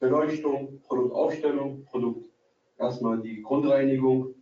Beleuchtung, 0.01 0.81
Produktaufstellung, 0.88 1.85
Produkt 1.85 2.29
erstmal 2.79 3.20
die 3.20 3.40
Grundreinigung, 3.40 4.35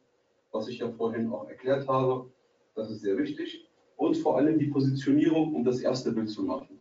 was 0.50 0.66
ich 0.68 0.78
ja 0.78 0.90
vorhin 0.90 1.30
auch 1.30 1.46
erklärt 1.46 1.86
habe. 1.86 2.30
Das 2.74 2.90
ist 2.90 3.02
sehr 3.02 3.18
wichtig. 3.18 3.68
Und 3.96 4.16
vor 4.16 4.38
allem 4.38 4.58
die 4.58 4.68
Positionierung, 4.68 5.54
um 5.54 5.62
das 5.62 5.80
erste 5.80 6.10
Bild 6.10 6.30
zu 6.30 6.42
machen. 6.42 6.80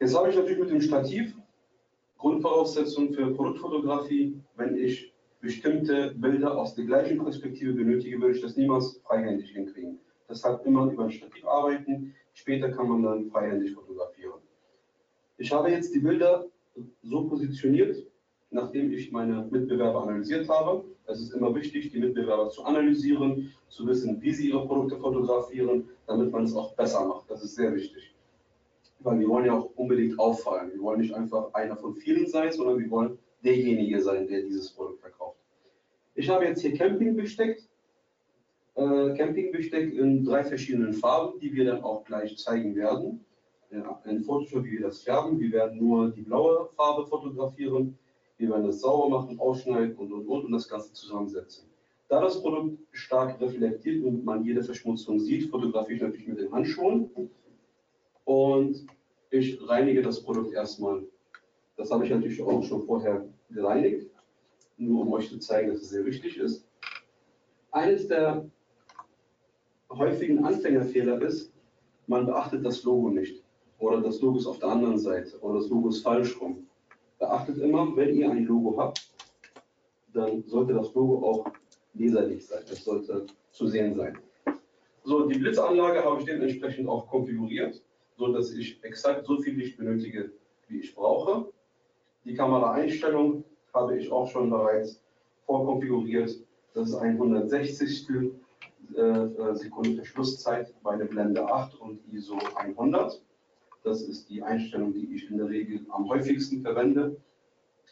Jetzt 0.00 0.16
habe 0.16 0.30
ich 0.30 0.36
natürlich 0.36 0.60
mit 0.60 0.70
dem 0.70 0.80
Stativ 0.80 1.36
Grundvoraussetzungen 2.16 3.12
für 3.12 3.34
Produktfotografie. 3.34 4.40
Wenn 4.56 4.78
ich 4.78 5.11
bestimmte 5.42 6.14
Bilder 6.14 6.56
aus 6.56 6.74
der 6.76 6.84
gleichen 6.84 7.22
Perspektive 7.22 7.72
benötige, 7.72 8.18
würde 8.20 8.36
ich 8.36 8.40
das 8.40 8.56
niemals 8.56 9.00
freihändig 9.04 9.50
hinkriegen. 9.50 9.98
Deshalb 10.30 10.64
immer 10.64 10.90
über 10.90 11.04
ein 11.04 11.10
Stativ 11.10 11.44
arbeiten. 11.44 12.14
Später 12.32 12.70
kann 12.70 12.88
man 12.88 13.02
dann 13.02 13.26
freihändig 13.26 13.72
fotografieren. 13.74 14.40
Ich 15.36 15.52
habe 15.52 15.70
jetzt 15.70 15.94
die 15.94 15.98
Bilder 15.98 16.46
so 17.02 17.28
positioniert, 17.28 18.06
nachdem 18.50 18.92
ich 18.92 19.10
meine 19.10 19.48
Mitbewerber 19.50 20.04
analysiert 20.04 20.48
habe. 20.48 20.84
Es 21.06 21.20
ist 21.20 21.34
immer 21.34 21.52
wichtig, 21.54 21.90
die 21.90 21.98
Mitbewerber 21.98 22.48
zu 22.48 22.64
analysieren, 22.64 23.52
zu 23.68 23.86
wissen, 23.88 24.22
wie 24.22 24.32
sie 24.32 24.48
ihre 24.48 24.64
Produkte 24.64 24.96
fotografieren, 24.96 25.88
damit 26.06 26.30
man 26.30 26.44
es 26.44 26.54
auch 26.54 26.72
besser 26.76 27.04
macht. 27.04 27.28
Das 27.28 27.42
ist 27.42 27.56
sehr 27.56 27.74
wichtig. 27.74 28.14
Weil 29.00 29.18
wir 29.18 29.28
wollen 29.28 29.46
ja 29.46 29.54
auch 29.54 29.70
unbedingt 29.74 30.16
auffallen. 30.20 30.70
Wir 30.72 30.80
wollen 30.80 31.00
nicht 31.00 31.12
einfach 31.12 31.52
einer 31.52 31.76
von 31.76 31.96
vielen 31.96 32.28
sein, 32.28 32.52
sondern 32.52 32.78
wir 32.78 32.88
wollen 32.88 33.18
derjenige 33.44 34.00
sein, 34.00 34.26
der 34.26 34.42
dieses 34.42 34.70
Produkt 34.70 35.00
verkauft. 35.00 35.38
Ich 36.14 36.28
habe 36.28 36.44
jetzt 36.44 36.60
hier 36.60 36.74
Campingbesteck, 36.74 37.62
äh, 38.74 39.14
Campingbesteck 39.16 39.94
in 39.94 40.24
drei 40.24 40.44
verschiedenen 40.44 40.92
Farben, 40.92 41.38
die 41.40 41.52
wir 41.52 41.64
dann 41.64 41.82
auch 41.82 42.04
gleich 42.04 42.36
zeigen 42.36 42.74
werden 42.76 43.24
ein 44.04 44.22
Photoshop, 44.22 44.64
wie 44.64 44.72
wir 44.72 44.82
das 44.82 45.02
färben. 45.02 45.38
Wir 45.38 45.52
werden 45.52 45.78
nur 45.78 46.10
die 46.10 46.22
blaue 46.22 46.68
Farbe 46.76 47.06
fotografieren. 47.06 47.98
Wir 48.38 48.50
werden 48.50 48.66
das 48.66 48.80
sauber 48.80 49.08
machen, 49.08 49.38
ausschneiden 49.38 49.96
und, 49.96 50.12
und, 50.12 50.26
und 50.26 50.44
und 50.44 50.52
das 50.52 50.68
Ganze 50.68 50.92
zusammensetzen. 50.92 51.68
Da 52.08 52.20
das 52.20 52.42
Produkt 52.42 52.78
stark 52.90 53.40
reflektiert 53.40 54.04
und 54.04 54.24
man 54.24 54.44
jede 54.44 54.62
Verschmutzung 54.62 55.18
sieht, 55.18 55.50
fotografiere 55.50 55.96
ich 55.96 56.02
natürlich 56.02 56.28
mit 56.28 56.38
den 56.40 56.52
Handschuhen. 56.52 57.10
Und 58.24 58.86
ich 59.30 59.58
reinige 59.66 60.02
das 60.02 60.22
Produkt 60.22 60.52
erstmal. 60.52 61.04
Das 61.76 61.90
habe 61.90 62.04
ich 62.04 62.10
natürlich 62.10 62.42
auch 62.42 62.62
schon 62.62 62.82
vorher 62.82 63.26
gereinigt, 63.50 64.10
nur 64.76 65.02
um 65.02 65.12
euch 65.12 65.28
zu 65.28 65.38
zeigen, 65.38 65.70
dass 65.70 65.82
es 65.82 65.90
sehr 65.90 66.04
wichtig 66.04 66.36
ist. 66.36 66.66
Eines 67.70 68.08
der 68.08 68.48
häufigen 69.90 70.44
Anfängerfehler 70.44 71.20
ist, 71.22 71.52
man 72.06 72.26
beachtet 72.26 72.64
das 72.64 72.82
Logo 72.82 73.10
nicht 73.10 73.42
oder 73.78 74.00
das 74.00 74.20
Logo 74.20 74.38
ist 74.38 74.46
auf 74.46 74.58
der 74.58 74.68
anderen 74.68 74.98
Seite 74.98 75.38
oder 75.40 75.60
das 75.60 75.68
Logo 75.68 75.88
ist 75.88 76.02
falsch 76.02 76.40
rum. 76.40 76.66
Beachtet 77.18 77.58
immer, 77.58 77.96
wenn 77.96 78.14
ihr 78.14 78.30
ein 78.30 78.44
Logo 78.44 78.76
habt, 78.76 79.10
dann 80.12 80.42
sollte 80.44 80.74
das 80.74 80.92
Logo 80.94 81.26
auch 81.26 81.52
leserlich 81.94 82.46
sein. 82.46 82.62
Es 82.70 82.84
sollte 82.84 83.26
zu 83.50 83.66
sehen 83.66 83.94
sein. 83.94 84.18
So, 85.04 85.26
die 85.26 85.38
Blitzanlage 85.38 86.04
habe 86.04 86.20
ich 86.20 86.26
dementsprechend 86.26 86.88
auch 86.88 87.08
konfiguriert, 87.08 87.82
so 88.16 88.32
dass 88.32 88.52
ich 88.52 88.82
exakt 88.84 89.26
so 89.26 89.38
viel 89.38 89.54
Licht 89.54 89.76
benötige, 89.76 90.32
wie 90.68 90.80
ich 90.80 90.94
brauche. 90.94 91.52
Die 92.24 92.34
Kameraeinstellung 92.34 93.42
habe 93.74 93.98
ich 93.98 94.10
auch 94.12 94.30
schon 94.30 94.48
bereits 94.48 95.00
vorkonfiguriert. 95.44 96.38
Das 96.72 96.90
ist 96.90 96.94
ein 96.94 97.14
160. 97.14 98.08
äh, 98.94 99.54
Sekunden 99.54 99.96
Verschlusszeit 99.96 100.72
bei 100.82 100.96
der 100.96 101.06
Blende 101.06 101.44
8 101.44 101.80
und 101.80 102.00
ISO 102.12 102.38
100. 102.54 103.20
Das 103.82 104.02
ist 104.02 104.30
die 104.30 104.40
Einstellung, 104.40 104.92
die 104.92 105.12
ich 105.14 105.28
in 105.30 105.38
der 105.38 105.48
Regel 105.48 105.84
am 105.88 106.08
häufigsten 106.08 106.62
verwende. 106.62 107.16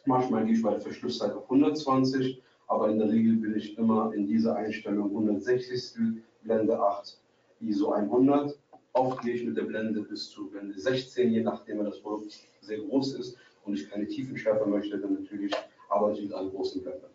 Manchmal 0.07 0.45
gehe 0.45 0.55
ich 0.55 0.63
bei 0.63 0.71
der 0.71 0.81
Verschlusszeit 0.81 1.33
auf 1.33 1.51
120, 1.51 2.41
aber 2.69 2.89
in 2.89 2.99
der 2.99 3.11
Regel 3.11 3.35
bin 3.37 3.57
ich 3.57 3.77
immer 3.77 4.13
in 4.15 4.29
dieser 4.29 4.55
Einstellung 4.55 5.11
160. 5.11 6.23
Blende 6.43 6.81
8, 6.81 7.19
ISO 7.61 7.91
100. 7.91 8.57
Oft 8.93 9.23
gehe 9.23 9.35
ich 9.35 9.45
mit 9.45 9.57
der 9.57 9.65
Blende 9.65 10.03
bis 10.03 10.31
zu 10.31 10.49
Blende 10.49 10.79
16, 10.79 11.33
je 11.33 11.43
nachdem, 11.43 11.79
wenn 11.79 11.87
das 11.87 12.01
Produkt 12.01 12.39
sehr 12.61 12.79
groß 12.79 13.15
ist 13.15 13.37
und 13.65 13.75
ich 13.75 13.89
keine 13.91 14.07
Tiefenschärfe 14.07 14.67
möchte, 14.67 14.99
dann 14.99 15.15
natürlich 15.15 15.53
arbeite 15.89 16.19
ich 16.19 16.27
mit 16.27 16.35
einer 16.35 16.51
großen 16.51 16.83
Blende. 16.83 17.11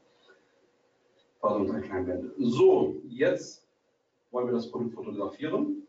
Pardon, 1.40 1.70
einer 1.70 1.82
kleinen 1.82 2.06
Blende. 2.06 2.34
So, 2.38 3.02
jetzt 3.08 3.68
wollen 4.32 4.48
wir 4.48 4.54
das 4.54 4.70
Produkt 4.70 4.94
fotografieren. 4.94 5.88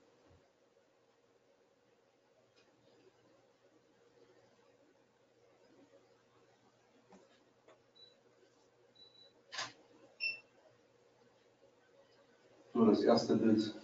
So, 12.73 12.85
das 12.85 13.03
erste 13.03 13.37
Bild 13.37 13.75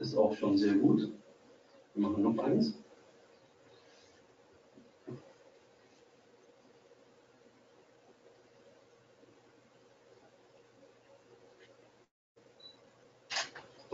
ist 0.00 0.16
auch 0.16 0.34
schon 0.34 0.56
sehr 0.56 0.74
gut. 0.74 1.12
Wir 1.94 2.08
machen 2.08 2.22
noch 2.22 2.38
eins. 2.38 2.77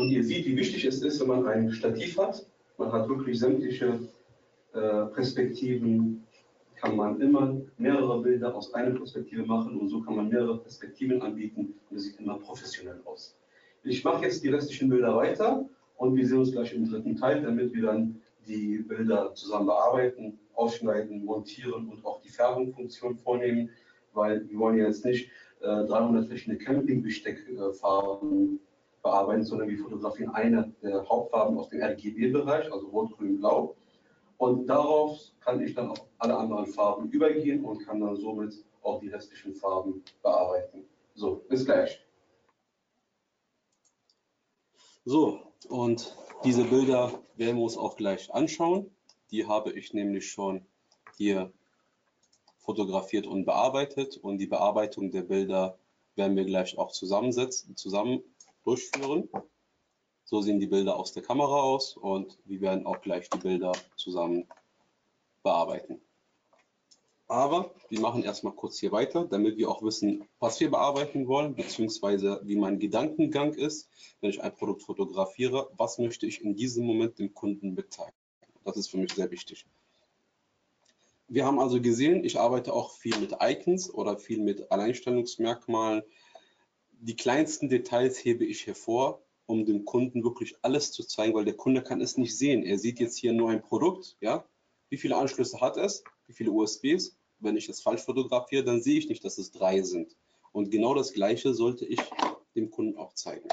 Und 0.04 0.10
ihr 0.10 0.22
seht, 0.22 0.44
wie 0.44 0.54
wichtig 0.54 0.84
es 0.84 1.00
ist, 1.00 1.18
wenn 1.18 1.28
man 1.28 1.46
ein 1.46 1.72
Stativ 1.72 2.18
hat. 2.18 2.44
Man 2.76 2.92
hat 2.92 3.08
wirklich 3.08 3.38
sämtliche 3.38 4.00
äh, 4.74 5.06
Perspektiven, 5.14 6.26
kann 6.74 6.94
man 6.94 7.22
immer 7.22 7.56
mehrere 7.78 8.20
Bilder 8.20 8.54
aus 8.54 8.74
einer 8.74 8.90
Perspektive 8.90 9.46
machen 9.46 9.80
und 9.80 9.88
so 9.88 10.02
kann 10.02 10.16
man 10.16 10.28
mehrere 10.28 10.58
Perspektiven 10.58 11.22
anbieten 11.22 11.72
und 11.88 11.96
es 11.96 12.04
sieht 12.04 12.20
immer 12.20 12.38
professionell 12.38 13.00
aus. 13.06 13.34
Ich 13.82 14.04
mache 14.04 14.24
jetzt 14.24 14.44
die 14.44 14.50
restlichen 14.50 14.90
Bilder 14.90 15.16
weiter 15.16 15.66
und 15.96 16.16
wir 16.16 16.28
sehen 16.28 16.40
uns 16.40 16.52
gleich 16.52 16.74
im 16.74 16.86
dritten 16.86 17.16
Teil, 17.16 17.40
damit 17.40 17.72
wir 17.72 17.84
dann 17.84 18.20
die 18.46 18.84
Bilder 18.86 19.32
zusammen 19.32 19.68
bearbeiten, 19.68 20.38
ausschneiden, 20.52 21.24
montieren 21.24 21.88
und 21.88 22.04
auch 22.04 22.20
die 22.20 22.28
Färbungsfunktion 22.28 23.16
vornehmen, 23.16 23.70
weil 24.12 24.46
wir 24.50 24.58
wollen 24.58 24.76
ja 24.76 24.86
jetzt 24.86 25.06
nicht 25.06 25.30
äh, 25.62 25.86
300 25.86 26.26
verschiedene 26.26 26.58
Campingbesteckfarben 26.58 28.60
bearbeiten, 29.04 29.44
sondern 29.44 29.68
wir 29.68 29.78
fotografieren 29.78 30.34
eine 30.34 30.72
der 30.82 31.08
Hauptfarben 31.08 31.56
aus 31.58 31.68
dem 31.68 31.80
RGB-Bereich, 31.80 32.72
also 32.72 32.88
Rot, 32.88 33.16
Grün, 33.16 33.38
Blau. 33.38 33.76
Und 34.38 34.66
darauf 34.66 35.20
kann 35.40 35.60
ich 35.60 35.74
dann 35.74 35.90
auf 35.90 36.04
alle 36.18 36.36
anderen 36.36 36.66
Farben 36.66 37.08
übergehen 37.10 37.64
und 37.64 37.84
kann 37.86 38.00
dann 38.00 38.16
somit 38.16 38.64
auch 38.82 38.98
die 39.00 39.08
restlichen 39.08 39.54
Farben 39.54 40.02
bearbeiten. 40.22 40.84
So, 41.14 41.44
bis 41.48 41.64
gleich. 41.64 42.00
So, 45.04 45.38
und 45.68 46.16
diese 46.42 46.64
Bilder 46.64 47.12
werden 47.36 47.56
wir 47.58 47.64
uns 47.64 47.76
auch 47.76 47.96
gleich 47.96 48.32
anschauen. 48.32 48.90
Die 49.30 49.46
habe 49.46 49.72
ich 49.72 49.92
nämlich 49.92 50.30
schon 50.30 50.66
hier 51.16 51.52
fotografiert 52.58 53.26
und 53.26 53.44
bearbeitet. 53.44 54.16
Und 54.16 54.38
die 54.38 54.46
Bearbeitung 54.46 55.10
der 55.10 55.22
Bilder 55.22 55.78
werden 56.16 56.36
wir 56.36 56.44
gleich 56.44 56.78
auch 56.78 56.92
zusammensetzen, 56.92 57.76
zusammen 57.76 58.22
durchführen. 58.64 59.28
So 60.24 60.40
sehen 60.40 60.58
die 60.58 60.66
Bilder 60.66 60.96
aus 60.96 61.12
der 61.12 61.22
Kamera 61.22 61.60
aus 61.60 61.96
und 61.96 62.38
wir 62.44 62.60
werden 62.60 62.86
auch 62.86 63.00
gleich 63.00 63.28
die 63.30 63.38
Bilder 63.38 63.72
zusammen 63.96 64.48
bearbeiten. 65.42 66.00
Aber 67.26 67.74
wir 67.88 68.00
machen 68.00 68.22
erstmal 68.22 68.54
kurz 68.54 68.78
hier 68.78 68.92
weiter, 68.92 69.24
damit 69.24 69.56
wir 69.56 69.70
auch 69.70 69.82
wissen, 69.82 70.28
was 70.40 70.60
wir 70.60 70.70
bearbeiten 70.70 71.26
wollen, 71.26 71.54
beziehungsweise 71.54 72.40
wie 72.44 72.56
mein 72.56 72.78
Gedankengang 72.78 73.54
ist, 73.54 73.88
wenn 74.20 74.30
ich 74.30 74.42
ein 74.42 74.54
Produkt 74.54 74.82
fotografiere, 74.82 75.70
was 75.76 75.98
möchte 75.98 76.26
ich 76.26 76.42
in 76.42 76.54
diesem 76.54 76.84
Moment 76.84 77.18
dem 77.18 77.32
Kunden 77.32 77.74
mitteilen. 77.74 78.12
Das 78.64 78.76
ist 78.76 78.88
für 78.88 78.98
mich 78.98 79.12
sehr 79.12 79.30
wichtig. 79.30 79.66
Wir 81.26 81.46
haben 81.46 81.58
also 81.58 81.80
gesehen, 81.80 82.24
ich 82.24 82.38
arbeite 82.38 82.74
auch 82.74 82.92
viel 82.92 83.18
mit 83.18 83.36
Icons 83.40 83.92
oder 83.92 84.18
viel 84.18 84.40
mit 84.40 84.70
Alleinstellungsmerkmalen. 84.70 86.02
Die 87.06 87.16
kleinsten 87.16 87.68
Details 87.68 88.24
hebe 88.24 88.46
ich 88.46 88.66
hervor, 88.66 89.22
um 89.44 89.66
dem 89.66 89.84
Kunden 89.84 90.24
wirklich 90.24 90.56
alles 90.62 90.90
zu 90.90 91.04
zeigen, 91.04 91.34
weil 91.34 91.44
der 91.44 91.54
Kunde 91.54 91.82
kann 91.82 92.00
es 92.00 92.16
nicht 92.16 92.34
sehen. 92.34 92.62
Er 92.62 92.78
sieht 92.78 92.98
jetzt 92.98 93.18
hier 93.18 93.34
nur 93.34 93.50
ein 93.50 93.60
Produkt, 93.60 94.16
ja, 94.22 94.48
wie 94.88 94.96
viele 94.96 95.18
Anschlüsse 95.18 95.60
hat 95.60 95.76
es, 95.76 96.02
wie 96.26 96.32
viele 96.32 96.50
USBs. 96.50 97.14
Wenn 97.40 97.58
ich 97.58 97.68
es 97.68 97.82
falsch 97.82 98.00
fotografiere, 98.00 98.64
dann 98.64 98.80
sehe 98.80 98.98
ich 98.98 99.10
nicht, 99.10 99.22
dass 99.22 99.36
es 99.36 99.50
drei 99.50 99.82
sind. 99.82 100.16
Und 100.52 100.70
genau 100.70 100.94
das 100.94 101.12
Gleiche 101.12 101.52
sollte 101.52 101.84
ich 101.84 102.00
dem 102.54 102.70
Kunden 102.70 102.96
auch 102.96 103.12
zeigen. 103.12 103.50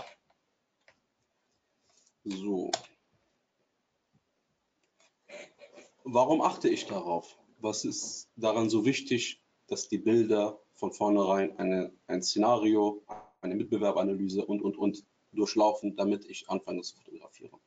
So. 2.23 2.71
Warum 6.05 6.41
achte 6.41 6.69
ich 6.69 6.85
darauf? 6.85 7.37
Was 7.59 7.83
ist 7.83 8.29
daran 8.37 8.69
so 8.69 8.85
wichtig, 8.85 9.41
dass 9.67 9.89
die 9.89 9.97
Bilder 9.97 10.57
von 10.75 10.93
vornherein 10.93 11.59
eine, 11.59 11.91
ein 12.07 12.23
Szenario, 12.23 13.03
eine 13.41 13.55
Mitbewerbanalyse 13.55 14.45
und, 14.45 14.61
und, 14.61 14.77
und 14.77 15.03
durchlaufen, 15.33 15.95
damit 15.95 16.25
ich 16.25 16.49
anfange 16.49 16.81
zu 16.81 16.95
fotografieren? 16.95 17.59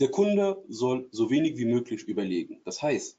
Der 0.00 0.10
Kunde 0.10 0.64
soll 0.68 1.08
so 1.10 1.30
wenig 1.30 1.58
wie 1.58 1.66
möglich 1.66 2.04
überlegen. 2.04 2.60
Das 2.64 2.80
heißt, 2.80 3.18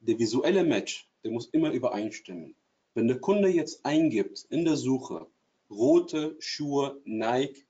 der 0.00 0.18
visuelle 0.18 0.64
Match, 0.64 1.10
der 1.24 1.32
muss 1.32 1.46
immer 1.48 1.72
übereinstimmen. 1.72 2.54
Wenn 2.94 3.08
der 3.08 3.20
Kunde 3.20 3.48
jetzt 3.48 3.84
eingibt 3.84 4.46
in 4.50 4.64
der 4.64 4.76
Suche 4.76 5.26
rote 5.70 6.36
Schuhe 6.38 7.00
Nike 7.04 7.66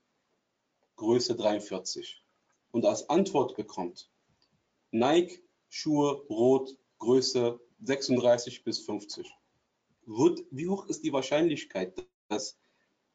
Größe 0.95 1.35
43 1.35 2.23
und 2.71 2.85
als 2.85 3.09
Antwort 3.09 3.55
bekommt 3.55 4.09
Nike 4.91 5.41
Schuhe 5.69 6.25
rot 6.29 6.75
Größe 6.99 7.59
36 7.83 8.63
bis 8.63 8.79
50, 8.79 9.31
wird, 10.05 10.43
wie 10.51 10.67
hoch 10.67 10.87
ist 10.87 11.03
die 11.03 11.13
Wahrscheinlichkeit, 11.13 12.05
dass 12.29 12.57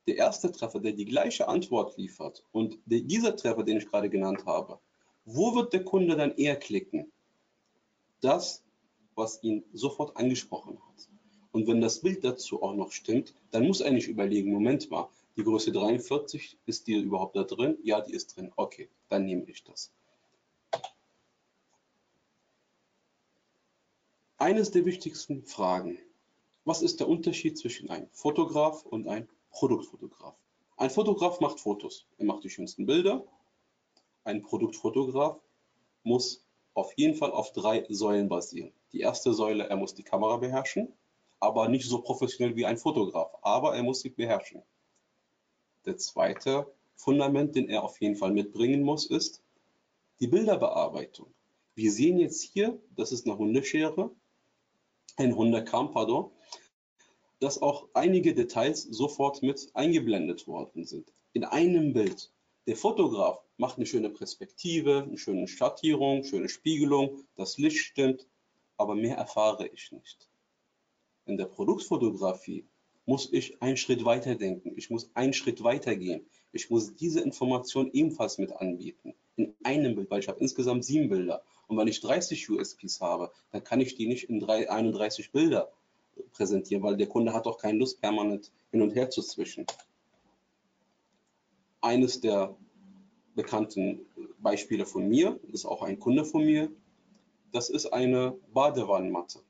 der 0.07 0.17
erste 0.17 0.53
Treffer, 0.53 0.81
der 0.81 0.93
die 0.93 1.07
gleiche 1.07 1.49
Antwort 1.49 1.97
liefert 1.97 2.45
und 2.53 2.79
der, 2.85 3.01
dieser 3.01 3.37
Treffer, 3.37 3.63
den 3.63 3.79
ich 3.79 3.91
gerade 3.91 4.11
genannt 4.11 4.45
habe, 4.45 4.79
wo 5.25 5.55
wird 5.55 5.73
der 5.73 5.85
Kunde 5.85 6.17
dann 6.17 6.37
eher 6.37 6.57
klicken? 6.57 7.11
Das, 8.21 8.63
was 9.15 9.43
ihn 9.43 9.65
sofort 9.73 10.17
angesprochen 10.17 10.79
hat. 10.79 11.09
Und 11.53 11.67
wenn 11.69 11.81
das 11.81 12.01
Bild 12.01 12.25
dazu 12.25 12.63
auch 12.63 12.75
noch 12.75 12.93
stimmt, 12.93 13.35
dann 13.51 13.67
muss 13.67 13.81
er 13.81 13.93
nicht 13.93 14.09
überlegen, 14.09 14.53
Moment 14.53 14.91
mal, 14.91 15.09
die 15.37 15.45
Größe 15.45 15.73
43, 15.73 16.59
ist 16.67 16.87
die 16.87 16.95
überhaupt 16.95 17.37
da 17.37 17.45
drin? 17.45 17.79
Ja, 17.83 18.01
die 18.01 18.13
ist 18.13 18.37
drin. 18.37 18.53
Okay, 18.57 18.89
dann 19.09 19.25
nehme 19.25 19.45
ich 19.45 19.63
das. 19.65 19.93
Eines 24.37 24.71
der 24.73 24.85
wichtigsten 24.85 25.45
Fragen. 25.45 25.99
Was 26.65 26.83
ist 26.83 27.01
der 27.01 27.09
Unterschied 27.09 27.59
zwischen 27.59 27.91
einem 27.91 28.09
Fotograf 28.11 28.85
und 28.85 29.07
einem 29.07 29.29
Produktfotograf. 29.55 30.35
Ein 30.77 30.91
Fotograf 30.91 31.39
macht 31.39 31.61
Fotos. 31.61 32.07
Er 32.19 32.25
macht 32.25 32.43
die 32.43 32.51
schönsten 32.51 32.87
Bilder. 32.87 33.25
Ein 34.25 34.43
Produktfotograf 34.43 35.39
muss 36.03 36.45
auf 36.75 36.93
jeden 36.97 37.15
Fall 37.15 37.31
auf 37.31 37.53
drei 37.53 37.87
Säulen 37.89 38.29
basieren. 38.29 38.73
Die 38.93 39.01
erste 39.01 39.33
Säule, 39.33 39.69
er 39.69 39.77
muss 39.77 39.95
die 39.95 40.03
Kamera 40.03 40.39
beherrschen, 40.39 40.93
aber 41.39 41.69
nicht 41.69 41.89
so 41.89 42.01
professionell 42.01 42.57
wie 42.57 42.67
ein 42.67 42.77
Fotograf, 42.77 43.33
aber 43.43 43.77
er 43.77 43.85
muss 43.85 44.01
sie 44.01 44.11
beherrschen. 44.11 44.63
Der 45.87 45.99
zweite 45.99 46.67
Fundament, 46.97 47.55
den 47.55 47.69
er 47.69 47.85
auf 47.85 48.01
jeden 48.01 48.17
Fall 48.17 48.33
mitbringen 48.33 48.83
muss, 48.83 49.07
ist 49.07 49.41
die 50.19 50.27
Bilderbearbeitung. 50.27 51.33
Wir 51.77 51.93
sehen 51.93 52.19
jetzt 52.19 52.43
hier, 52.43 52.77
das 52.97 53.13
ist 53.13 53.27
eine 53.27 53.39
Hundeschere, 53.39 54.11
ein 55.17 55.37
Hundekamm, 55.37 55.93
pardon, 55.93 56.33
dass 57.45 57.61
auch 57.61 57.89
einige 57.93 58.33
Details 58.33 58.85
sofort 58.85 59.43
mit 59.43 59.69
eingeblendet 59.75 60.47
worden 60.47 60.87
sind. 60.87 61.13
In 61.35 61.45
einem 61.45 61.93
Bild. 61.93 62.31
Der 62.67 62.75
Fotograf 62.75 63.39
macht 63.59 63.77
eine 63.77 63.85
schöne 63.85 64.09
Perspektive, 64.09 65.03
eine 65.03 65.19
schöne 65.19 65.47
Schattierung, 65.47 66.25
schöne 66.25 66.49
Spiegelung, 66.49 67.27
das 67.37 67.59
Licht 67.59 67.85
stimmt, 67.85 68.27
aber 68.79 68.95
mehr 68.95 69.19
erfahre 69.19 69.69
ich 69.69 69.93
nicht. 69.93 70.27
In 71.27 71.37
der 71.37 71.45
Produktfotografie 71.45 72.65
muss 73.05 73.31
ich 73.31 73.61
einen 73.61 73.77
Schritt 73.77 74.07
weiter 74.07 74.37
denken. 74.37 74.73
Ich 74.77 74.89
muss 74.89 75.11
einen 75.13 75.35
Schritt 75.35 75.63
weiter 75.63 75.97
gehen. 75.97 76.25
Ich 76.53 76.71
muss 76.71 76.95
diese 76.95 77.21
Information 77.21 77.91
ebenfalls 77.93 78.39
mit 78.39 78.53
anbieten. 78.53 79.13
In 79.37 79.55
einem 79.65 79.97
Bild, 79.97 80.11
weil 80.11 80.21
ich 80.21 80.29
habe 80.29 80.41
insgesamt 80.41 80.87
sieben 80.87 81.11
Bilder. 81.11 81.43
Und 81.67 81.77
wenn 81.77 81.89
ich 81.89 82.01
30 82.01 82.49
USPs 82.49 83.03
habe, 83.03 83.31
dann 83.51 83.63
kann 83.63 83.83
ich 83.83 83.97
die 83.97 84.07
nicht 84.07 84.31
in 84.31 84.43
31 84.43 85.31
Bilder 85.31 85.71
präsentieren, 86.33 86.83
weil 86.83 86.97
der 86.97 87.09
Kunde 87.09 87.33
hat 87.33 87.47
doch 87.47 87.59
keine 87.59 87.79
Lust, 87.79 88.01
permanent 88.01 88.53
hin 88.71 88.83
und 88.83 88.95
her 88.95 89.11
zu 89.11 89.23
zwischen. 89.23 89.67
eines 91.81 92.21
der 92.21 92.57
bekannten 93.35 94.07
Beispiele 94.39 94.87
von 94.87 95.09
mir, 95.09 95.39
ist 95.53 95.67
auch 95.67 95.83
ein 95.83 95.99
Kunde 95.99 96.25
von 96.25 96.45
mir, 96.45 96.71
das 97.53 97.69
ist 97.69 97.87
eine 97.87 98.39
Badewannenmatte. 98.53 99.41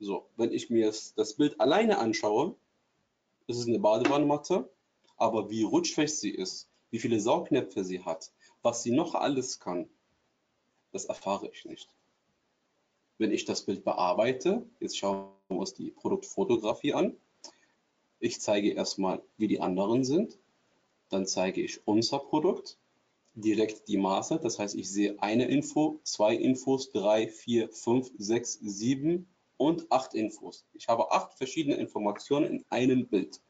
So, 0.00 0.26
wenn 0.36 0.52
ich 0.52 0.68
mir 0.68 0.92
das 1.16 1.34
Bild 1.34 1.60
alleine 1.60 1.98
anschaue, 1.98 2.56
ist 3.46 3.58
es 3.58 3.66
eine 3.66 3.78
Badewannenmatte, 3.78 4.68
aber 5.16 5.48
wie 5.50 5.62
rutschfest 5.62 6.20
sie 6.20 6.30
ist, 6.30 6.68
wie 6.90 6.98
viele 6.98 7.20
Saugnäpfe 7.20 7.84
sie 7.84 8.02
hat, 8.04 8.32
was 8.62 8.82
sie 8.82 8.90
noch 8.90 9.14
alles 9.14 9.60
kann, 9.60 9.88
das 10.92 11.04
erfahre 11.04 11.48
ich 11.52 11.64
nicht. 11.66 11.88
Wenn 13.18 13.32
ich 13.32 13.44
das 13.44 13.62
Bild 13.64 13.84
bearbeite, 13.84 14.66
jetzt 14.80 14.98
schauen 14.98 15.30
uns 15.58 15.74
die 15.74 15.90
Produktfotografie 15.90 16.94
an. 16.94 17.16
Ich 18.18 18.40
zeige 18.40 18.72
erstmal, 18.72 19.22
wie 19.36 19.48
die 19.48 19.60
anderen 19.60 20.04
sind. 20.04 20.38
Dann 21.08 21.26
zeige 21.26 21.62
ich 21.62 21.80
unser 21.86 22.18
Produkt, 22.18 22.78
direkt 23.34 23.88
die 23.88 23.96
Maße. 23.96 24.38
Das 24.38 24.58
heißt, 24.58 24.74
ich 24.74 24.90
sehe 24.90 25.20
eine 25.22 25.46
Info, 25.46 26.00
zwei 26.04 26.34
Infos, 26.34 26.90
drei, 26.90 27.28
vier, 27.28 27.70
fünf, 27.70 28.10
sechs, 28.18 28.58
sieben 28.60 29.28
und 29.56 29.90
acht 29.90 30.14
Infos. 30.14 30.64
Ich 30.72 30.88
habe 30.88 31.10
acht 31.10 31.34
verschiedene 31.34 31.76
Informationen 31.76 32.46
in 32.46 32.64
einem 32.70 33.08
Bild. 33.08 33.40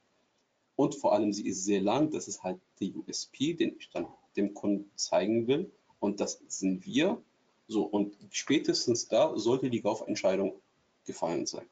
Und 0.77 0.95
vor 0.95 1.13
allem, 1.13 1.33
sie 1.33 1.47
ist 1.47 1.65
sehr 1.65 1.81
lang. 1.81 2.11
Das 2.11 2.27
ist 2.29 2.43
halt 2.43 2.61
die 2.79 2.95
USP, 2.95 3.55
den 3.55 3.77
ich 3.79 3.91
dann 3.91 4.07
dem 4.37 4.55
Kunden 4.55 4.91
zeigen 4.97 5.47
will. 5.47 5.71
Und 5.99 6.21
das 6.21 6.43
sind 6.49 6.87
wir. 6.87 7.23
So, 7.69 7.85
und 7.85 8.17
spätestens 8.31 9.09
da 9.09 9.37
sollte 9.37 9.71
die 9.71 9.83
Kaufentscheidung 9.83 10.61
gefallen 11.05 11.47
sein. 11.47 11.67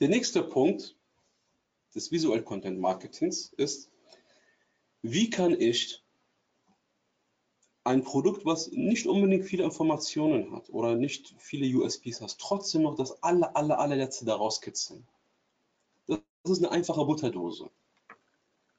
Der 0.00 0.08
nächste 0.08 0.42
Punkt 0.42 0.96
des 1.94 2.10
Visual 2.10 2.42
Content 2.42 2.80
Marketings 2.80 3.52
ist, 3.56 3.90
wie 5.02 5.30
kann 5.30 5.58
ich 5.58 6.02
ein 7.84 8.02
Produkt, 8.02 8.44
was 8.46 8.72
nicht 8.72 9.06
unbedingt 9.06 9.44
viele 9.44 9.64
Informationen 9.64 10.52
hat 10.52 10.70
oder 10.70 10.96
nicht 10.96 11.34
viele 11.38 11.66
USPs 11.76 12.22
hat, 12.22 12.38
trotzdem 12.38 12.82
noch 12.82 12.96
das 12.96 13.22
aller, 13.22 13.54
aller, 13.56 13.78
allerletzte 13.78 14.24
daraus 14.24 14.60
kitzeln. 14.60 15.06
Das 16.06 16.18
ist 16.44 16.58
eine 16.58 16.72
einfache 16.72 17.04
Butterdose. 17.04 17.70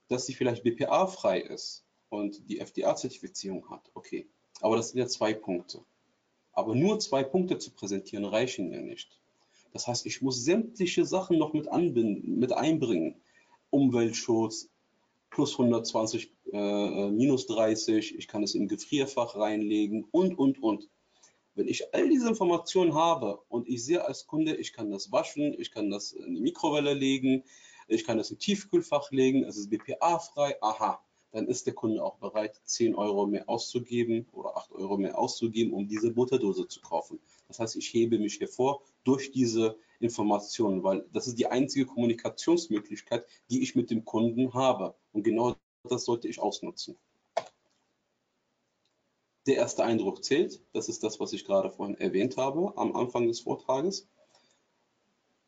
Dass 0.08 0.26
sie 0.26 0.34
vielleicht 0.34 0.64
BPA-frei 0.64 1.42
ist 1.42 1.86
und 2.10 2.50
die 2.50 2.60
FDA-Zertifizierung 2.60 3.70
hat, 3.70 3.90
okay. 3.94 4.28
Aber 4.62 4.76
das 4.76 4.90
sind 4.90 5.00
ja 5.00 5.08
zwei 5.08 5.34
Punkte. 5.34 5.84
Aber 6.52 6.76
nur 6.76 7.00
zwei 7.00 7.24
Punkte 7.24 7.58
zu 7.58 7.72
präsentieren 7.72 8.26
reichen 8.26 8.72
ja 8.72 8.82
nicht. 8.82 9.20
Das 9.76 9.88
heißt, 9.88 10.06
ich 10.06 10.22
muss 10.22 10.42
sämtliche 10.42 11.04
Sachen 11.04 11.38
noch 11.38 11.52
mit 11.52 11.68
anbinden, 11.68 12.40
mit 12.40 12.54
einbringen. 12.54 13.22
Umweltschutz, 13.72 14.70
plus 15.30 15.52
120, 15.52 16.32
äh, 16.54 16.58
äh, 16.58 17.12
minus 17.12 17.46
30, 17.48 18.18
ich 18.18 18.30
kann 18.30 18.42
es 18.42 18.56
im 18.56 18.70
Gefrierfach 18.70 19.36
reinlegen 19.36 20.08
und, 20.12 20.40
und, 20.40 20.64
und. 20.64 20.88
Wenn 21.56 21.68
ich 21.68 21.94
all 21.94 22.08
diese 22.08 22.30
Informationen 22.30 22.94
habe 22.94 23.42
und 23.50 23.68
ich 23.68 23.84
sehe 23.84 24.06
als 24.06 24.28
Kunde, 24.28 24.56
ich 24.56 24.72
kann 24.72 24.92
das 24.92 25.12
waschen, 25.12 25.54
ich 25.60 25.72
kann 25.72 25.90
das 25.90 26.14
in 26.14 26.36
die 26.36 26.42
Mikrowelle 26.42 26.94
legen, 26.94 27.44
ich 27.90 28.06
kann 28.06 28.18
das 28.18 28.32
im 28.32 28.40
Tiefkühlfach 28.40 29.12
legen, 29.12 29.44
es 29.44 29.58
ist 29.58 29.70
BPA-frei, 29.70 30.56
aha, 30.62 31.05
dann 31.36 31.50
ist 31.50 31.66
der 31.66 31.74
Kunde 31.74 32.02
auch 32.02 32.16
bereit, 32.16 32.62
10 32.64 32.96
Euro 32.96 33.28
mehr 33.28 33.50
auszugeben 33.50 34.26
oder 34.32 34.56
8 34.56 34.72
Euro 34.72 34.96
mehr 34.96 35.20
auszugeben, 35.20 35.74
um 35.74 35.86
diese 35.86 36.12
Butterdose 36.12 36.66
zu 36.70 36.80
kaufen. 36.80 37.20
Das 37.50 37.60
heißt, 37.60 37.76
ich 37.76 37.94
hebe 37.94 38.18
mich 38.18 38.40
hervor 38.40 38.82
durch 39.04 39.32
diese 39.34 39.78
Informationen, 40.00 40.82
weil 40.82 41.06
das 41.12 41.28
ist 41.28 41.38
die 41.38 41.48
einzige 41.48 41.88
Kommunikationsmöglichkeit, 41.88 43.26
die 43.50 43.62
ich 43.62 43.76
mit 43.76 43.92
dem 43.92 44.06
Kunden 44.06 44.54
habe. 44.54 44.96
Und 45.12 45.24
genau 45.24 45.58
das 45.84 46.06
sollte 46.06 46.30
ich 46.30 46.40
ausnutzen. 46.40 46.98
Der 49.46 49.58
erste 49.58 49.84
Eindruck 49.84 50.24
zählt. 50.24 50.62
Das 50.72 50.88
ist 50.88 51.04
das, 51.04 51.20
was 51.20 51.34
ich 51.34 51.44
gerade 51.44 51.70
vorhin 51.70 51.98
erwähnt 51.98 52.38
habe 52.38 52.72
am 52.78 52.96
Anfang 52.96 53.28
des 53.28 53.42
Vortrages. 53.42 54.08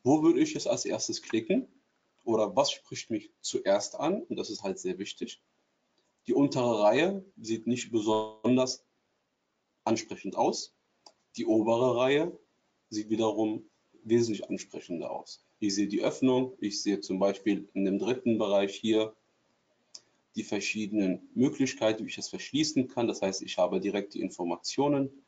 Wo 0.04 0.22
würde 0.22 0.40
ich 0.40 0.52
jetzt 0.52 0.68
als 0.68 0.84
erstes 0.84 1.22
klicken? 1.22 1.66
Oder 2.24 2.54
was 2.54 2.72
spricht 2.72 3.08
mich 3.08 3.32
zuerst 3.40 3.98
an? 3.98 4.20
Und 4.24 4.36
das 4.36 4.50
ist 4.50 4.62
halt 4.62 4.78
sehr 4.78 4.98
wichtig. 4.98 5.40
Die 6.28 6.34
untere 6.34 6.82
Reihe 6.82 7.24
sieht 7.40 7.66
nicht 7.66 7.90
besonders 7.90 8.84
ansprechend 9.84 10.36
aus. 10.36 10.74
Die 11.38 11.46
obere 11.46 11.96
Reihe 11.96 12.38
sieht 12.90 13.08
wiederum 13.08 13.64
wesentlich 14.04 14.46
ansprechender 14.46 15.10
aus. 15.10 15.42
Ich 15.58 15.74
sehe 15.74 15.88
die 15.88 16.02
Öffnung, 16.02 16.52
ich 16.60 16.82
sehe 16.82 17.00
zum 17.00 17.18
Beispiel 17.18 17.66
in 17.72 17.86
dem 17.86 17.98
dritten 17.98 18.36
Bereich 18.36 18.74
hier 18.74 19.16
die 20.36 20.42
verschiedenen 20.42 21.30
Möglichkeiten, 21.34 22.04
wie 22.04 22.10
ich 22.10 22.18
es 22.18 22.28
verschließen 22.28 22.88
kann. 22.88 23.08
Das 23.08 23.22
heißt, 23.22 23.40
ich 23.40 23.56
habe 23.56 23.80
direkt 23.80 24.12
die 24.12 24.20
Informationen. 24.20 25.24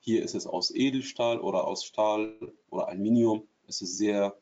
Hier 0.00 0.22
ist 0.22 0.34
es 0.34 0.46
aus 0.46 0.70
Edelstahl 0.70 1.40
oder 1.40 1.66
aus 1.66 1.82
Stahl 1.82 2.52
oder 2.68 2.88
Aluminium. 2.88 3.48
Es 3.66 3.80
ist 3.80 3.96
sehr 3.96 4.38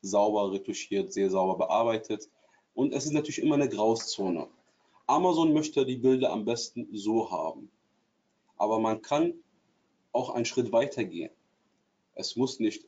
sauber 0.00 0.50
retuschiert, 0.50 1.12
sehr 1.12 1.30
sauber 1.30 1.56
bearbeitet. 1.56 2.28
Und 2.74 2.92
es 2.92 3.04
ist 3.04 3.12
natürlich 3.12 3.40
immer 3.40 3.54
eine 3.54 3.68
Grauzone. 3.68 4.48
Amazon 5.12 5.52
möchte 5.52 5.84
die 5.84 5.98
Bilder 5.98 6.32
am 6.32 6.46
besten 6.46 6.88
so 6.90 7.30
haben. 7.30 7.70
Aber 8.56 8.78
man 8.78 9.02
kann 9.02 9.34
auch 10.10 10.30
einen 10.30 10.46
Schritt 10.46 10.72
weiter 10.72 11.04
gehen. 11.04 11.30
Es 12.14 12.34
muss 12.34 12.60
nicht 12.60 12.86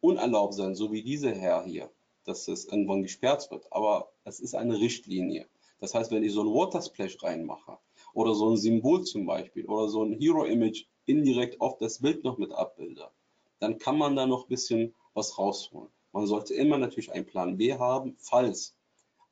unerlaubt 0.00 0.54
sein, 0.54 0.74
so 0.74 0.92
wie 0.92 1.02
dieser 1.02 1.34
Herr 1.34 1.62
hier, 1.64 1.90
dass 2.24 2.48
es 2.48 2.64
irgendwann 2.64 3.02
gesperrt 3.02 3.50
wird. 3.50 3.70
Aber 3.70 4.08
es 4.24 4.40
ist 4.40 4.54
eine 4.54 4.80
Richtlinie. 4.80 5.46
Das 5.78 5.94
heißt, 5.94 6.10
wenn 6.10 6.24
ich 6.24 6.32
so 6.32 6.42
ein 6.42 6.54
Watersplash 6.54 7.22
reinmache 7.22 7.76
oder 8.14 8.34
so 8.34 8.48
ein 8.48 8.56
Symbol 8.56 9.04
zum 9.04 9.26
Beispiel 9.26 9.66
oder 9.66 9.90
so 9.90 10.04
ein 10.04 10.18
Hero-Image 10.18 10.86
indirekt 11.04 11.60
auf 11.60 11.76
das 11.76 11.98
Bild 11.98 12.24
noch 12.24 12.38
mit 12.38 12.52
abbilde, 12.52 13.10
dann 13.58 13.76
kann 13.76 13.98
man 13.98 14.16
da 14.16 14.24
noch 14.24 14.46
ein 14.46 14.48
bisschen 14.48 14.94
was 15.12 15.36
rausholen. 15.36 15.90
Man 16.12 16.26
sollte 16.26 16.54
immer 16.54 16.78
natürlich 16.78 17.12
einen 17.12 17.26
Plan 17.26 17.58
B 17.58 17.74
haben, 17.74 18.16
falls 18.18 18.74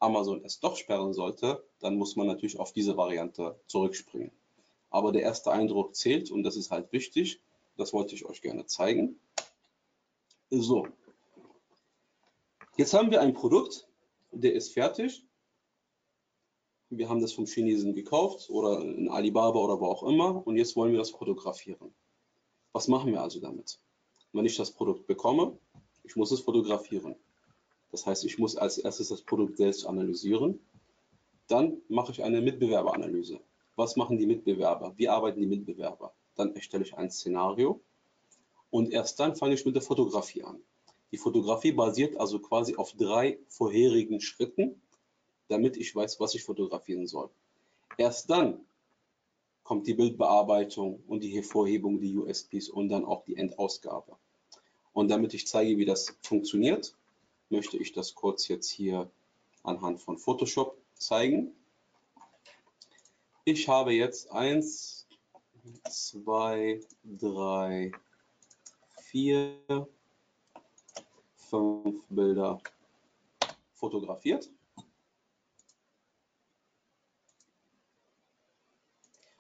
Amazon 0.01 0.43
es 0.45 0.61
doch 0.61 0.77
sperren 0.77 1.13
sollte, 1.13 1.63
dann 1.79 1.97
muss 1.97 2.17
man 2.17 2.27
natürlich 2.27 2.59
auf 2.59 2.73
diese 2.73 2.97
Variante 2.97 3.61
zurückspringen. 3.67 4.33
Aber 4.91 5.13
der 5.13 5.23
erste 5.23 5.53
Eindruck 5.53 5.95
zählt 5.95 6.31
und 6.31 6.43
das 6.43 6.57
ist 6.57 6.71
halt 6.71 6.93
wichtig. 6.93 7.41
Das 7.77 7.93
wollte 7.93 8.15
ich 8.15 8.25
euch 8.25 8.43
gerne 8.43 8.67
zeigen. 8.67 9.21
So, 10.51 10.89
jetzt 12.77 12.93
haben 12.93 13.11
wir 13.11 13.21
ein 13.21 13.35
Produkt, 13.35 13.87
der 14.33 14.55
ist 14.55 14.73
fertig. 14.73 15.25
Wir 16.89 17.09
haben 17.09 17.21
das 17.21 17.33
vom 17.33 17.47
Chinesen 17.47 17.95
gekauft 17.95 18.51
oder 18.51 18.81
in 18.81 19.09
Alibaba 19.09 19.61
oder 19.61 19.81
wo 19.81 19.87
auch 19.87 20.03
immer 20.03 20.45
und 20.45 20.57
jetzt 20.57 20.75
wollen 20.75 20.91
wir 20.91 20.99
das 20.99 21.11
fotografieren. 21.11 21.95
Was 22.73 22.89
machen 22.89 23.13
wir 23.13 23.23
also 23.23 23.39
damit? 23.41 23.79
Wenn 24.33 24.45
ich 24.45 24.57
das 24.57 24.73
Produkt 24.73 25.07
bekomme, 25.07 25.57
ich 26.03 26.17
muss 26.17 26.33
es 26.33 26.41
fotografieren. 26.41 27.15
Das 27.91 28.07
heißt, 28.07 28.25
ich 28.25 28.39
muss 28.39 28.57
als 28.57 28.79
erstes 28.79 29.09
das 29.09 29.23
Produkt 29.23 29.57
selbst 29.57 29.87
analysieren. 29.87 30.61
Dann 31.49 31.79
mache 31.89 32.13
ich 32.13 32.23
eine 32.23 32.41
Mitbewerberanalyse. 32.41 33.41
Was 33.77 33.97
machen 33.97 34.19
die 34.19 34.27
Mitbewerber? 34.27 34.95
Wie 34.97 35.09
arbeiten 35.09 35.41
die 35.41 35.47
Mitbewerber? 35.47 36.13
Dann 36.37 36.55
erstelle 36.55 36.85
ich 36.85 36.97
ein 36.97 37.11
Szenario 37.11 37.81
und 38.71 38.93
erst 38.93 39.19
dann 39.19 39.35
fange 39.35 39.55
ich 39.55 39.65
mit 39.67 39.75
der 39.75 39.83
Fotografie 39.83 40.45
an. 40.45 40.61
Die 41.13 41.19
Fotografie 41.19 41.73
basiert 41.73 42.17
also 42.17 42.39
quasi 42.39 42.77
auf 42.77 42.93
drei 42.93 43.39
vorherigen 43.49 44.21
Schritten, 44.21 44.81
damit 45.49 45.77
ich 45.77 45.95
weiß, 45.95 46.21
was 46.21 46.35
ich 46.35 46.45
fotografieren 46.45 47.09
soll. 47.09 47.31
Erst 47.97 48.31
dann 48.31 48.61
kommt 49.65 49.87
die 49.87 49.95
Bildbearbeitung 49.95 51.03
und 51.09 51.23
die 51.23 51.31
Hervorhebung, 51.31 52.01
die 52.01 52.17
USPs 52.17 52.69
und 52.69 52.89
dann 52.89 53.05
auch 53.05 53.25
die 53.25 53.37
Endausgabe. 53.37 54.17
Und 54.93 55.11
damit 55.11 55.35
ich 55.35 55.47
zeige, 55.47 55.77
wie 55.79 55.85
das 55.85 56.17
funktioniert, 56.23 56.95
möchte 57.51 57.77
ich 57.77 57.93
das 57.93 58.15
kurz 58.15 58.49
jetzt 58.49 58.71
hier 58.71 59.11
anhand 59.63 60.01
von 60.01 60.17
Photoshop 60.17 60.81
zeigen. 60.95 61.55
Ich 63.45 63.69
habe 63.69 63.93
jetzt 63.93 64.31
1, 64.31 65.07
2, 65.89 66.81
3, 67.05 67.93
4, 69.03 69.89
5 71.51 72.05
Bilder 72.09 72.61
fotografiert. 73.75 74.51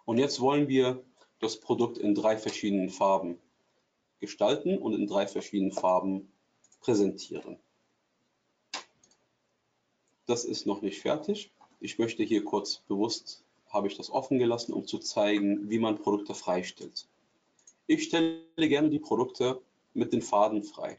Und 0.04 0.18
jetzt 0.18 0.40
wollen 0.40 0.66
wir 0.66 1.04
das 1.38 1.60
Produkt 1.60 1.98
in 1.98 2.14
drei 2.14 2.36
verschiedenen 2.36 2.90
Farben 2.90 3.38
gestalten 4.18 4.76
und 4.76 4.94
in 4.94 5.06
drei 5.06 5.28
verschiedenen 5.28 5.72
Farben 5.72 6.32
präsentieren. 6.80 7.58
Das 10.30 10.44
ist 10.44 10.64
noch 10.64 10.80
nicht 10.80 11.00
fertig. 11.00 11.50
Ich 11.80 11.98
möchte 11.98 12.22
hier 12.22 12.44
kurz 12.44 12.84
bewusst, 12.86 13.42
habe 13.68 13.88
ich 13.88 13.96
das 13.96 14.10
offen 14.10 14.38
gelassen, 14.38 14.72
um 14.72 14.86
zu 14.86 14.98
zeigen, 15.00 15.68
wie 15.68 15.80
man 15.80 15.98
Produkte 15.98 16.34
freistellt. 16.34 17.08
Ich 17.88 18.04
stelle 18.04 18.44
gerne 18.56 18.90
die 18.90 19.00
Produkte 19.00 19.60
mit 19.92 20.12
den 20.12 20.22
Faden 20.22 20.62
frei. 20.62 20.98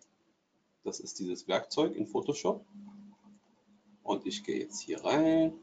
Das 0.83 0.99
ist 0.99 1.17
dieses 1.17 1.47
Werkzeug 1.47 1.95
in 1.95 2.07
Photoshop. 2.07 2.65
Und 4.03 4.27
ich 4.27 4.43
gehe 4.43 4.59
jetzt 4.59 4.81
hier 4.81 5.01
rein. 5.01 5.53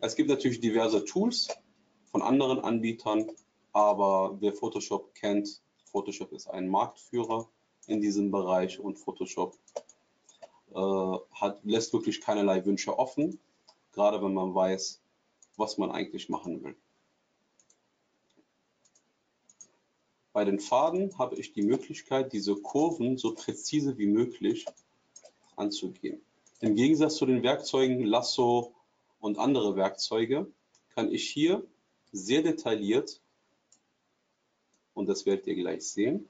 Es 0.00 0.16
gibt 0.16 0.30
natürlich 0.30 0.58
diverse 0.58 1.04
Tools 1.04 1.46
von 2.10 2.22
anderen 2.22 2.58
Anbietern, 2.58 3.30
aber 3.72 4.36
wer 4.40 4.52
Photoshop 4.52 5.14
kennt, 5.14 5.62
Photoshop 5.84 6.32
ist 6.32 6.48
ein 6.48 6.68
Marktführer 6.68 7.48
in 7.86 8.00
diesem 8.00 8.32
Bereich 8.32 8.80
und 8.80 8.98
Photoshop 8.98 9.56
hat, 10.74 11.64
lässt 11.64 11.92
wirklich 11.92 12.20
keinerlei 12.20 12.64
Wünsche 12.64 12.98
offen, 12.98 13.38
gerade 13.92 14.22
wenn 14.22 14.34
man 14.34 14.54
weiß, 14.54 15.00
was 15.56 15.78
man 15.78 15.90
eigentlich 15.90 16.28
machen 16.28 16.62
will. 16.62 16.76
Bei 20.32 20.44
den 20.46 20.60
Faden 20.60 21.18
habe 21.18 21.36
ich 21.36 21.52
die 21.52 21.62
Möglichkeit, 21.62 22.32
diese 22.32 22.56
Kurven 22.56 23.18
so 23.18 23.34
präzise 23.34 23.98
wie 23.98 24.06
möglich 24.06 24.64
anzugehen. 25.56 26.22
Im 26.60 26.74
Gegensatz 26.74 27.16
zu 27.16 27.26
den 27.26 27.42
Werkzeugen 27.42 28.04
Lasso 28.04 28.72
und 29.20 29.38
andere 29.38 29.76
Werkzeuge 29.76 30.50
kann 30.94 31.12
ich 31.12 31.28
hier 31.28 31.66
sehr 32.12 32.42
detailliert, 32.42 33.20
und 34.94 35.06
das 35.08 35.26
werdet 35.26 35.46
ihr 35.46 35.54
gleich 35.54 35.86
sehen, 35.86 36.28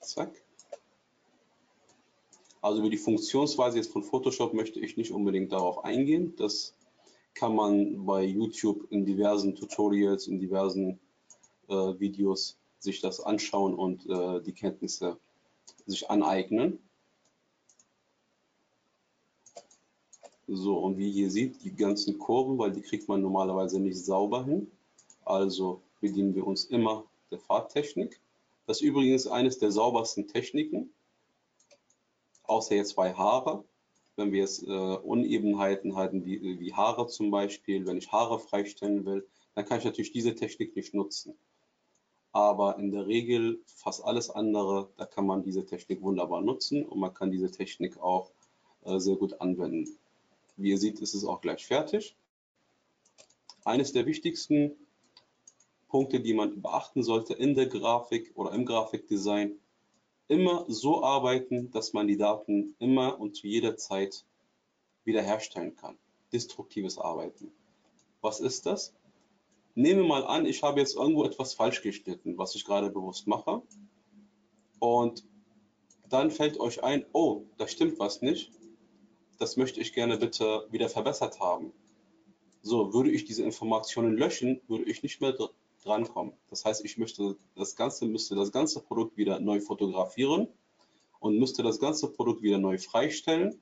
zack, 0.00 0.32
also 2.60 2.80
über 2.80 2.90
die 2.90 2.98
Funktionsweise 2.98 3.78
jetzt 3.78 3.92
von 3.92 4.02
Photoshop 4.02 4.52
möchte 4.54 4.80
ich 4.80 4.96
nicht 4.96 5.12
unbedingt 5.12 5.52
darauf 5.52 5.84
eingehen. 5.84 6.34
Das 6.36 6.74
kann 7.34 7.54
man 7.54 8.04
bei 8.04 8.24
YouTube 8.24 8.90
in 8.90 9.06
diversen 9.06 9.54
Tutorials, 9.54 10.26
in 10.26 10.38
diversen 10.38 11.00
äh, 11.68 11.74
Videos 11.98 12.58
sich 12.78 13.00
das 13.00 13.20
anschauen 13.20 13.74
und 13.74 14.06
äh, 14.06 14.42
die 14.42 14.52
Kenntnisse 14.52 15.18
sich 15.86 16.10
aneignen. 16.10 16.78
So, 20.46 20.78
und 20.78 20.98
wie 20.98 21.10
ihr 21.10 21.30
seht, 21.30 21.62
die 21.62 21.74
ganzen 21.74 22.18
Kurven, 22.18 22.58
weil 22.58 22.72
die 22.72 22.82
kriegt 22.82 23.08
man 23.08 23.22
normalerweise 23.22 23.78
nicht 23.78 24.04
sauber 24.04 24.44
hin. 24.44 24.70
Also 25.24 25.80
bedienen 26.00 26.34
wir 26.34 26.46
uns 26.46 26.64
immer 26.64 27.04
der 27.30 27.38
Farbtechnik. 27.38 28.20
Das 28.66 28.78
ist 28.78 28.82
übrigens 28.82 29.26
eines 29.26 29.58
der 29.58 29.70
saubersten 29.70 30.26
Techniken 30.26 30.92
außer 32.50 32.74
jetzt 32.74 32.96
bei 32.96 33.14
Haare. 33.14 33.64
Wenn 34.16 34.32
wir 34.32 34.40
jetzt 34.40 34.64
äh, 34.64 34.66
Unebenheiten 34.66 35.96
halten, 35.96 36.24
wie, 36.24 36.60
wie 36.60 36.74
Haare 36.74 37.06
zum 37.06 37.30
Beispiel, 37.30 37.86
wenn 37.86 37.96
ich 37.96 38.12
Haare 38.12 38.38
freistellen 38.38 39.06
will, 39.06 39.26
dann 39.54 39.64
kann 39.64 39.78
ich 39.78 39.84
natürlich 39.84 40.12
diese 40.12 40.34
Technik 40.34 40.76
nicht 40.76 40.92
nutzen. 40.92 41.34
Aber 42.32 42.78
in 42.78 42.90
der 42.90 43.06
Regel 43.06 43.60
fast 43.66 44.04
alles 44.04 44.30
andere, 44.30 44.90
da 44.96 45.06
kann 45.06 45.26
man 45.26 45.42
diese 45.42 45.64
Technik 45.64 46.02
wunderbar 46.02 46.42
nutzen 46.42 46.84
und 46.84 47.00
man 47.00 47.14
kann 47.14 47.30
diese 47.30 47.50
Technik 47.50 47.98
auch 47.98 48.30
äh, 48.84 48.98
sehr 48.98 49.16
gut 49.16 49.40
anwenden. 49.40 49.88
Wie 50.56 50.70
ihr 50.70 50.78
seht, 50.78 51.00
ist 51.00 51.14
es 51.14 51.24
auch 51.24 51.40
gleich 51.40 51.66
fertig. 51.66 52.16
Eines 53.64 53.92
der 53.92 54.06
wichtigsten 54.06 54.72
Punkte, 55.88 56.20
die 56.20 56.34
man 56.34 56.60
beachten 56.60 57.02
sollte 57.02 57.34
in 57.34 57.54
der 57.54 57.66
Grafik 57.66 58.32
oder 58.34 58.52
im 58.52 58.64
Grafikdesign, 58.66 59.58
immer 60.30 60.64
so 60.68 61.02
arbeiten, 61.02 61.72
dass 61.72 61.92
man 61.92 62.06
die 62.06 62.16
Daten 62.16 62.76
immer 62.78 63.20
und 63.20 63.34
zu 63.34 63.48
jeder 63.48 63.76
Zeit 63.76 64.24
wiederherstellen 65.04 65.74
kann. 65.74 65.98
Destruktives 66.32 66.98
Arbeiten. 66.98 67.50
Was 68.20 68.38
ist 68.38 68.64
das? 68.64 68.94
Nehme 69.74 70.04
mal 70.04 70.24
an, 70.24 70.46
ich 70.46 70.62
habe 70.62 70.78
jetzt 70.78 70.94
irgendwo 70.94 71.24
etwas 71.24 71.54
falsch 71.54 71.82
geschnitten, 71.82 72.38
was 72.38 72.54
ich 72.54 72.64
gerade 72.64 72.90
bewusst 72.90 73.26
mache. 73.26 73.62
Und 74.78 75.24
dann 76.08 76.30
fällt 76.30 76.60
euch 76.60 76.84
ein, 76.84 77.04
oh, 77.12 77.42
da 77.56 77.66
stimmt 77.66 77.98
was 77.98 78.22
nicht. 78.22 78.52
Das 79.38 79.56
möchte 79.56 79.80
ich 79.80 79.94
gerne 79.94 80.16
bitte 80.16 80.66
wieder 80.70 80.88
verbessert 80.88 81.40
haben. 81.40 81.72
So, 82.62 82.94
würde 82.94 83.10
ich 83.10 83.24
diese 83.24 83.42
Informationen 83.42 84.16
löschen, 84.16 84.60
würde 84.68 84.84
ich 84.84 85.02
nicht 85.02 85.20
mehr 85.20 85.32
drankommen. 85.84 86.34
Das 86.48 86.64
heißt, 86.64 86.84
ich 86.84 86.98
möchte 86.98 87.36
das 87.56 87.76
Ganze, 87.76 88.06
müsste 88.06 88.34
das 88.34 88.52
ganze 88.52 88.80
Produkt 88.80 89.16
wieder 89.16 89.40
neu 89.40 89.60
fotografieren 89.60 90.48
und 91.20 91.38
müsste 91.38 91.62
das 91.62 91.78
ganze 91.78 92.08
Produkt 92.08 92.42
wieder 92.42 92.58
neu 92.58 92.78
freistellen, 92.78 93.60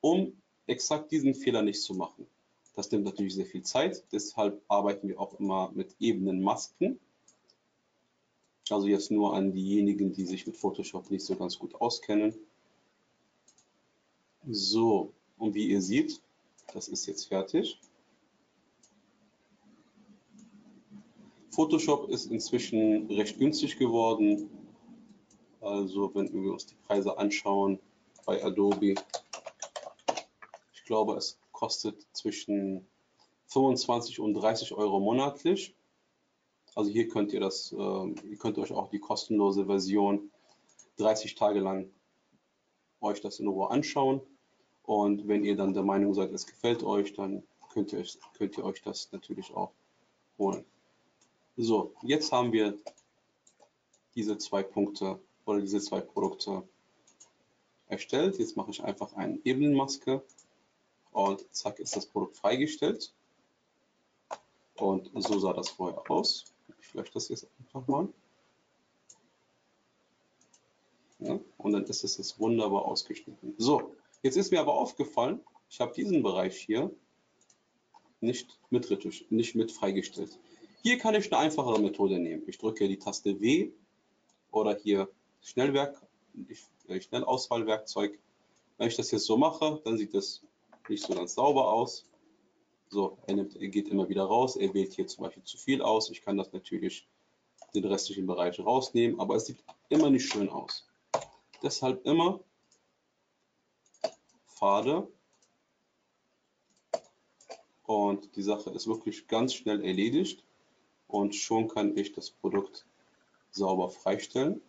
um 0.00 0.32
exakt 0.66 1.10
diesen 1.10 1.34
Fehler 1.34 1.62
nicht 1.62 1.82
zu 1.82 1.94
machen. 1.94 2.26
Das 2.76 2.90
nimmt 2.90 3.04
natürlich 3.04 3.34
sehr 3.34 3.46
viel 3.46 3.62
Zeit, 3.62 4.04
deshalb 4.12 4.62
arbeiten 4.68 5.08
wir 5.08 5.20
auch 5.20 5.38
immer 5.38 5.70
mit 5.74 5.94
ebenen 5.98 6.42
Masken. 6.42 6.98
Also 8.70 8.86
jetzt 8.86 9.10
nur 9.10 9.34
an 9.34 9.52
diejenigen, 9.52 10.12
die 10.12 10.24
sich 10.24 10.46
mit 10.46 10.56
Photoshop 10.56 11.10
nicht 11.10 11.24
so 11.24 11.34
ganz 11.34 11.58
gut 11.58 11.74
auskennen. 11.74 12.34
So, 14.48 15.12
und 15.38 15.54
wie 15.54 15.68
ihr 15.68 15.82
seht, 15.82 16.20
das 16.72 16.88
ist 16.88 17.06
jetzt 17.06 17.26
fertig. 17.26 17.78
Photoshop 21.50 22.08
ist 22.10 22.30
inzwischen 22.30 23.10
recht 23.10 23.38
günstig 23.38 23.78
geworden. 23.78 24.48
Also 25.60 26.14
wenn 26.14 26.32
wir 26.32 26.52
uns 26.52 26.66
die 26.66 26.76
Preise 26.86 27.18
anschauen 27.18 27.78
bei 28.24 28.42
Adobe, 28.42 28.94
ich 30.72 30.84
glaube 30.84 31.14
es 31.14 31.38
kostet 31.52 32.06
zwischen 32.12 32.86
25 33.48 34.20
und 34.20 34.34
30 34.34 34.72
Euro 34.72 35.00
monatlich. 35.00 35.74
Also 36.74 36.90
hier 36.90 37.08
könnt 37.08 37.32
ihr 37.32 37.40
das, 37.40 37.72
äh, 37.72 37.76
ihr 37.76 38.38
könnt 38.38 38.58
euch 38.58 38.72
auch 38.72 38.88
die 38.88 39.00
kostenlose 39.00 39.66
Version 39.66 40.30
30 40.98 41.34
Tage 41.34 41.60
lang 41.60 41.90
euch 43.00 43.20
das 43.20 43.40
in 43.40 43.48
Ruhe 43.48 43.70
anschauen. 43.70 44.20
Und 44.84 45.26
wenn 45.26 45.44
ihr 45.44 45.56
dann 45.56 45.74
der 45.74 45.82
Meinung 45.82 46.14
seid, 46.14 46.32
es 46.32 46.46
gefällt 46.46 46.82
euch, 46.84 47.12
dann 47.14 47.42
könnt 47.72 47.92
ihr, 47.92 48.04
könnt 48.38 48.56
ihr 48.56 48.64
euch 48.64 48.82
das 48.82 49.10
natürlich 49.12 49.52
auch 49.54 49.72
holen. 50.38 50.64
So, 51.62 51.92
jetzt 52.00 52.32
haben 52.32 52.52
wir 52.52 52.78
diese 54.14 54.38
zwei 54.38 54.62
Punkte 54.62 55.20
oder 55.44 55.60
diese 55.60 55.78
zwei 55.78 56.00
Produkte 56.00 56.66
erstellt. 57.86 58.38
Jetzt 58.38 58.56
mache 58.56 58.70
ich 58.70 58.82
einfach 58.82 59.12
eine 59.12 59.38
Ebenenmaske 59.44 60.22
und 61.12 61.44
zack 61.54 61.78
ist 61.78 61.94
das 61.94 62.06
Produkt 62.06 62.38
freigestellt. 62.38 63.12
Und 64.76 65.10
so 65.14 65.38
sah 65.38 65.52
das 65.52 65.68
vorher 65.68 66.10
aus. 66.10 66.46
Ich 66.80 66.94
lösche 66.94 67.12
das 67.12 67.28
jetzt 67.28 67.46
einfach 67.58 67.86
mal. 67.86 68.08
Ja, 71.18 71.38
und 71.58 71.72
dann 71.74 71.84
ist 71.84 72.04
es 72.04 72.16
jetzt 72.16 72.40
wunderbar 72.40 72.86
ausgeschnitten. 72.86 73.54
So, 73.58 73.94
jetzt 74.22 74.38
ist 74.38 74.50
mir 74.50 74.60
aber 74.60 74.72
aufgefallen, 74.72 75.40
ich 75.68 75.78
habe 75.78 75.92
diesen 75.92 76.22
Bereich 76.22 76.56
hier 76.56 76.90
nicht 78.22 78.58
mit, 78.70 79.30
nicht 79.30 79.54
mit 79.54 79.72
freigestellt. 79.72 80.38
Hier 80.82 80.96
kann 80.98 81.14
ich 81.14 81.30
eine 81.30 81.42
einfachere 81.42 81.78
Methode 81.78 82.18
nehmen. 82.18 82.42
Ich 82.46 82.56
drücke 82.56 82.88
die 82.88 82.98
Taste 82.98 83.38
W 83.40 83.70
oder 84.50 84.76
hier 84.76 85.10
Schnellwerk, 85.42 86.00
äh, 86.88 87.00
Schnellauswahlwerkzeug. 87.00 88.18
Wenn 88.78 88.88
ich 88.88 88.96
das 88.96 89.10
jetzt 89.10 89.26
so 89.26 89.36
mache, 89.36 89.82
dann 89.84 89.98
sieht 89.98 90.14
das 90.14 90.42
nicht 90.88 91.04
so 91.04 91.14
ganz 91.14 91.34
sauber 91.34 91.70
aus. 91.70 92.06
So, 92.88 93.18
er, 93.26 93.34
nimmt, 93.34 93.56
er 93.56 93.68
geht 93.68 93.88
immer 93.88 94.08
wieder 94.08 94.24
raus. 94.24 94.56
Er 94.56 94.72
wählt 94.72 94.94
hier 94.94 95.06
zum 95.06 95.24
Beispiel 95.24 95.44
zu 95.44 95.58
viel 95.58 95.82
aus. 95.82 96.10
Ich 96.10 96.22
kann 96.22 96.38
das 96.38 96.50
natürlich 96.52 97.06
den 97.74 97.84
restlichen 97.84 98.26
Bereich 98.26 98.58
rausnehmen, 98.58 99.20
aber 99.20 99.36
es 99.36 99.46
sieht 99.46 99.62
immer 99.90 100.08
nicht 100.08 100.32
schön 100.32 100.48
aus. 100.48 100.88
Deshalb 101.62 102.06
immer 102.06 102.40
Pfade 104.48 105.12
und 107.84 108.34
die 108.34 108.42
Sache 108.42 108.70
ist 108.70 108.86
wirklich 108.86 109.28
ganz 109.28 109.52
schnell 109.52 109.84
erledigt 109.84 110.42
und 111.12 111.34
schon 111.34 111.68
kann 111.68 111.96
ich 111.96 112.12
das 112.12 112.30
Produkt 112.30 112.86
sauber 113.50 113.90
freistellen. 113.90 114.60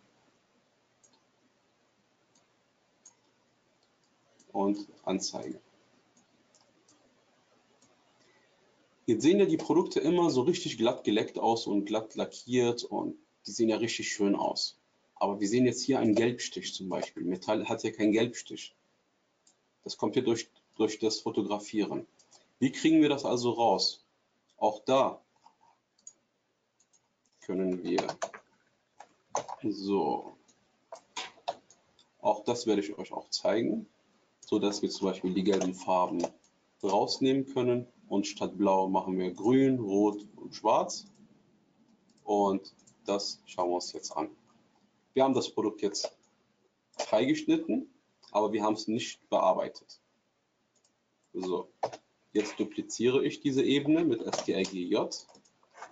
Und 4.52 4.86
anzeigen. 5.04 5.58
Jetzt 9.06 9.22
sehen 9.22 9.38
ja 9.40 9.46
die 9.46 9.56
Produkte 9.56 9.98
immer 10.00 10.30
so 10.30 10.42
richtig 10.42 10.76
glatt 10.76 11.04
geleckt 11.04 11.38
aus 11.38 11.66
und 11.66 11.86
glatt 11.86 12.14
lackiert 12.14 12.84
und 12.84 13.16
die 13.46 13.50
sehen 13.50 13.70
ja 13.70 13.76
richtig 13.76 14.12
schön 14.12 14.36
aus. 14.36 14.78
Aber 15.14 15.40
wir 15.40 15.48
sehen 15.48 15.64
jetzt 15.64 15.82
hier 15.82 16.00
einen 16.00 16.14
Gelbstich 16.14 16.74
zum 16.74 16.88
Beispiel. 16.88 17.22
Metall 17.22 17.68
hat 17.68 17.82
ja 17.82 17.90
keinen 17.92 18.12
Gelbstich. 18.12 18.74
Das 19.84 19.96
kommt 19.96 20.14
hier 20.14 20.22
durch, 20.22 20.50
durch 20.76 20.98
das 20.98 21.20
Fotografieren. 21.20 22.06
Wie 22.58 22.70
kriegen 22.70 23.00
wir 23.00 23.08
das 23.08 23.24
also 23.24 23.50
raus? 23.50 24.04
Auch 24.56 24.84
da 24.84 25.21
können 27.42 27.82
wir 27.82 28.06
so, 29.62 30.36
auch 32.20 32.44
das 32.44 32.66
werde 32.66 32.82
ich 32.82 32.96
euch 32.98 33.12
auch 33.12 33.28
zeigen, 33.30 33.86
so 34.40 34.58
dass 34.58 34.82
wir 34.82 34.90
zum 34.90 35.08
Beispiel 35.08 35.34
die 35.34 35.44
gelben 35.44 35.74
Farben 35.74 36.26
rausnehmen 36.82 37.46
können 37.46 37.86
und 38.08 38.26
statt 38.26 38.56
blau 38.58 38.88
machen 38.88 39.18
wir 39.18 39.32
grün, 39.32 39.78
rot 39.78 40.26
und 40.36 40.54
schwarz 40.54 41.06
und 42.24 42.74
das 43.04 43.40
schauen 43.46 43.70
wir 43.70 43.76
uns 43.76 43.92
jetzt 43.92 44.16
an. 44.16 44.30
Wir 45.14 45.24
haben 45.24 45.34
das 45.34 45.50
Produkt 45.50 45.82
jetzt 45.82 46.16
freigeschnitten. 46.96 47.88
aber 48.32 48.52
wir 48.52 48.62
haben 48.62 48.74
es 48.74 48.88
nicht 48.88 49.28
bearbeitet. 49.28 50.00
So, 51.34 51.68
jetzt 52.32 52.58
dupliziere 52.58 53.24
ich 53.24 53.40
diese 53.40 53.62
Ebene 53.62 54.04
mit 54.04 54.22
strgj 54.22 54.96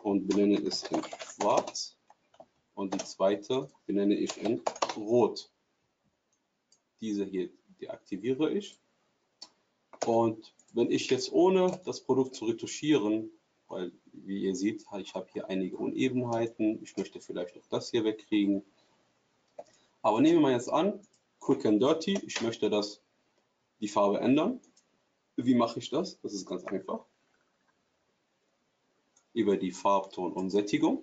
und 0.02 0.26
benenne 0.28 0.58
es 0.58 0.84
in 0.84 1.02
schwarz 1.34 1.96
und 2.74 2.94
die 2.94 3.04
zweite 3.04 3.70
benenne 3.86 4.14
ich 4.14 4.36
in 4.42 4.62
rot. 4.96 5.50
Diese 7.00 7.24
hier 7.24 7.50
deaktiviere 7.80 8.50
ich 8.52 8.78
und 10.06 10.54
wenn 10.72 10.90
ich 10.90 11.10
jetzt 11.10 11.32
ohne 11.32 11.80
das 11.84 12.00
Produkt 12.00 12.34
zu 12.34 12.46
retuschieren, 12.46 13.30
weil 13.68 13.92
wie 14.12 14.44
ihr 14.44 14.54
seht, 14.54 14.84
ich 14.98 15.14
habe 15.14 15.28
hier 15.32 15.48
einige 15.48 15.76
Unebenheiten, 15.76 16.82
ich 16.82 16.96
möchte 16.96 17.20
vielleicht 17.20 17.56
auch 17.56 17.66
das 17.68 17.90
hier 17.90 18.04
wegkriegen. 18.04 18.64
Aber 20.02 20.20
nehmen 20.20 20.42
wir 20.42 20.52
jetzt 20.52 20.70
an, 20.70 21.00
Quick 21.40 21.64
and 21.66 21.82
Dirty, 21.82 22.18
ich 22.26 22.40
möchte 22.40 22.70
das, 22.70 23.02
die 23.80 23.88
Farbe 23.88 24.20
ändern. 24.20 24.60
Wie 25.36 25.54
mache 25.54 25.78
ich 25.78 25.90
das? 25.90 26.20
Das 26.20 26.34
ist 26.34 26.46
ganz 26.46 26.64
einfach. 26.64 27.06
Über 29.32 29.56
die 29.56 29.72
Farbton 29.72 30.32
und 30.32 30.50
Sättigung. 30.50 31.02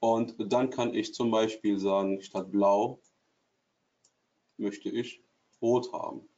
Und 0.00 0.34
dann 0.52 0.70
kann 0.70 0.94
ich 0.94 1.14
zum 1.14 1.30
Beispiel 1.30 1.78
sagen, 1.78 2.22
statt 2.22 2.50
blau 2.50 2.98
möchte 4.56 4.88
ich 4.88 5.22
rot 5.60 5.92
haben. 5.92 6.28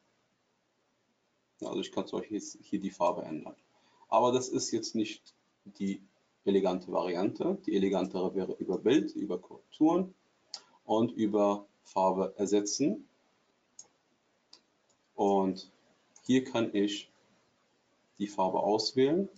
Also 1.62 1.80
ich 1.80 1.92
kann 1.92 2.06
zum 2.06 2.20
Beispiel 2.20 2.40
hier 2.40 2.80
die 2.80 2.90
Farbe 2.90 3.22
ändern. 3.22 3.56
Aber 4.08 4.32
das 4.32 4.48
ist 4.48 4.70
jetzt 4.70 4.94
nicht 4.94 5.34
die 5.64 6.02
elegante 6.44 6.92
Variante. 6.92 7.58
Die 7.66 7.74
elegantere 7.74 8.34
wäre 8.34 8.52
über 8.54 8.78
Bild, 8.78 9.12
über 9.12 9.38
Korrekturen 9.38 10.14
und 10.84 11.12
über 11.12 11.66
Farbe 11.84 12.34
ersetzen. 12.36 13.08
Und 15.14 15.70
hier 16.22 16.44
kann 16.44 16.74
ich 16.74 17.10
die 18.18 18.28
Farbe 18.28 18.60
auswählen 18.60 19.28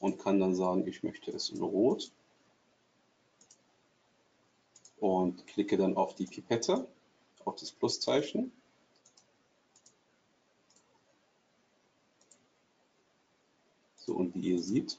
und 0.00 0.18
kann 0.18 0.40
dann 0.40 0.54
sagen, 0.54 0.86
ich 0.86 1.02
möchte 1.02 1.30
es 1.30 1.50
in 1.50 1.62
Rot 1.62 2.10
und 4.98 5.46
klicke 5.46 5.76
dann 5.76 5.96
auf 5.96 6.14
die 6.14 6.26
Pipette, 6.26 6.86
auf 7.44 7.56
das 7.56 7.72
Pluszeichen 7.72 8.52
So, 14.06 14.14
und 14.14 14.34
wie 14.34 14.50
ihr 14.50 14.62
seht, 14.62 14.98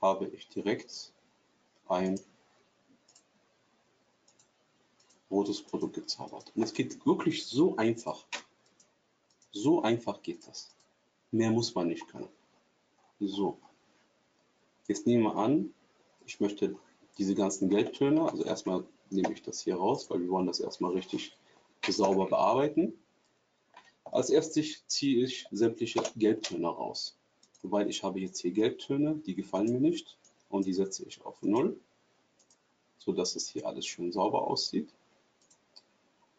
habe 0.00 0.26
ich 0.28 0.48
direkt 0.48 1.12
ein 1.88 2.18
rotes 5.30 5.62
Produkt 5.62 5.96
gezaubert. 5.96 6.50
Und 6.54 6.62
es 6.62 6.72
geht 6.72 7.04
wirklich 7.04 7.44
so 7.44 7.76
einfach. 7.76 8.24
So 9.52 9.82
einfach 9.82 10.22
geht 10.22 10.46
das. 10.46 10.70
Mehr 11.30 11.50
muss 11.50 11.74
man 11.74 11.88
nicht 11.88 12.08
können. 12.08 12.28
So. 13.20 13.58
Jetzt 14.86 15.06
nehmen 15.06 15.24
wir 15.24 15.36
an, 15.36 15.74
ich 16.24 16.40
möchte 16.40 16.76
diese 17.18 17.34
ganzen 17.34 17.68
Gelbtöne, 17.68 18.22
also 18.30 18.44
erstmal 18.44 18.84
nehme 19.10 19.32
ich 19.32 19.42
das 19.42 19.60
hier 19.60 19.76
raus, 19.76 20.08
weil 20.08 20.20
wir 20.20 20.28
wollen 20.28 20.46
das 20.46 20.60
erstmal 20.60 20.92
richtig 20.92 21.36
sauber 21.86 22.26
bearbeiten. 22.26 22.94
Als 24.04 24.30
erstes 24.30 24.86
ziehe 24.86 25.24
ich 25.24 25.46
sämtliche 25.50 26.02
Gelbtöne 26.16 26.68
raus. 26.68 27.16
Weil 27.62 27.90
ich 27.90 28.02
habe 28.02 28.20
jetzt 28.20 28.40
hier 28.40 28.52
Gelbtöne, 28.52 29.16
die 29.26 29.34
gefallen 29.34 29.72
mir 29.72 29.80
nicht 29.80 30.16
und 30.48 30.64
die 30.64 30.72
setze 30.72 31.04
ich 31.04 31.24
auf 31.24 31.42
0, 31.42 31.78
sodass 32.98 33.36
es 33.36 33.48
hier 33.48 33.66
alles 33.66 33.86
schön 33.86 34.12
sauber 34.12 34.46
aussieht. 34.46 34.88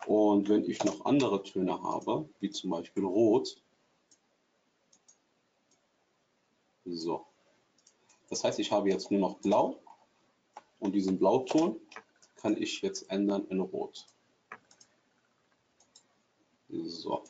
Und 0.08 0.50
wenn 0.50 0.68
ich 0.70 0.84
noch 0.84 1.06
andere 1.06 1.44
Töne 1.44 1.82
habe, 1.84 2.28
wie 2.40 2.50
zum 2.50 2.70
Beispiel 2.70 3.04
Rot, 3.04 3.62
so. 6.96 7.26
Das 8.30 8.44
heißt, 8.44 8.60
ich 8.60 8.72
habe 8.72 8.90
jetzt 8.90 9.12
nur 9.12 9.20
noch 9.20 9.40
Blau 9.40 9.80
und 10.80 10.94
diesen 10.94 11.18
Blauton 11.18 11.80
kann 12.36 12.56
ich 12.56 12.82
jetzt 12.82 13.10
ändern 13.10 13.46
in 13.50 13.60
Rot. 13.60 14.06
So. 16.70 17.24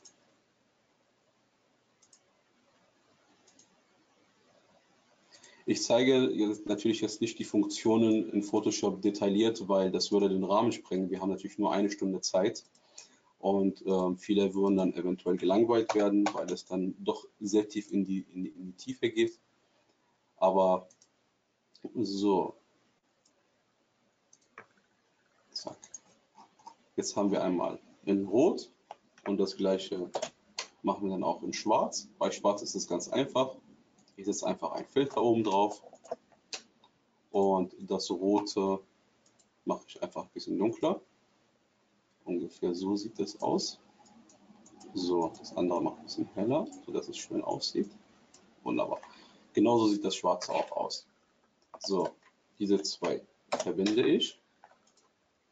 Ich 5.66 5.84
zeige 5.84 6.32
jetzt 6.32 6.66
natürlich 6.66 7.00
jetzt 7.00 7.22
nicht 7.22 7.38
die 7.38 7.44
Funktionen 7.44 8.30
in 8.32 8.42
Photoshop 8.42 9.04
detailliert, 9.04 9.68
weil 9.68 9.92
das 9.92 10.12
würde 10.12 10.28
den 10.28 10.44
Rahmen 10.44 10.72
sprengen. 10.72 11.12
Wir 11.12 11.22
haben 11.22 11.30
natürlich 11.30 11.60
nur 11.60 11.72
eine 11.72 11.92
Stunde 11.92 12.22
Zeit 12.22 12.66
und 13.38 13.86
äh, 13.86 14.16
viele 14.18 14.54
würden 14.56 14.78
dann 14.78 14.94
eventuell 14.94 15.38
gelangweilt 15.38 15.94
werden, 15.96 16.28
weil 16.34 16.52
es 16.52 16.66
dann 16.66 16.96
doch 17.00 17.28
sehr 17.40 17.70
tief 17.70 17.92
in 17.92 18.04
die, 18.04 18.26
in 18.34 18.44
die, 18.44 18.50
in 18.50 18.66
die 18.66 18.78
Tiefe 18.78 19.10
geht. 19.10 19.40
Aber 20.40 20.88
so. 21.96 22.56
Zack. 25.52 25.78
Jetzt 26.96 27.16
haben 27.16 27.32
wir 27.32 27.44
einmal 27.44 27.80
in 28.06 28.26
Rot 28.26 28.72
und 29.26 29.38
das 29.38 29.58
gleiche 29.58 30.10
machen 30.82 31.04
wir 31.04 31.12
dann 31.12 31.24
auch 31.24 31.44
in 31.44 31.54
Schwarz. 31.54 32.08
Bei 32.18 32.32
Schwarz 32.32 32.62
ist 32.62 32.76
es 32.76 32.88
ganz 32.88 33.10
einfach. 33.10 33.56
Ich 34.16 34.26
setze 34.26 34.48
einfach 34.48 34.72
ein 34.72 34.86
Filter 34.86 35.22
oben 35.22 35.44
drauf 35.44 35.82
und 37.32 37.74
das 37.80 38.10
rote 38.10 38.80
mache 39.66 39.84
ich 39.88 40.02
einfach 40.02 40.24
ein 40.24 40.30
bisschen 40.34 40.58
dunkler. 40.58 41.00
Ungefähr 42.26 42.74
so 42.74 42.96
sieht 42.96 43.20
das 43.20 43.42
aus. 43.42 43.80
So, 44.94 45.32
das 45.38 45.56
andere 45.56 45.82
mache 45.82 45.96
ich 45.96 46.00
ein 46.00 46.06
bisschen 46.06 46.30
heller, 46.34 46.68
sodass 46.86 47.08
es 47.08 47.18
schön 47.18 47.44
aussieht. 47.44 47.90
Wunderbar. 48.64 49.00
Genauso 49.60 49.90
sieht 49.90 50.06
das 50.06 50.16
schwarze 50.16 50.54
auch 50.54 50.72
aus. 50.72 51.06
So, 51.80 52.08
diese 52.60 52.82
zwei 52.82 53.22
verbinde 53.50 54.08
ich. 54.08 54.40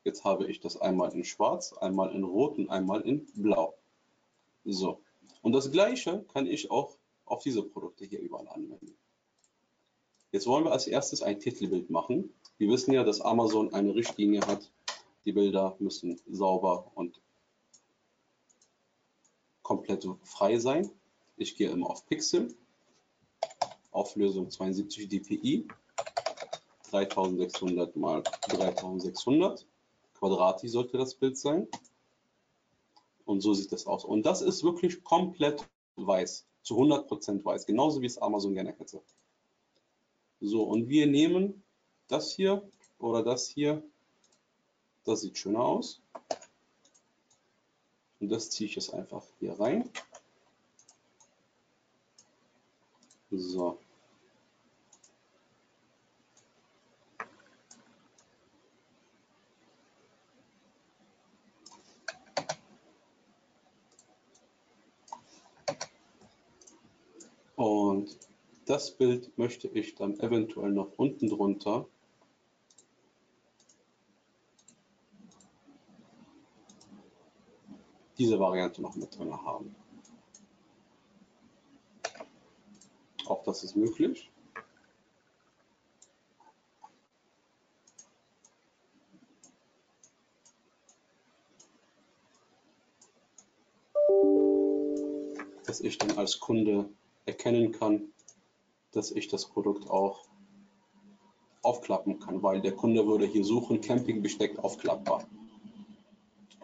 Jetzt 0.06 0.24
habe 0.24 0.50
ich 0.50 0.62
das 0.62 0.80
einmal 0.80 1.12
in 1.12 1.26
schwarz, 1.26 1.74
einmal 1.74 2.16
in 2.16 2.24
rot 2.24 2.58
und 2.58 2.70
einmal 2.70 3.02
in 3.02 3.28
blau. 3.36 3.74
So, 4.64 5.02
und 5.42 5.52
das 5.52 5.74
gleiche 5.74 6.24
kann 6.32 6.48
ich 6.48 6.72
auch 6.72 6.96
auf 7.26 7.44
diese 7.44 7.64
Produkte 7.64 8.06
hier 8.06 8.22
überall 8.22 8.48
anwenden. 8.48 8.96
Jetzt 10.32 10.48
wollen 10.48 10.64
wir 10.64 10.72
als 10.72 10.88
erstes 10.88 11.22
ein 11.22 11.42
Titelbild 11.42 11.90
machen. 11.90 12.34
Wir 12.60 12.70
wissen 12.70 12.94
ja, 12.94 13.04
dass 13.04 13.20
Amazon 13.20 13.74
eine 13.74 13.94
Richtlinie 13.94 14.40
hat. 14.48 14.72
Die 15.26 15.34
Bilder 15.34 15.76
müssen 15.80 16.18
sauber 16.30 16.90
und 16.96 17.20
komplett 19.64 20.08
frei 20.24 20.60
sein. 20.60 20.90
Ich 21.36 21.58
gehe 21.58 21.70
immer 21.70 21.90
auf 21.90 22.08
Pixel, 22.08 22.56
Auflösung 23.92 24.50
72 24.50 25.10
dpi, 25.10 25.68
3600 26.92 27.96
mal 27.96 28.24
3600 28.48 29.66
Quadrati 30.18 30.68
sollte 30.68 30.98
das 30.98 31.16
Bild 31.16 31.38
sein. 31.38 31.68
Und 33.26 33.42
so 33.42 33.54
sieht 33.54 33.72
das 33.72 33.88
aus. 33.88 34.06
Und 34.06 34.26
das 34.26 34.42
ist 34.42 34.64
wirklich 34.64 35.04
komplett 35.04 35.68
weiß 35.98 36.46
zu 36.64 36.76
100% 36.76 37.44
weiß, 37.44 37.66
genauso 37.66 38.02
wie 38.02 38.06
es 38.06 38.18
Amazon 38.18 38.54
gerne 38.54 38.74
hätte. 38.74 39.02
So, 40.40 40.64
und 40.64 40.90
wir 40.90 41.08
nehmen 41.08 41.64
das 42.08 42.34
hier 42.34 42.70
oder 43.00 43.24
das 43.24 43.48
hier. 43.48 43.84
Das 45.06 45.22
sieht 45.22 45.38
schöner 45.38 45.62
aus. 45.62 46.02
Und 48.20 48.30
das 48.30 48.50
ziehe 48.50 48.70
ich 48.70 48.76
jetzt 48.76 48.94
einfach 48.94 49.24
hier 49.40 49.60
rein. 49.60 49.90
So. 53.32 53.78
Und 67.56 68.18
das 68.66 68.92
Bild 68.92 69.38
möchte 69.38 69.68
ich 69.68 69.96
dann 69.96 70.20
eventuell 70.20 70.72
noch 70.72 70.92
unten 70.98 71.28
drunter 71.28 71.88
diese 78.18 78.40
Variante 78.40 78.82
noch 78.82 78.96
mit 78.96 79.18
drin 79.18 79.34
haben. 79.34 79.76
Auch 83.30 83.44
das 83.44 83.64
ist 83.64 83.76
möglich. 83.76 84.32
Dass 95.66 95.82
ich 95.82 95.98
dann 95.98 96.18
als 96.18 96.40
Kunde 96.40 96.90
erkennen 97.26 97.74
kann, 97.74 98.14
dass 98.92 99.12
ich 99.12 99.28
das 99.28 99.46
Produkt 99.46 99.90
auch 99.90 100.26
aufklappen 101.62 102.20
kann, 102.20 102.42
weil 102.42 102.62
der 102.62 102.72
Kunde 102.72 103.06
würde 103.06 103.26
hier 103.26 103.44
suchen, 103.44 103.82
Campingbesteck 103.82 104.58
aufklappbar. 104.60 105.28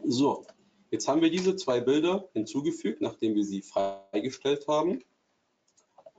So, 0.05 0.45
jetzt 0.91 1.07
haben 1.07 1.22
wir 1.22 1.30
diese 1.30 1.57
zwei 1.57 1.82
Bilder 1.82 2.30
hinzugefügt, 2.34 3.01
nachdem 3.01 3.36
wir 3.36 3.43
sie 3.43 3.61
freigestellt 3.61 4.68
haben. 4.68 5.03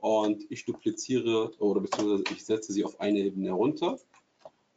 Und 0.05 0.45
ich 0.51 0.65
dupliziere 0.65 1.51
oder 1.57 1.81
beziehungsweise 1.81 2.25
ich 2.31 2.45
setze 2.45 2.71
sie 2.71 2.85
auf 2.85 2.99
eine 2.99 3.21
Ebene 3.21 3.51
runter 3.53 3.99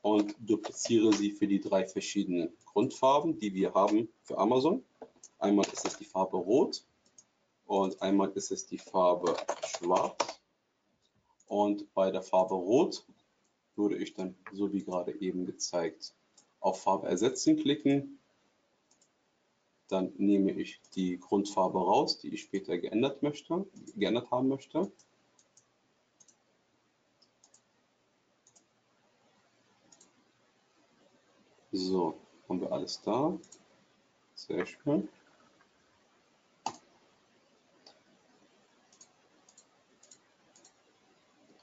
und 0.00 0.34
dupliziere 0.40 1.12
sie 1.12 1.32
für 1.32 1.46
die 1.46 1.60
drei 1.60 1.84
verschiedenen 1.84 2.56
Grundfarben, 2.64 3.38
die 3.38 3.52
wir 3.52 3.74
haben 3.74 4.08
für 4.22 4.38
Amazon. 4.38 4.82
Einmal 5.38 5.66
ist 5.70 5.84
es 5.84 5.98
die 5.98 6.06
Farbe 6.06 6.38
Rot 6.38 6.82
und 7.66 8.00
einmal 8.00 8.30
ist 8.36 8.50
es 8.50 8.64
die 8.64 8.78
Farbe 8.78 9.36
Schwarz. 9.66 10.40
Und 11.46 11.92
bei 11.92 12.10
der 12.10 12.22
Farbe 12.22 12.54
Rot 12.54 13.04
würde 13.76 13.98
ich 13.98 14.14
dann, 14.14 14.34
so 14.54 14.72
wie 14.72 14.82
gerade 14.82 15.12
eben 15.20 15.44
gezeigt, 15.44 16.14
auf 16.58 16.80
Farbe 16.80 17.06
ersetzen 17.06 17.58
klicken. 17.58 18.18
Dann 19.88 20.10
nehme 20.16 20.52
ich 20.52 20.80
die 20.94 21.18
Grundfarbe 21.18 21.80
raus, 21.80 22.18
die 22.18 22.32
ich 22.32 22.40
später 22.40 22.78
geändert, 22.78 23.22
möchte, 23.22 23.66
geändert 23.94 24.30
haben 24.30 24.48
möchte. 24.48 24.90
So, 31.78 32.18
haben 32.48 32.60
wir 32.60 32.72
alles 32.72 33.00
da. 33.02 33.38
Sehr 34.34 34.66
schön. 34.66 35.08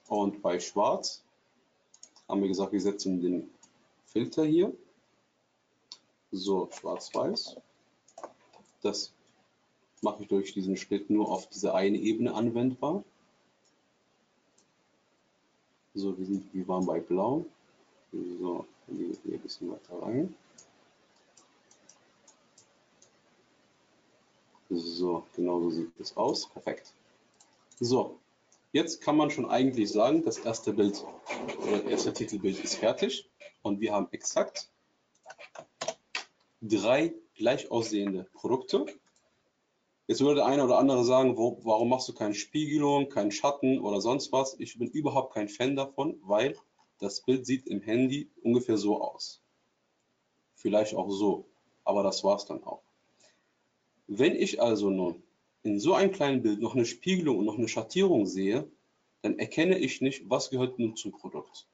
Und 0.07 0.41
bei 0.41 0.57
Schwarz 0.61 1.22
haben 2.30 2.41
wir 2.41 2.47
gesagt, 2.47 2.72
wir 2.72 2.80
setzen 2.80 3.22
den 3.22 3.49
Filter 4.05 4.45
hier. 4.45 4.74
So, 6.32 6.70
schwarz-weiß. 6.72 7.57
Das 8.84 9.11
mache 10.01 10.24
ich 10.24 10.30
durch 10.30 10.53
diesen 10.53 10.78
Schnitt 10.78 11.09
nur 11.09 11.30
auf 11.30 11.49
diese 11.49 11.76
eine 11.76 11.97
Ebene 11.97 12.34
anwendbar. 12.34 13.03
So, 15.93 16.18
wir, 16.18 16.26
sind, 16.26 16.53
wir 16.53 16.66
waren 16.70 16.86
bei 16.86 17.01
Blau. 17.01 17.45
So, 18.13 18.66
dann 18.88 18.97
gehen 18.97 19.09
wir 19.09 19.17
hier 19.23 19.33
ein 19.36 19.41
bisschen 19.41 19.71
weiter 19.71 20.01
rein. 20.01 20.36
So, 24.69 25.23
genau 25.36 25.61
so 25.61 25.69
sieht 25.69 25.99
es 25.99 26.17
aus. 26.17 26.47
Perfekt. 26.49 26.93
So, 27.79 28.19
Jetzt 28.75 28.99
kann 28.99 29.15
man 29.15 29.31
schon 29.31 29.45
eigentlich 29.45 29.89
sagen, 29.89 30.21
das 30.25 30.38
erste 30.38 30.73
Bild 30.73 31.01
oder 31.63 31.77
das 31.77 31.83
erste 31.89 32.11
Titelbild 32.11 32.61
ist 32.61 32.75
fertig 32.75 33.29
und 33.61 33.79
wir 33.79 33.93
haben 33.93 34.09
exakt 34.11 34.69
drei 36.61 37.13
gleich 37.36 37.71
aussehende 37.71 38.25
Produkte. 38.33 38.86
Jetzt 40.07 40.19
würde 40.19 40.41
der 40.41 40.47
eine 40.47 40.65
oder 40.65 40.77
andere 40.77 41.05
sagen, 41.05 41.38
wo, 41.38 41.57
warum 41.63 41.88
machst 41.88 42.09
du 42.09 42.13
keine 42.13 42.33
Spiegelung, 42.33 43.07
keinen 43.07 43.31
Schatten 43.31 43.79
oder 43.79 44.01
sonst 44.01 44.33
was? 44.33 44.59
Ich 44.59 44.77
bin 44.77 44.89
überhaupt 44.89 45.33
kein 45.33 45.47
Fan 45.47 45.77
davon, 45.77 46.19
weil 46.23 46.57
das 47.00 47.22
Bild 47.22 47.46
sieht 47.46 47.68
im 47.68 47.82
Handy 47.82 48.30
ungefähr 48.41 48.78
so 48.78 49.02
aus. 49.02 49.41
Vielleicht 50.56 50.96
auch 50.96 51.10
so, 51.10 51.46
aber 51.84 52.04
das 52.04 52.24
war 52.24 52.38
es 52.38 52.46
dann 52.46 52.64
auch. 52.64 52.82
Wenn 54.08 54.36
ich 54.36 54.62
also 54.62 54.89
nun 54.89 55.24
in 55.64 55.80
so 55.80 55.93
einem 55.93 56.12
kleinen 56.12 56.41
Bild 56.41 56.62
noch 56.62 56.76
eine 56.76 56.86
Spiegelung 56.86 57.39
und 57.39 57.46
noch 57.46 57.58
eine 57.58 57.68
Schattierung 57.68 58.26
sehe, 58.26 58.70
dann 59.22 59.39
erkenne 59.39 59.78
ich 59.80 60.02
nicht, 60.02 60.30
was 60.30 60.52
gehört 60.52 60.78
nun 60.78 60.96
zum 60.96 61.12
Produkt. 61.12 61.68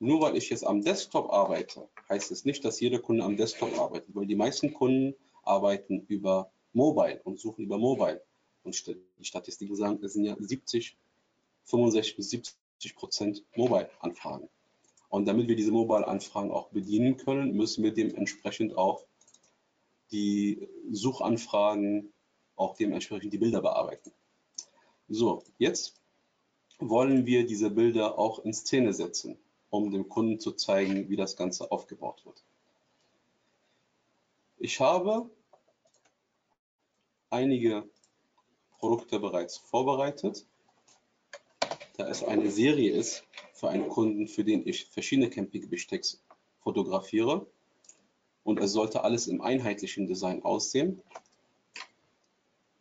Nur 0.00 0.20
weil 0.20 0.36
ich 0.36 0.50
jetzt 0.50 0.66
am 0.66 0.82
Desktop 0.82 1.30
arbeite, 1.30 1.88
heißt 2.08 2.32
es 2.32 2.44
nicht, 2.44 2.64
dass 2.64 2.80
jeder 2.80 2.98
Kunde 2.98 3.22
am 3.22 3.36
Desktop 3.36 3.78
arbeitet, 3.78 4.14
weil 4.14 4.26
die 4.26 4.34
meisten 4.34 4.74
Kunden 4.74 5.14
arbeiten 5.44 6.04
über 6.08 6.50
Mobile 6.72 7.20
und 7.22 7.38
suchen 7.38 7.64
über 7.64 7.78
Mobile. 7.78 8.20
Und 8.64 8.84
die 8.86 9.24
Statistiken 9.24 9.76
sagen, 9.76 10.02
es 10.02 10.14
sind 10.14 10.24
ja 10.24 10.36
70, 10.38 10.96
65 11.64 12.16
bis 12.16 12.30
70 12.30 12.56
Prozent 12.90 13.44
Mobile-Anfragen. 13.56 14.48
Und 15.08 15.26
damit 15.26 15.48
wir 15.48 15.56
diese 15.56 15.72
Mobile-Anfragen 15.72 16.50
auch 16.50 16.68
bedienen 16.70 17.16
können, 17.16 17.54
müssen 17.54 17.84
wir 17.84 17.92
dementsprechend 17.92 18.76
auch 18.76 19.04
die 20.10 20.68
Suchanfragen 20.90 22.12
auch 22.56 22.76
dementsprechend 22.76 23.32
die 23.32 23.38
Bilder 23.38 23.62
bearbeiten. 23.62 24.12
So, 25.08 25.42
jetzt 25.58 26.00
wollen 26.78 27.26
wir 27.26 27.46
diese 27.46 27.70
Bilder 27.70 28.18
auch 28.18 28.40
in 28.40 28.52
Szene 28.52 28.92
setzen, 28.92 29.38
um 29.70 29.90
dem 29.90 30.08
Kunden 30.08 30.40
zu 30.40 30.52
zeigen, 30.52 31.08
wie 31.08 31.16
das 31.16 31.36
Ganze 31.36 31.70
aufgebaut 31.70 32.24
wird. 32.24 32.42
Ich 34.58 34.80
habe 34.80 35.30
einige 37.30 37.88
Produkte 38.78 39.18
bereits 39.18 39.56
vorbereitet. 39.56 40.46
Da 42.02 42.08
es 42.08 42.24
eine 42.24 42.50
Serie 42.50 42.90
ist 42.90 43.22
für 43.52 43.68
einen 43.68 43.88
Kunden, 43.88 44.26
für 44.26 44.42
den 44.42 44.66
ich 44.66 44.86
verschiedene 44.86 45.30
Campingbestecks 45.30 46.20
fotografiere 46.58 47.46
und 48.42 48.58
es 48.58 48.72
sollte 48.72 49.04
alles 49.04 49.28
im 49.28 49.40
einheitlichen 49.40 50.08
Design 50.08 50.42
aussehen, 50.42 51.00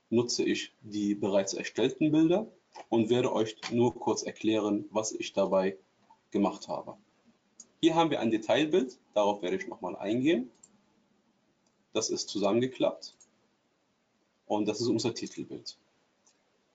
nutze 0.09 0.43
ich 0.43 0.73
die 0.81 1.13
bereits 1.13 1.53
erstellten 1.53 2.11
Bilder 2.11 2.51
und 2.89 3.11
werde 3.11 3.31
euch 3.31 3.57
nur 3.71 3.93
kurz 3.93 4.23
erklären, 4.23 4.85
was 4.89 5.11
ich 5.11 5.33
dabei 5.33 5.77
gemacht 6.31 6.67
habe. 6.67 6.97
Hier 7.79 7.93
haben 7.93 8.09
wir 8.09 8.21
ein 8.21 8.31
Detailbild, 8.31 8.97
darauf 9.13 9.43
werde 9.43 9.57
ich 9.57 9.67
nochmal 9.67 9.95
eingehen. 9.97 10.49
Das 11.93 12.09
ist 12.09 12.27
zusammengeklappt 12.27 13.13
und 14.47 14.67
das 14.67 14.81
ist 14.81 14.87
unser 14.87 15.13
Titelbild. 15.13 15.77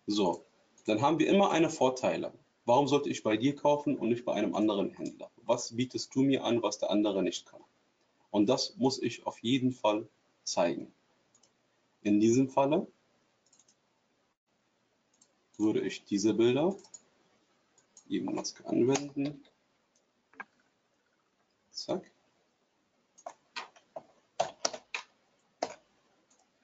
So, 0.07 0.46
dann 0.87 1.03
haben 1.03 1.19
wir 1.19 1.27
immer 1.27 1.51
eine 1.51 1.69
Vorteile. 1.69 2.33
Warum 2.65 2.89
sollte 2.89 3.11
ich 3.11 3.23
bei 3.23 3.37
dir 3.37 3.55
kaufen 3.55 3.97
und 3.97 4.09
nicht 4.09 4.25
bei 4.25 4.33
einem 4.33 4.55
anderen 4.55 4.91
Händler? 4.91 5.31
Was 5.45 5.77
bietest 5.77 6.15
du 6.15 6.23
mir 6.23 6.45
an, 6.45 6.63
was 6.63 6.79
der 6.79 6.91
andere 6.91 7.23
nicht 7.23 7.47
kann? 7.47 7.63
Und 8.31 8.47
das 8.47 8.77
muss 8.77 9.01
ich 9.01 9.27
auf 9.27 9.39
jeden 9.41 9.73
Fall 9.73 10.09
zeigen. 10.45 10.93
In 12.03 12.21
diesem 12.21 12.49
Falle 12.49 12.87
würde 15.59 15.81
ich 15.81 16.05
diese 16.05 16.35
Bilder 16.35 16.77
eben 18.09 18.35
Maske 18.35 18.65
anwenden. 18.67 19.45
Zack. 21.71 22.11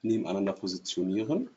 Nebeneinander 0.03 0.53
positionieren. 0.53 1.51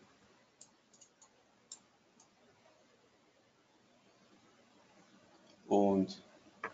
Und 6.06 6.22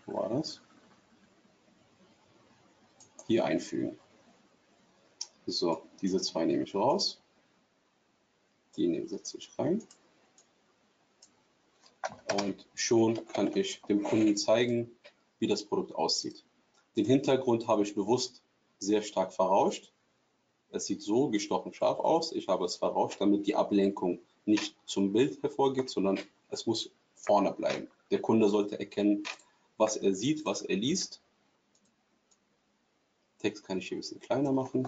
wo 0.06 0.14
war 0.14 0.28
das? 0.28 0.60
Hier 3.26 3.44
einfügen. 3.44 3.98
So, 5.46 5.82
diese 6.00 6.20
zwei 6.20 6.44
nehme 6.44 6.64
ich 6.64 6.74
raus. 6.74 7.20
Die 8.76 9.06
setze 9.06 9.38
ich 9.38 9.50
rein 9.58 9.82
und 12.40 12.66
schon 12.74 13.24
kann 13.26 13.54
ich 13.54 13.80
dem 13.82 14.02
Kunden 14.02 14.36
zeigen, 14.36 14.90
wie 15.38 15.46
das 15.46 15.64
Produkt 15.64 15.94
aussieht. 15.94 16.44
Den 16.96 17.04
Hintergrund 17.04 17.68
habe 17.68 17.82
ich 17.82 17.94
bewusst 17.94 18.42
sehr 18.78 19.02
stark 19.02 19.32
verrauscht. 19.32 19.92
Es 20.70 20.86
sieht 20.86 21.02
so 21.02 21.28
gestochen 21.28 21.74
scharf 21.74 21.98
aus. 21.98 22.32
Ich 22.32 22.48
habe 22.48 22.64
es 22.64 22.76
verrauscht, 22.76 23.20
damit 23.20 23.46
die 23.46 23.54
Ablenkung 23.54 24.20
nicht 24.46 24.74
zum 24.86 25.12
Bild 25.12 25.42
hervorgeht, 25.42 25.90
sondern 25.90 26.18
es 26.48 26.66
muss 26.66 26.90
vorne 27.14 27.52
bleiben. 27.52 27.88
Der 28.12 28.20
Kunde 28.20 28.50
sollte 28.50 28.78
erkennen, 28.78 29.22
was 29.78 29.96
er 29.96 30.14
sieht, 30.14 30.44
was 30.44 30.60
er 30.60 30.76
liest. 30.76 31.22
Text 33.38 33.64
kann 33.64 33.78
ich 33.78 33.88
hier 33.88 33.96
ein 33.96 34.00
bisschen 34.00 34.20
kleiner 34.20 34.52
machen. 34.52 34.86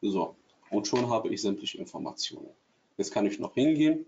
So, 0.00 0.34
und 0.70 0.86
schon 0.86 1.10
habe 1.10 1.28
ich 1.28 1.42
sämtliche 1.42 1.76
Informationen. 1.76 2.48
Jetzt 2.96 3.12
kann 3.12 3.26
ich 3.26 3.38
noch 3.38 3.52
hingehen 3.52 4.06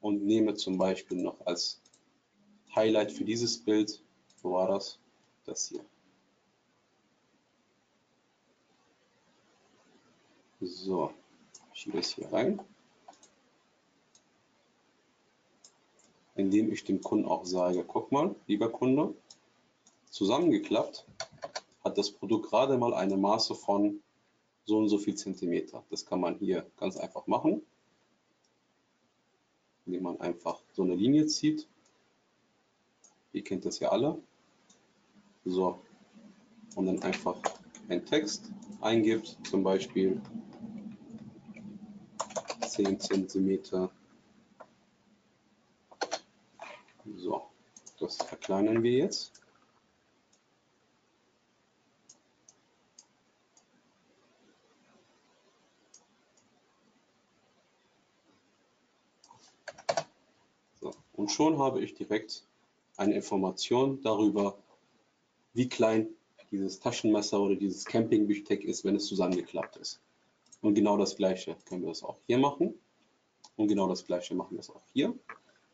und 0.00 0.24
nehme 0.24 0.54
zum 0.54 0.78
Beispiel 0.78 1.20
noch 1.20 1.44
als 1.46 1.82
Highlight 2.76 3.10
für 3.10 3.24
dieses 3.24 3.58
Bild, 3.58 4.00
wo 4.40 4.52
war 4.52 4.68
das? 4.68 5.00
Das 5.44 5.66
hier. 5.68 5.84
So, 10.60 11.12
schiebe 11.72 11.98
es 11.98 12.14
hier 12.14 12.32
rein. 12.32 12.60
Indem 16.34 16.72
ich 16.72 16.84
dem 16.84 17.00
Kunden 17.00 17.26
auch 17.26 17.44
sage, 17.44 17.84
guck 17.86 18.10
mal, 18.12 18.34
lieber 18.46 18.70
Kunde, 18.70 19.14
zusammengeklappt 20.10 21.06
hat 21.84 21.98
das 21.98 22.10
Produkt 22.10 22.48
gerade 22.48 22.78
mal 22.78 22.94
eine 22.94 23.16
Maße 23.16 23.54
von 23.54 24.00
so 24.64 24.78
und 24.78 24.88
so 24.88 24.98
viel 24.98 25.14
Zentimeter. 25.14 25.84
Das 25.90 26.06
kann 26.06 26.20
man 26.20 26.38
hier 26.38 26.66
ganz 26.76 26.96
einfach 26.96 27.26
machen 27.26 27.62
indem 29.86 30.02
man 30.04 30.20
einfach 30.20 30.62
so 30.72 30.82
eine 30.82 30.94
Linie 30.94 31.26
zieht. 31.26 31.68
Ihr 33.32 33.42
kennt 33.42 33.64
das 33.64 33.78
ja 33.80 33.90
alle. 33.90 34.18
So. 35.44 35.80
Und 36.76 36.86
dann 36.86 37.02
einfach 37.02 37.40
ein 37.88 38.04
Text 38.06 38.50
eingibt, 38.80 39.36
zum 39.44 39.62
Beispiel 39.62 40.20
10 42.68 43.00
cm. 43.00 43.90
So, 47.04 47.42
das 47.98 48.16
verkleinern 48.16 48.82
wir 48.82 48.92
jetzt. 48.92 49.32
So, 60.80 60.94
und 61.14 61.30
schon 61.30 61.58
habe 61.58 61.82
ich 61.82 61.94
direkt 61.94 62.46
eine 62.96 63.14
Information 63.14 64.00
darüber, 64.02 64.56
wie 65.54 65.68
klein 65.68 66.08
dieses 66.52 66.78
Taschenmesser 66.78 67.40
oder 67.40 67.56
dieses 67.56 67.84
Campingbesteck 67.84 68.62
ist, 68.64 68.84
wenn 68.84 68.94
es 68.94 69.06
zusammengeklappt 69.06 69.76
ist. 69.76 70.00
Und 70.60 70.74
genau 70.74 70.96
das 70.96 71.16
gleiche 71.16 71.56
können 71.64 71.82
wir 71.82 71.88
das 71.88 72.04
auch 72.04 72.18
hier 72.26 72.38
machen. 72.38 72.74
Und 73.56 73.68
genau 73.68 73.88
das 73.88 74.06
gleiche 74.06 74.34
machen 74.34 74.52
wir 74.52 74.60
es 74.60 74.70
auch 74.70 74.84
hier. 74.92 75.14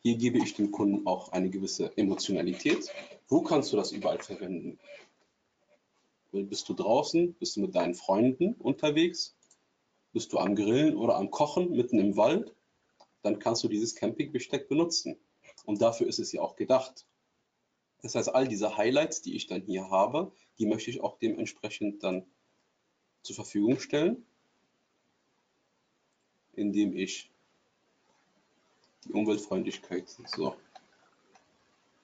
Hier 0.01 0.15
gebe 0.15 0.37
ich 0.37 0.53
dem 0.53 0.71
Kunden 0.71 1.05
auch 1.05 1.31
eine 1.33 1.49
gewisse 1.49 1.95
Emotionalität. 1.97 2.89
Wo 3.27 3.41
kannst 3.41 3.73
du 3.73 3.77
das 3.77 3.91
überall 3.91 4.19
verwenden? 4.19 4.79
Bist 6.31 6.69
du 6.69 6.73
draußen? 6.73 7.33
Bist 7.33 7.55
du 7.55 7.61
mit 7.61 7.75
deinen 7.75 7.95
Freunden 7.95 8.53
unterwegs? 8.53 9.35
Bist 10.13 10.31
du 10.31 10.37
am 10.37 10.55
Grillen 10.55 10.95
oder 10.95 11.15
am 11.17 11.31
Kochen 11.31 11.71
mitten 11.71 11.99
im 11.99 12.15
Wald? 12.15 12.55
Dann 13.23 13.39
kannst 13.39 13.63
du 13.63 13.67
dieses 13.67 13.95
Campingbesteck 13.95 14.69
benutzen. 14.69 15.17
Und 15.65 15.81
dafür 15.81 16.07
ist 16.07 16.19
es 16.19 16.31
ja 16.31 16.41
auch 16.41 16.55
gedacht. 16.55 17.05
Das 18.01 18.15
heißt, 18.15 18.33
all 18.33 18.47
diese 18.47 18.77
Highlights, 18.77 19.21
die 19.21 19.35
ich 19.35 19.47
dann 19.47 19.61
hier 19.61 19.89
habe, 19.89 20.31
die 20.57 20.65
möchte 20.65 20.89
ich 20.89 21.01
auch 21.01 21.17
dementsprechend 21.17 22.03
dann 22.03 22.25
zur 23.21 23.35
Verfügung 23.35 23.79
stellen, 23.79 24.25
indem 26.53 26.95
ich 26.95 27.29
die 29.05 29.13
Umweltfreundlichkeit, 29.13 30.09
so, 30.09 30.55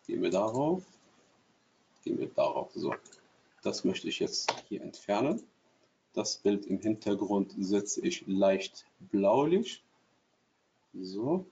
gehen 0.07 0.21
wir 0.21 0.31
darauf, 0.31 0.83
gehen 2.03 2.17
wir 2.17 2.27
darauf, 2.27 2.71
so, 2.73 2.93
das 3.63 3.83
möchte 3.83 4.07
ich 4.07 4.19
jetzt 4.19 4.51
hier 4.69 4.81
entfernen. 4.81 5.43
Das 6.13 6.37
Bild 6.37 6.65
im 6.67 6.79
Hintergrund 6.79 7.53
setze 7.57 8.01
ich 8.01 8.25
leicht 8.27 8.85
blaulich, 8.99 9.83
so, 10.93 11.45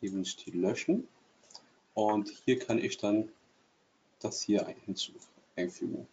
eben 0.00 0.24
Stil 0.24 0.58
löschen. 0.58 1.06
Und 1.94 2.30
hier 2.44 2.58
kann 2.58 2.78
ich 2.78 2.96
dann 2.96 3.30
das 4.18 4.42
hier 4.42 4.66
hinzufügen. 4.84 6.08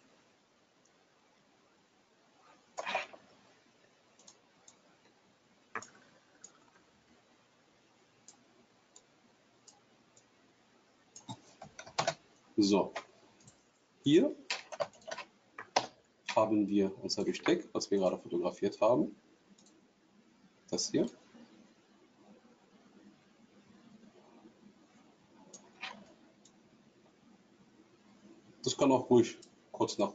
So, 12.61 12.91
hier 14.03 14.35
haben 16.35 16.67
wir 16.67 16.91
unser 17.01 17.23
Besteck, 17.23 17.69
was 17.71 17.89
wir 17.89 17.99
gerade 17.99 18.17
fotografiert 18.17 18.81
haben. 18.81 19.15
Das 20.69 20.91
hier. 20.91 21.05
Das 28.61 28.75
kann 28.75 28.91
auch 28.91 29.09
ruhig 29.09 29.37
kurz 29.71 29.97
nach 29.97 30.11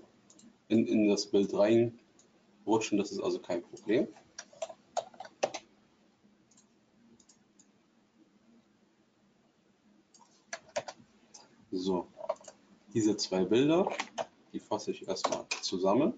in, 0.68 0.86
in 0.86 1.08
das 1.08 1.24
Bild 1.24 1.54
reinrutschen, 1.54 2.98
das 2.98 3.10
ist 3.10 3.20
also 3.20 3.38
kein 3.38 3.62
Problem. 3.62 4.06
So, 11.70 12.06
diese 12.94 13.16
zwei 13.16 13.44
Bilder, 13.44 13.90
die 14.52 14.60
fasse 14.60 14.92
ich 14.92 15.06
erstmal 15.06 15.44
zusammen 15.60 16.14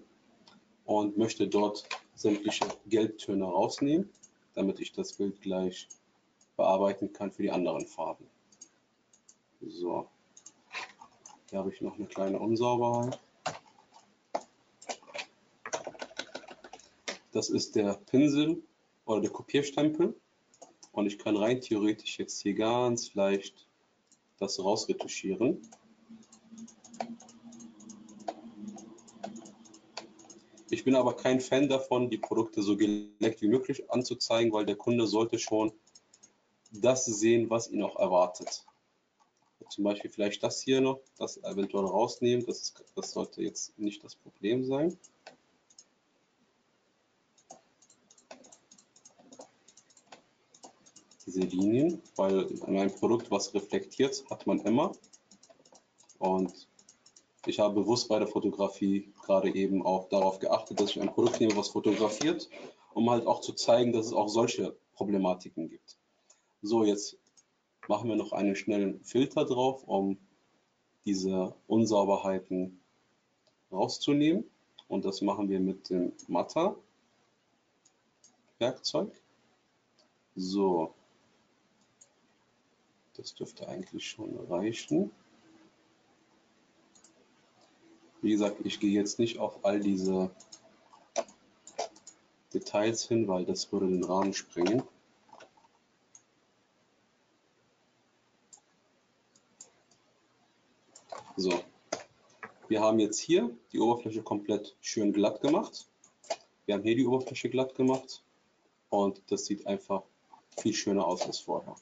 und 0.85 1.17
möchte 1.17 1.47
dort 1.47 1.89
sämtliche 2.13 2.65
Gelbtöne 2.85 3.45
rausnehmen, 3.45 4.09
damit 4.53 4.79
ich 4.79 4.93
das 4.93 5.13
Bild 5.13 5.41
gleich 5.41 5.89
bearbeiten 6.55 7.11
kann 7.11 7.31
für 7.31 7.41
die 7.41 7.51
anderen 7.51 7.87
Farben. 7.87 8.25
So, 9.61 10.07
hier 11.49 11.59
habe 11.59 11.73
ich 11.73 11.81
noch 11.81 11.95
eine 11.95 12.05
kleine 12.05 12.39
Unsauberheit. 12.39 13.19
Das 17.31 17.49
ist 17.49 17.75
der 17.75 17.93
Pinsel 18.09 18.61
oder 19.05 19.21
der 19.21 19.31
Kopierstempel. 19.31 20.15
Und 20.91 21.05
ich 21.05 21.19
kann 21.19 21.37
rein 21.37 21.61
theoretisch 21.61 22.17
jetzt 22.17 22.41
hier 22.41 22.55
ganz 22.55 23.13
leicht 23.13 23.67
das 24.39 24.59
rausretuschieren. 24.59 25.61
Bin 30.87 30.95
aber 30.95 31.15
kein 31.15 31.41
Fan 31.41 31.67
davon, 31.67 32.09
die 32.09 32.17
Produkte 32.17 32.63
so 32.63 32.77
geleckt 32.77 33.41
wie 33.41 33.49
möglich 33.49 33.91
anzuzeigen, 33.91 34.53
weil 34.53 34.65
der 34.65 34.77
Kunde 34.77 35.05
sollte 35.05 35.37
schon 35.37 35.73
das 36.71 37.05
sehen, 37.05 37.49
was 37.49 37.69
ihn 37.69 37.83
auch 37.83 37.99
erwartet 37.99 38.65
zum 39.69 39.83
Beispiel 39.83 40.09
vielleicht 40.09 40.43
das 40.43 40.61
hier 40.61 40.81
noch, 40.81 40.99
das 41.17 41.37
eventuell 41.43 41.85
rausnehmen. 41.85 42.45
Das, 42.45 42.61
ist, 42.61 42.83
das 42.95 43.11
sollte 43.11 43.41
jetzt 43.41 43.77
nicht 43.77 44.03
das 44.03 44.15
Problem 44.15 44.63
sein. 44.63 44.97
Diese 51.25 51.41
Linien, 51.41 52.01
weil 52.15 52.43
in 52.43 52.77
einem 52.77 52.93
Produkt, 52.93 53.29
was 53.29 53.53
reflektiert, 53.53 54.23
hat 54.29 54.47
man 54.47 54.59
immer. 54.61 54.93
Und 56.19 56.67
ich 57.47 57.59
habe 57.59 57.81
bewusst 57.81 58.09
bei 58.09 58.19
der 58.19 58.27
Fotografie 58.27 59.11
gerade 59.25 59.53
eben 59.53 59.85
auch 59.85 60.09
darauf 60.09 60.39
geachtet, 60.39 60.79
dass 60.79 60.91
ich 60.91 61.01
ein 61.01 61.13
Produkt 61.13 61.39
nehme, 61.39 61.55
was 61.55 61.69
fotografiert, 61.69 62.49
um 62.93 63.09
halt 63.09 63.25
auch 63.25 63.41
zu 63.41 63.53
zeigen, 63.53 63.93
dass 63.93 64.07
es 64.07 64.13
auch 64.13 64.27
solche 64.27 64.75
Problematiken 64.95 65.69
gibt. 65.69 65.97
So, 66.61 66.83
jetzt 66.83 67.17
machen 67.87 68.09
wir 68.09 68.15
noch 68.15 68.33
einen 68.33 68.55
schnellen 68.55 69.03
Filter 69.03 69.45
drauf, 69.45 69.83
um 69.87 70.17
diese 71.05 71.55
Unsauberheiten 71.67 72.81
rauszunehmen. 73.71 74.43
Und 74.87 75.05
das 75.05 75.21
machen 75.21 75.49
wir 75.49 75.59
mit 75.59 75.89
dem 75.89 76.13
Matter 76.27 76.75
Werkzeug. 78.59 79.11
So, 80.35 80.93
das 83.15 83.33
dürfte 83.35 83.67
eigentlich 83.67 84.07
schon 84.09 84.37
reichen. 84.49 85.11
Wie 88.21 88.31
gesagt, 88.31 88.57
ich 88.63 88.79
gehe 88.79 88.91
jetzt 88.91 89.19
nicht 89.19 89.37
auf 89.37 89.63
all 89.63 89.79
diese 89.79 90.31
Details 92.53 93.07
hin, 93.07 93.27
weil 93.27 93.45
das 93.45 93.71
würde 93.71 93.87
den 93.87 94.03
Rahmen 94.03 94.33
sprengen. 94.33 94.83
So, 101.35 101.53
wir 102.67 102.81
haben 102.81 102.99
jetzt 102.99 103.19
hier 103.19 103.55
die 103.71 103.79
Oberfläche 103.79 104.23
komplett 104.23 104.75
schön 104.81 105.13
glatt 105.13 105.39
gemacht. 105.41 105.87
Wir 106.65 106.75
haben 106.75 106.83
hier 106.83 106.95
die 106.95 107.05
Oberfläche 107.05 107.49
glatt 107.49 107.75
gemacht 107.75 108.23
und 108.89 109.21
das 109.29 109.45
sieht 109.45 109.67
einfach 109.67 110.01
viel 110.57 110.73
schöner 110.73 111.05
aus 111.05 111.21
als 111.21 111.39
vorher. 111.39 111.75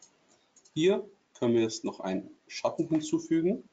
Hier 0.74 1.10
können 1.40 1.54
wir 1.54 1.62
jetzt 1.62 1.86
noch 1.86 2.02
einen 2.02 2.30
Schatten 2.48 2.90
hinzufügen. 2.90 3.68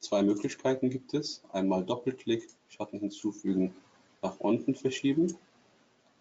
Zwei 0.00 0.22
Möglichkeiten 0.22 0.90
gibt 0.90 1.14
es. 1.14 1.42
Einmal 1.52 1.84
Doppelklick, 1.84 2.48
Schatten 2.68 2.98
hinzufügen, 2.98 3.74
nach 4.22 4.38
unten 4.40 4.74
verschieben 4.74 5.36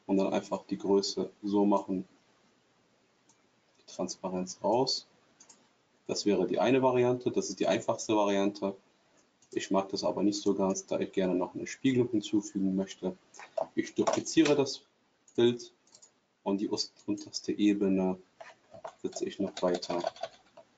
und 0.06 0.18
dann 0.18 0.34
einfach 0.34 0.66
die 0.66 0.78
Größe 0.78 1.30
so 1.42 1.66
machen, 1.66 2.06
die 3.80 3.92
Transparenz 3.92 4.60
raus 4.64 5.08
das 6.10 6.26
wäre 6.26 6.48
die 6.48 6.58
eine 6.58 6.82
Variante, 6.82 7.30
das 7.30 7.50
ist 7.50 7.60
die 7.60 7.68
einfachste 7.68 8.16
Variante. 8.16 8.76
Ich 9.52 9.70
mag 9.70 9.90
das 9.90 10.04
aber 10.04 10.24
nicht 10.24 10.42
so 10.42 10.56
ganz, 10.56 10.88
da 10.88 11.00
ich 11.00 11.12
gerne 11.12 11.36
noch 11.36 11.54
eine 11.54 11.68
Spiegelung 11.68 12.10
hinzufügen 12.10 12.76
möchte. 12.76 13.16
Ich 13.76 13.94
dupliziere 13.94 14.56
das 14.56 14.82
Bild 15.36 15.72
und 16.42 16.62
die 16.62 16.70
unterste 17.06 17.52
Ebene 17.52 18.18
setze 19.04 19.26
ich 19.26 19.38
noch 19.38 19.54
weiter 19.62 20.02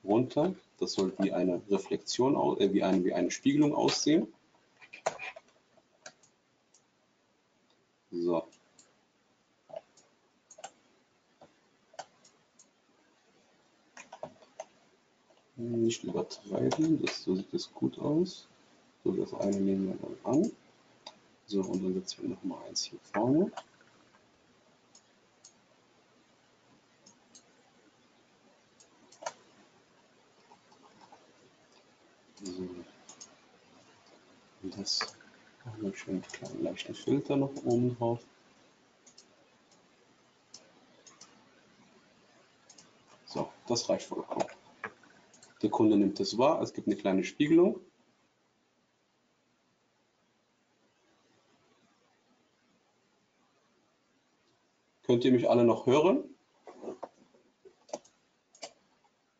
runter. 0.04 0.54
Das 0.78 0.94
soll 0.94 1.12
wie 1.18 1.32
eine 1.32 1.62
Reflexion, 1.70 2.34
äh, 2.58 2.72
wie, 2.72 2.82
eine, 2.82 3.04
wie 3.04 3.12
eine 3.12 3.30
Spiegelung 3.30 3.74
aussehen. 3.74 4.26
So. 8.10 8.46
Nicht 15.56 16.04
übertreiben, 16.04 17.00
das, 17.02 17.22
so 17.22 17.36
sieht 17.36 17.52
das 17.54 17.72
gut 17.72 17.98
aus. 17.98 18.46
So, 19.04 19.12
das 19.12 19.32
eine 19.34 19.60
nehmen 19.60 19.88
wir 19.88 19.96
dann 19.96 20.34
an. 20.34 20.52
So, 21.46 21.60
und 21.60 21.82
dann 21.82 21.94
setzen 21.94 22.22
wir 22.22 22.30
noch 22.30 22.42
mal 22.44 22.64
eins 22.66 22.84
hier 22.84 22.98
vorne. 23.12 23.52
So. 32.44 32.68
Und 34.61 34.61
das 34.76 35.00
wir 35.78 35.94
schön 35.94 36.14
einen 36.14 36.22
kleinen 36.22 36.62
leichten 36.64 36.94
Filter 36.94 37.36
noch 37.36 37.52
oben 37.64 37.96
drauf. 37.96 38.20
So, 43.26 43.50
das 43.66 43.88
reicht 43.88 44.06
vollkommen. 44.06 44.46
Der 45.62 45.70
Kunde 45.70 45.96
nimmt 45.96 46.18
es 46.20 46.36
wahr, 46.36 46.60
es 46.60 46.72
gibt 46.72 46.88
eine 46.88 46.96
kleine 46.96 47.24
Spiegelung. 47.24 47.80
Könnt 55.04 55.24
ihr 55.24 55.32
mich 55.32 55.48
alle 55.48 55.64
noch 55.64 55.86
hören? 55.86 56.24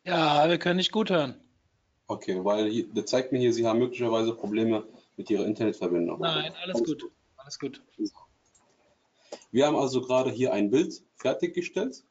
Ja, 0.04 0.48
wir 0.48 0.58
können 0.58 0.76
nicht 0.76 0.92
gut 0.92 1.10
hören. 1.10 1.40
Okay, 2.08 2.44
weil 2.44 2.68
hier, 2.68 2.86
der 2.88 3.06
zeigt 3.06 3.32
mir 3.32 3.38
hier, 3.38 3.52
Sie 3.52 3.66
haben 3.66 3.78
möglicherweise 3.78 4.34
Probleme 4.34 4.84
mit 5.22 5.30
Ihrer 5.30 5.46
Internetverbindung. 5.46 6.18
Nein, 6.18 6.52
alles 6.64 6.82
gut. 6.82 7.08
Alles 7.36 7.56
gut. 7.56 7.80
Wir 9.52 9.66
haben 9.66 9.76
also 9.76 10.00
gerade 10.00 10.32
hier 10.32 10.52
ein 10.52 10.68
Bild 10.68 11.04
fertiggestellt 11.14 12.04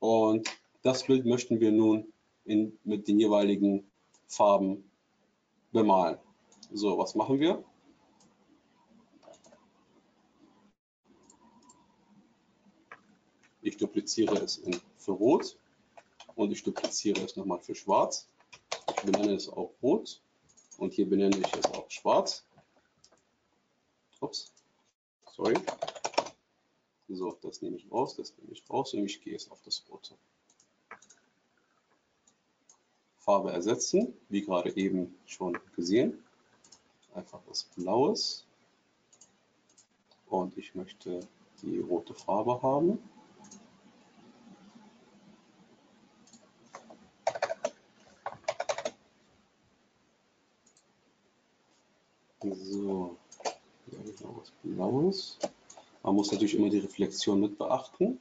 und 0.00 0.48
das 0.82 1.06
Bild 1.06 1.24
möchten 1.24 1.60
wir 1.60 1.70
nun 1.70 2.12
in, 2.44 2.76
mit 2.82 3.06
den 3.06 3.20
jeweiligen 3.20 3.88
Farben 4.26 4.90
bemalen. 5.70 6.18
So, 6.72 6.98
was 6.98 7.14
machen 7.14 7.38
wir? 7.38 7.62
Ich 13.60 13.76
dupliziere 13.76 14.36
es 14.38 14.56
in, 14.58 14.80
für 14.96 15.12
Rot 15.12 15.56
und 16.34 16.50
ich 16.50 16.64
dupliziere 16.64 17.20
es 17.20 17.36
nochmal 17.36 17.60
für 17.60 17.76
Schwarz. 17.76 18.28
Ich 18.88 19.02
benenne 19.04 19.34
es 19.34 19.48
auch 19.48 19.70
Rot 19.80 20.20
und 20.78 20.92
hier 20.92 21.08
benenne 21.08 21.36
ich 21.36 21.54
es 21.54 21.66
auch 21.66 21.90
Schwarz. 21.90 22.44
Ups, 24.20 24.52
sorry. 25.30 25.56
So, 27.08 27.36
das 27.42 27.60
nehme 27.60 27.76
ich 27.76 27.90
raus, 27.90 28.16
das 28.16 28.32
nehme 28.38 28.52
ich 28.52 28.62
raus 28.70 28.94
und 28.94 29.04
ich 29.04 29.20
gehe 29.20 29.32
jetzt 29.32 29.50
auf 29.50 29.60
das 29.62 29.84
Rote. 29.90 30.14
Farbe 33.18 33.52
ersetzen, 33.52 34.14
wie 34.28 34.42
gerade 34.42 34.76
eben 34.76 35.16
schon 35.26 35.58
gesehen. 35.76 36.24
Einfach 37.14 37.40
was 37.46 37.64
Blaues. 37.76 38.46
Und 40.26 40.56
ich 40.56 40.74
möchte 40.74 41.20
die 41.62 41.78
rote 41.78 42.14
Farbe 42.14 42.62
haben. 42.62 42.98
So, 52.42 53.16
hier 53.86 53.98
habe 54.00 54.10
ich 54.10 54.20
noch 54.20 54.36
was 54.36 54.50
Blaues. 54.64 55.38
Man 56.02 56.16
muss 56.16 56.32
natürlich 56.32 56.54
immer 56.56 56.70
die 56.70 56.80
Reflexion 56.80 57.40
mit 57.40 57.56
beachten. 57.56 58.18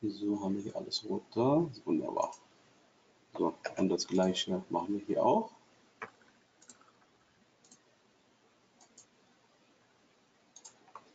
So 0.00 0.40
haben 0.40 0.54
wir 0.54 0.62
hier 0.62 0.76
alles 0.76 1.04
rot 1.08 1.24
da. 1.34 1.68
Wunderbar. 1.84 2.32
So, 3.36 3.52
und 3.78 3.88
das 3.88 4.06
gleiche 4.06 4.62
machen 4.70 4.94
wir 4.94 5.04
hier 5.06 5.26
auch. 5.26 5.50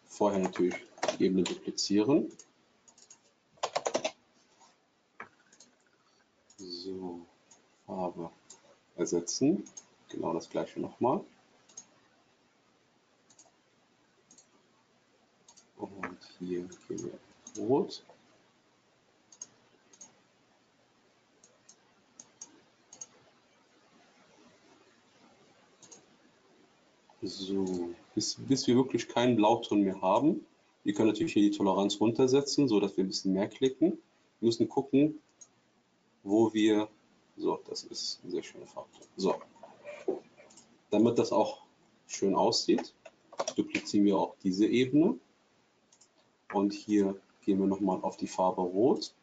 Vorher 0.09 0.39
natürlich 0.39 0.75
die 1.17 1.23
Ebene 1.23 1.43
duplizieren. 1.43 2.29
So, 6.57 7.21
Farbe 7.85 8.31
ersetzen. 8.97 9.63
Genau 10.09 10.33
das 10.33 10.49
gleiche 10.49 10.81
nochmal. 10.81 11.23
Und 15.77 16.19
hier 16.39 16.61
gehen 16.87 17.11
wir 17.55 17.63
rot. 17.63 18.03
So, 27.21 27.89
bis, 28.15 28.35
bis 28.35 28.65
wir 28.67 28.75
wirklich 28.75 29.09
keinen 29.09 29.35
Blauton 29.35 29.81
mehr 29.81 30.01
haben. 30.01 30.45
Wir 30.83 30.93
können 30.93 31.09
natürlich 31.09 31.33
hier 31.33 31.43
die 31.43 31.55
Toleranz 31.55 31.99
runtersetzen, 31.99 32.69
so 32.69 32.79
dass 32.79 32.95
wir 32.95 33.03
ein 33.03 33.07
bisschen 33.07 33.33
mehr 33.33 33.49
klicken. 33.49 33.99
Wir 34.39 34.45
müssen 34.45 34.69
gucken, 34.69 35.19
wo 36.23 36.53
wir, 36.53 36.87
so, 37.37 37.59
das 37.67 37.83
ist 37.83 38.23
ein 38.23 38.31
sehr 38.31 38.43
schöner 38.43 38.67
Farbton. 38.67 39.03
So, 39.17 39.35
damit 40.91 41.19
das 41.19 41.33
auch 41.33 41.61
schön 42.07 42.35
aussieht, 42.35 42.93
duplizieren 43.55 44.05
wir 44.05 44.17
auch 44.17 44.35
diese 44.41 44.65
Ebene. 44.65 45.19
Und 46.53 46.73
hier 46.73 47.19
gehen 47.41 47.59
wir 47.59 47.67
nochmal 47.67 47.99
auf 48.01 48.17
die 48.17 48.27
Farbe 48.27 48.61
Rot. 48.61 49.13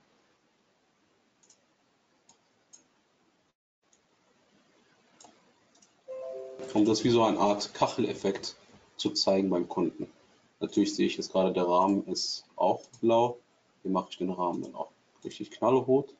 um 6.77 6.85
das 6.85 7.05
wie 7.05 7.11
so 7.11 7.25
eine 7.25 7.39
Art 7.39 7.73
Kacheleffekt 7.73 8.55
zu 8.99 9.11
zeigen 9.11 9.49
beim 9.49 9.67
Kunden. 9.67 10.13
Natürlich 10.61 10.95
sehe 10.95 11.07
ich 11.07 11.17
jetzt 11.17 11.33
gerade, 11.33 11.53
der 11.55 11.67
Rahmen 11.67 12.07
ist 12.07 12.45
auch 12.55 12.83
blau. 13.01 13.39
Hier 13.83 13.91
mache 13.91 14.09
ich 14.11 14.19
den 14.19 14.31
Rahmen 14.31 14.63
dann 14.63 14.75
auch 14.75 14.91
richtig 15.25 15.51
knallrot. 15.53 16.15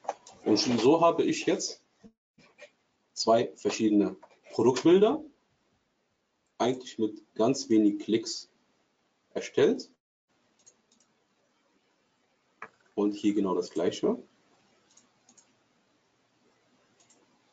Und 0.47 0.59
schon 0.59 0.79
so 0.79 1.03
habe 1.03 1.25
ich 1.25 1.45
jetzt 1.45 1.83
zwei 3.13 3.53
verschiedene 3.55 4.17
Produktbilder, 4.53 5.23
eigentlich 6.59 6.99
mit 6.99 7.23
ganz 7.35 7.69
wenig 7.69 7.99
Klicks 7.99 8.49
erstellt. 9.35 9.91
Und 12.97 13.13
hier 13.13 13.35
genau 13.35 13.55
das 13.55 13.71
gleiche. 13.71 14.19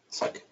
Zack. 0.09 0.45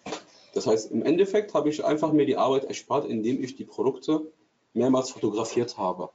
Das 0.54 0.66
heißt, 0.66 0.92
im 0.92 1.02
Endeffekt 1.02 1.54
habe 1.54 1.70
ich 1.70 1.84
einfach 1.84 2.12
mir 2.12 2.26
die 2.26 2.36
Arbeit 2.36 2.64
erspart, 2.64 3.06
indem 3.06 3.42
ich 3.42 3.56
die 3.56 3.64
Produkte 3.64 4.30
mehrmals 4.74 5.10
fotografiert 5.10 5.78
habe. 5.78 6.10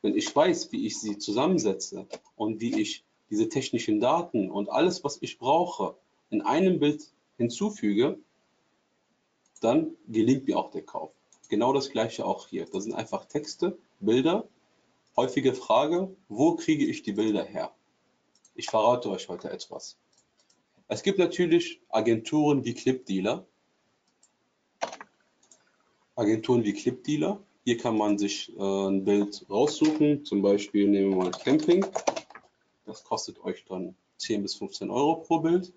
Wenn 0.00 0.16
ich 0.16 0.34
weiß, 0.34 0.70
wie 0.72 0.86
ich 0.86 1.00
sie 1.00 1.18
zusammensetze 1.18 2.06
und 2.36 2.60
wie 2.60 2.80
ich 2.80 3.04
diese 3.30 3.48
technischen 3.48 4.00
Daten 4.00 4.50
und 4.50 4.70
alles, 4.70 5.02
was 5.02 5.18
ich 5.20 5.38
brauche, 5.38 5.96
in 6.30 6.40
einem 6.42 6.78
Bild 6.78 7.02
hinzufüge, 7.36 8.18
dann 9.60 9.96
gelingt 10.06 10.46
mir 10.46 10.58
auch 10.58 10.70
der 10.70 10.82
Kauf. 10.82 11.10
Genau 11.48 11.72
das 11.72 11.90
gleiche 11.90 12.24
auch 12.24 12.46
hier. 12.48 12.66
Das 12.66 12.84
sind 12.84 12.94
einfach 12.94 13.24
Texte, 13.24 13.76
Bilder. 13.98 14.46
Häufige 15.16 15.54
Frage, 15.54 16.14
wo 16.28 16.54
kriege 16.54 16.84
ich 16.84 17.02
die 17.02 17.12
Bilder 17.12 17.44
her? 17.44 17.72
Ich 18.54 18.66
verrate 18.66 19.10
euch 19.10 19.28
heute 19.28 19.50
etwas. 19.50 19.96
Es 20.86 21.02
gibt 21.02 21.18
natürlich 21.18 21.80
Agenturen 21.88 22.64
wie 22.64 22.74
Clipdealer, 22.74 23.46
Agenturen 26.14 26.62
wie 26.62 26.72
Clipdealer. 26.72 27.42
Hier 27.64 27.78
kann 27.78 27.96
man 27.96 28.18
sich 28.18 28.56
äh, 28.56 28.62
ein 28.62 29.04
Bild 29.04 29.44
raussuchen. 29.50 30.24
Zum 30.24 30.42
Beispiel 30.42 30.88
nehmen 30.88 31.10
wir 31.10 31.16
mal 31.16 31.30
Camping. 31.32 31.84
Das 32.86 33.02
kostet 33.02 33.42
euch 33.42 33.64
dann 33.64 33.96
10 34.18 34.42
bis 34.42 34.54
15 34.54 34.90
Euro 34.90 35.16
pro 35.16 35.40
Bild. 35.40 35.72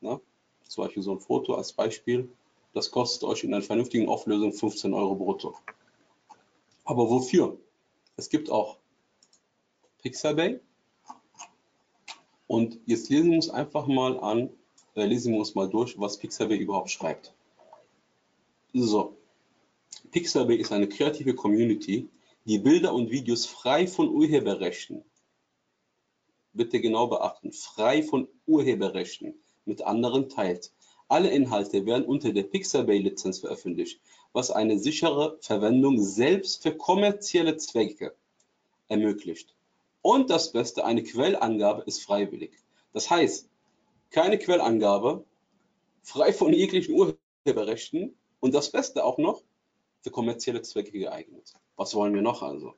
Na, 0.00 0.20
zum 0.66 0.84
Beispiel 0.84 1.02
so 1.02 1.12
ein 1.12 1.20
Foto 1.20 1.54
als 1.54 1.72
Beispiel. 1.72 2.30
Das 2.72 2.90
kostet 2.90 3.24
euch 3.28 3.44
in 3.44 3.52
einer 3.52 3.62
vernünftigen 3.62 4.08
Auflösung 4.08 4.52
15 4.52 4.94
Euro 4.94 5.14
brutto. 5.14 5.54
Aber 6.84 7.10
wofür? 7.10 7.58
Es 8.16 8.30
gibt 8.30 8.48
auch 8.48 8.78
Pixabay. 9.98 10.60
Und 12.54 12.78
jetzt 12.86 13.10
lesen 13.10 13.30
wir 13.30 13.36
uns 13.38 13.50
einfach 13.50 13.88
mal 13.88 14.16
an, 14.20 14.48
äh, 14.94 15.04
lesen 15.04 15.32
wir 15.32 15.40
uns 15.40 15.56
mal 15.56 15.68
durch, 15.68 15.98
was 15.98 16.18
Pixabay 16.18 16.56
überhaupt 16.56 16.88
schreibt. 16.88 17.34
So, 18.72 19.16
Pixabay 20.12 20.54
ist 20.54 20.70
eine 20.70 20.88
kreative 20.88 21.34
Community, 21.34 22.08
die 22.44 22.58
Bilder 22.58 22.94
und 22.94 23.10
Videos 23.10 23.44
frei 23.44 23.88
von 23.88 24.08
Urheberrechten, 24.08 25.02
bitte 26.52 26.80
genau 26.80 27.08
beachten, 27.08 27.50
frei 27.50 28.04
von 28.04 28.28
Urheberrechten 28.46 29.34
mit 29.64 29.82
anderen 29.82 30.28
teilt. 30.28 30.70
Alle 31.08 31.30
Inhalte 31.30 31.84
werden 31.86 32.04
unter 32.04 32.32
der 32.32 32.44
Pixabay-Lizenz 32.44 33.40
veröffentlicht, 33.40 34.00
was 34.32 34.52
eine 34.52 34.78
sichere 34.78 35.38
Verwendung 35.40 36.00
selbst 36.00 36.62
für 36.62 36.76
kommerzielle 36.76 37.56
Zwecke 37.56 38.14
ermöglicht. 38.86 39.56
Und 40.04 40.28
das 40.28 40.52
Beste, 40.52 40.84
eine 40.84 41.02
Quellangabe 41.02 41.80
ist 41.86 42.02
freiwillig. 42.02 42.52
Das 42.92 43.08
heißt, 43.08 43.48
keine 44.10 44.38
Quellangabe, 44.38 45.24
frei 46.02 46.30
von 46.34 46.52
jeglichen 46.52 46.94
Urheberrechten 46.94 48.14
und 48.38 48.52
das 48.52 48.70
Beste 48.70 49.02
auch 49.02 49.16
noch 49.16 49.40
für 50.02 50.10
kommerzielle 50.10 50.60
Zwecke 50.60 50.92
geeignet. 50.92 51.54
Was 51.76 51.94
wollen 51.94 52.14
wir 52.14 52.20
noch 52.20 52.42
also? 52.42 52.74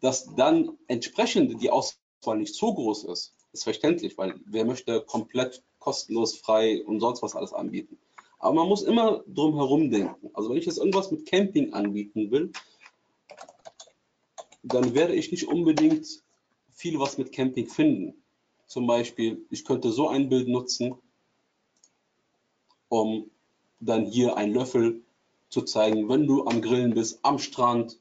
Dass 0.00 0.34
dann 0.34 0.76
entsprechend 0.88 1.62
die 1.62 1.70
Auswahl 1.70 2.38
nicht 2.38 2.56
so 2.56 2.74
groß 2.74 3.04
ist, 3.04 3.36
ist 3.52 3.62
verständlich, 3.62 4.18
weil 4.18 4.34
wer 4.44 4.64
möchte 4.64 5.02
komplett 5.02 5.62
kostenlos, 5.78 6.36
frei 6.36 6.84
und 6.84 6.98
sonst 6.98 7.22
was 7.22 7.36
alles 7.36 7.52
anbieten. 7.52 7.96
Aber 8.40 8.54
man 8.54 8.68
muss 8.68 8.82
immer 8.82 9.22
drum 9.28 9.54
herum 9.54 9.88
denken. 9.88 10.30
Also 10.34 10.50
wenn 10.50 10.56
ich 10.56 10.66
jetzt 10.66 10.78
irgendwas 10.78 11.12
mit 11.12 11.26
Camping 11.26 11.74
anbieten 11.74 12.32
will, 12.32 12.50
dann 14.64 14.94
werde 14.94 15.14
ich 15.14 15.30
nicht 15.30 15.46
unbedingt 15.46 16.06
viel 16.72 16.98
was 16.98 17.18
mit 17.18 17.32
Camping 17.32 17.68
finden. 17.68 18.14
Zum 18.66 18.86
Beispiel, 18.86 19.44
ich 19.50 19.64
könnte 19.64 19.92
so 19.92 20.08
ein 20.08 20.28
Bild 20.28 20.48
nutzen, 20.48 20.94
um 22.88 23.30
dann 23.80 24.06
hier 24.06 24.36
einen 24.36 24.54
Löffel 24.54 25.02
zu 25.50 25.62
zeigen, 25.62 26.08
wenn 26.08 26.26
du 26.26 26.46
am 26.46 26.62
Grillen 26.62 26.94
bist, 26.94 27.18
am 27.22 27.38
Strand, 27.38 27.98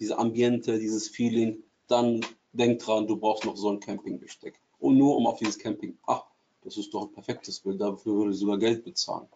diese 0.00 0.18
Ambiente, 0.18 0.78
dieses 0.78 1.08
Feeling, 1.08 1.62
dann 1.88 2.24
denk 2.52 2.80
dran, 2.80 3.06
du 3.06 3.16
brauchst 3.16 3.44
noch 3.44 3.56
so 3.56 3.70
ein 3.70 3.80
Campingbesteck. 3.80 4.58
Und 4.80 4.96
nur 4.96 5.16
um 5.16 5.26
auf 5.26 5.38
dieses 5.38 5.58
Camping, 5.58 5.98
ach, 6.06 6.24
das 6.62 6.76
ist 6.78 6.92
doch 6.94 7.02
ein 7.02 7.12
perfektes 7.12 7.60
Bild, 7.60 7.80
dafür 7.80 8.14
würde 8.14 8.32
ich 8.32 8.38
sogar 8.38 8.58
Geld 8.58 8.84
bezahlen. 8.84 9.28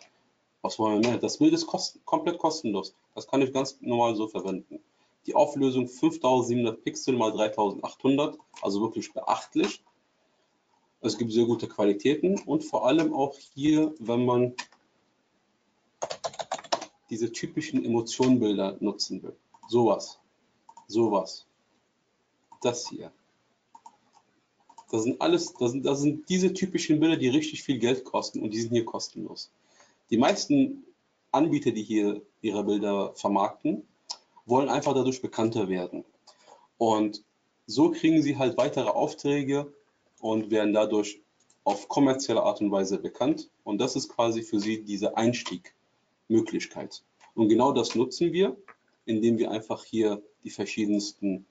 Was 0.63 0.79
wollen 0.79 1.03
wir 1.03 1.11
mehr? 1.11 1.19
Das 1.19 1.39
Bild 1.39 1.53
ist 1.53 1.67
kosten, 1.67 2.01
komplett 2.05 2.39
kostenlos. 2.39 2.95
Das 3.15 3.27
kann 3.27 3.43
ich 3.43 3.53
ganz 3.53 3.79
normal 3.81 4.15
so 4.15 4.29
verwenden. 4.29 4.81
Die 5.27 5.35
Auflösung 5.35 5.89
5700 5.89 6.83
Pixel 6.83 7.17
mal 7.17 7.33
3800, 7.33 8.39
also 8.61 8.81
wirklich 8.81 9.13
beachtlich. 9.13 9.85
Es 11.01 11.19
gibt 11.19 11.33
sehr 11.33 11.47
gute 11.47 11.69
Qualitäten 11.69 12.39
und 12.41 12.65
vor 12.65 12.87
allem 12.87 13.13
auch 13.13 13.37
hier, 13.55 13.95
wenn 13.99 14.25
man 14.25 14.55
diese 17.11 17.31
typischen 17.31 17.85
Emotionenbilder 17.85 18.77
nutzen 18.81 19.23
will. 19.23 19.37
Sowas, 19.69 20.19
sowas, 20.87 21.47
das 22.63 22.89
hier. 22.89 23.13
Das 24.91 25.05
sind 25.05 25.21
alles, 25.21 25.55
das 25.55 25.73
sind, 25.73 25.85
das 25.85 26.01
sind 26.01 26.29
diese 26.29 26.53
typischen 26.53 27.01
Bilder, 27.01 27.17
die 27.17 27.29
richtig 27.29 27.63
viel 27.63 27.79
Geld 27.79 28.05
kosten 28.05 28.41
und 28.41 28.53
die 28.53 28.61
sind 28.61 28.73
hier 28.73 28.85
kostenlos. 28.85 29.51
Die 30.11 30.19
meisten 30.19 30.85
Anbieter, 31.33 31.71
die 31.71 31.83
hier 31.83 32.23
ihre 32.43 32.63
Bilder 32.63 33.15
vermarkten, 33.15 33.89
wollen 34.47 34.69
einfach 34.69 34.95
dadurch 34.95 35.23
bekannter 35.23 35.69
werden. 35.69 36.05
Und 36.79 37.23
so 37.67 37.91
kriegen 37.91 38.23
sie 38.23 38.37
halt 38.37 38.57
weitere 38.57 38.89
Aufträge 38.89 39.73
und 40.21 40.51
werden 40.51 40.73
dadurch 40.73 41.21
auf 41.65 41.89
kommerzielle 41.89 42.43
Art 42.43 42.61
und 42.61 42.73
Weise 42.73 42.99
bekannt. 42.99 43.51
Und 43.65 43.81
das 43.81 43.97
ist 43.97 44.09
quasi 44.09 44.43
für 44.43 44.59
sie 44.59 44.83
diese 44.83 45.17
Einstiegmöglichkeit. 45.17 47.03
Und 47.35 47.49
genau 47.49 47.73
das 47.73 47.95
nutzen 47.95 48.33
wir, 48.33 48.57
indem 49.07 49.39
wir 49.39 49.51
einfach 49.51 49.85
hier 49.85 50.23
die 50.45 50.51
verschiedensten 50.51 51.47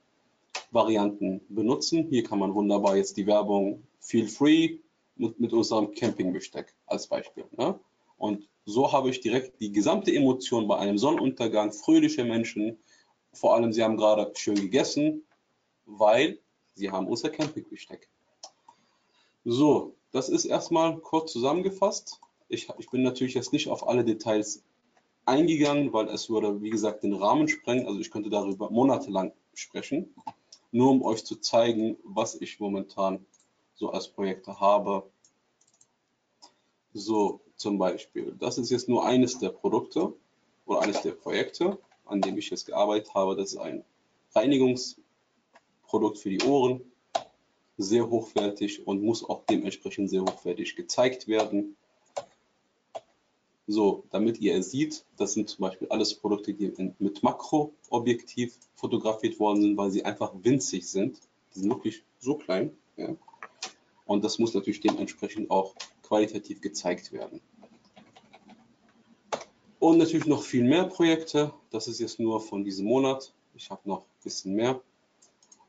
Varianten 0.70 1.40
benutzen. 1.48 2.06
Hier 2.08 2.24
kann 2.24 2.38
man 2.38 2.54
wunderbar 2.54 2.96
jetzt 2.96 3.16
die 3.16 3.26
Werbung 3.26 3.82
Feel 4.00 4.28
Free 4.28 4.78
mit, 5.16 5.38
mit 5.38 5.52
unserem 5.52 5.94
Campingbesteck 5.94 6.74
als 6.86 7.06
Beispiel. 7.06 7.44
Ne? 7.56 7.78
Und 8.22 8.48
so 8.64 8.92
habe 8.92 9.10
ich 9.10 9.20
direkt 9.20 9.60
die 9.60 9.72
gesamte 9.72 10.14
Emotion 10.14 10.68
bei 10.68 10.78
einem 10.78 10.96
Sonnenuntergang, 10.96 11.72
fröhliche 11.72 12.24
Menschen, 12.24 12.78
vor 13.32 13.56
allem 13.56 13.72
sie 13.72 13.82
haben 13.82 13.96
gerade 13.96 14.30
schön 14.36 14.54
gegessen, 14.54 15.24
weil 15.86 16.38
sie 16.74 16.92
haben 16.92 17.08
unser 17.08 17.30
Campingbesteck. 17.30 18.08
So, 19.44 19.96
das 20.12 20.28
ist 20.28 20.44
erstmal 20.44 20.98
kurz 20.98 21.32
zusammengefasst. 21.32 22.20
Ich, 22.48 22.68
ich 22.78 22.88
bin 22.90 23.02
natürlich 23.02 23.34
jetzt 23.34 23.52
nicht 23.52 23.66
auf 23.66 23.88
alle 23.88 24.04
Details 24.04 24.62
eingegangen, 25.24 25.92
weil 25.92 26.08
es 26.08 26.30
würde, 26.30 26.62
wie 26.62 26.70
gesagt, 26.70 27.02
den 27.02 27.14
Rahmen 27.14 27.48
sprengen. 27.48 27.88
Also 27.88 27.98
ich 27.98 28.12
könnte 28.12 28.30
darüber 28.30 28.70
monatelang 28.70 29.32
sprechen, 29.52 30.14
nur 30.70 30.92
um 30.92 31.02
euch 31.02 31.24
zu 31.24 31.40
zeigen, 31.40 31.96
was 32.04 32.40
ich 32.40 32.60
momentan 32.60 33.26
so 33.74 33.90
als 33.90 34.06
Projekte 34.06 34.60
habe. 34.60 35.10
So, 36.92 37.40
zum 37.62 37.78
Beispiel, 37.78 38.34
das 38.38 38.58
ist 38.58 38.70
jetzt 38.70 38.88
nur 38.88 39.06
eines 39.06 39.38
der 39.38 39.50
Produkte 39.50 40.12
oder 40.66 40.82
eines 40.82 41.00
der 41.02 41.12
Projekte, 41.12 41.78
an 42.04 42.20
dem 42.20 42.36
ich 42.36 42.50
jetzt 42.50 42.66
gearbeitet 42.66 43.14
habe. 43.14 43.36
Das 43.36 43.52
ist 43.52 43.58
ein 43.58 43.84
Reinigungsprodukt 44.34 46.18
für 46.18 46.30
die 46.30 46.42
Ohren, 46.42 46.80
sehr 47.78 48.10
hochwertig 48.10 48.86
und 48.86 49.02
muss 49.02 49.24
auch 49.24 49.44
dementsprechend 49.48 50.10
sehr 50.10 50.22
hochwertig 50.22 50.76
gezeigt 50.76 51.28
werden. 51.28 51.76
So, 53.68 54.04
damit 54.10 54.40
ihr 54.40 54.56
es 54.56 54.72
seht, 54.72 55.04
das 55.16 55.34
sind 55.34 55.48
zum 55.48 55.62
Beispiel 55.62 55.88
alles 55.88 56.14
Produkte, 56.14 56.52
die 56.52 56.72
mit 56.98 57.22
Makroobjektiv 57.22 58.58
fotografiert 58.74 59.38
worden 59.38 59.62
sind, 59.62 59.76
weil 59.76 59.92
sie 59.92 60.04
einfach 60.04 60.32
winzig 60.42 60.88
sind. 60.88 61.20
Die 61.54 61.60
sind 61.60 61.70
wirklich 61.70 62.02
so 62.18 62.34
klein. 62.34 62.76
Ja. 62.96 63.14
Und 64.04 64.24
das 64.24 64.40
muss 64.40 64.52
natürlich 64.52 64.80
dementsprechend 64.80 65.50
auch 65.50 65.74
qualitativ 66.02 66.60
gezeigt 66.60 67.12
werden. 67.12 67.40
Und 69.82 69.98
natürlich 69.98 70.26
noch 70.26 70.44
viel 70.44 70.62
mehr 70.62 70.84
Projekte. 70.84 71.52
Das 71.72 71.88
ist 71.88 71.98
jetzt 71.98 72.20
nur 72.20 72.40
von 72.40 72.62
diesem 72.62 72.86
Monat. 72.86 73.32
Ich 73.56 73.68
habe 73.68 73.80
noch 73.84 74.02
ein 74.02 74.22
bisschen 74.22 74.54
mehr. 74.54 74.80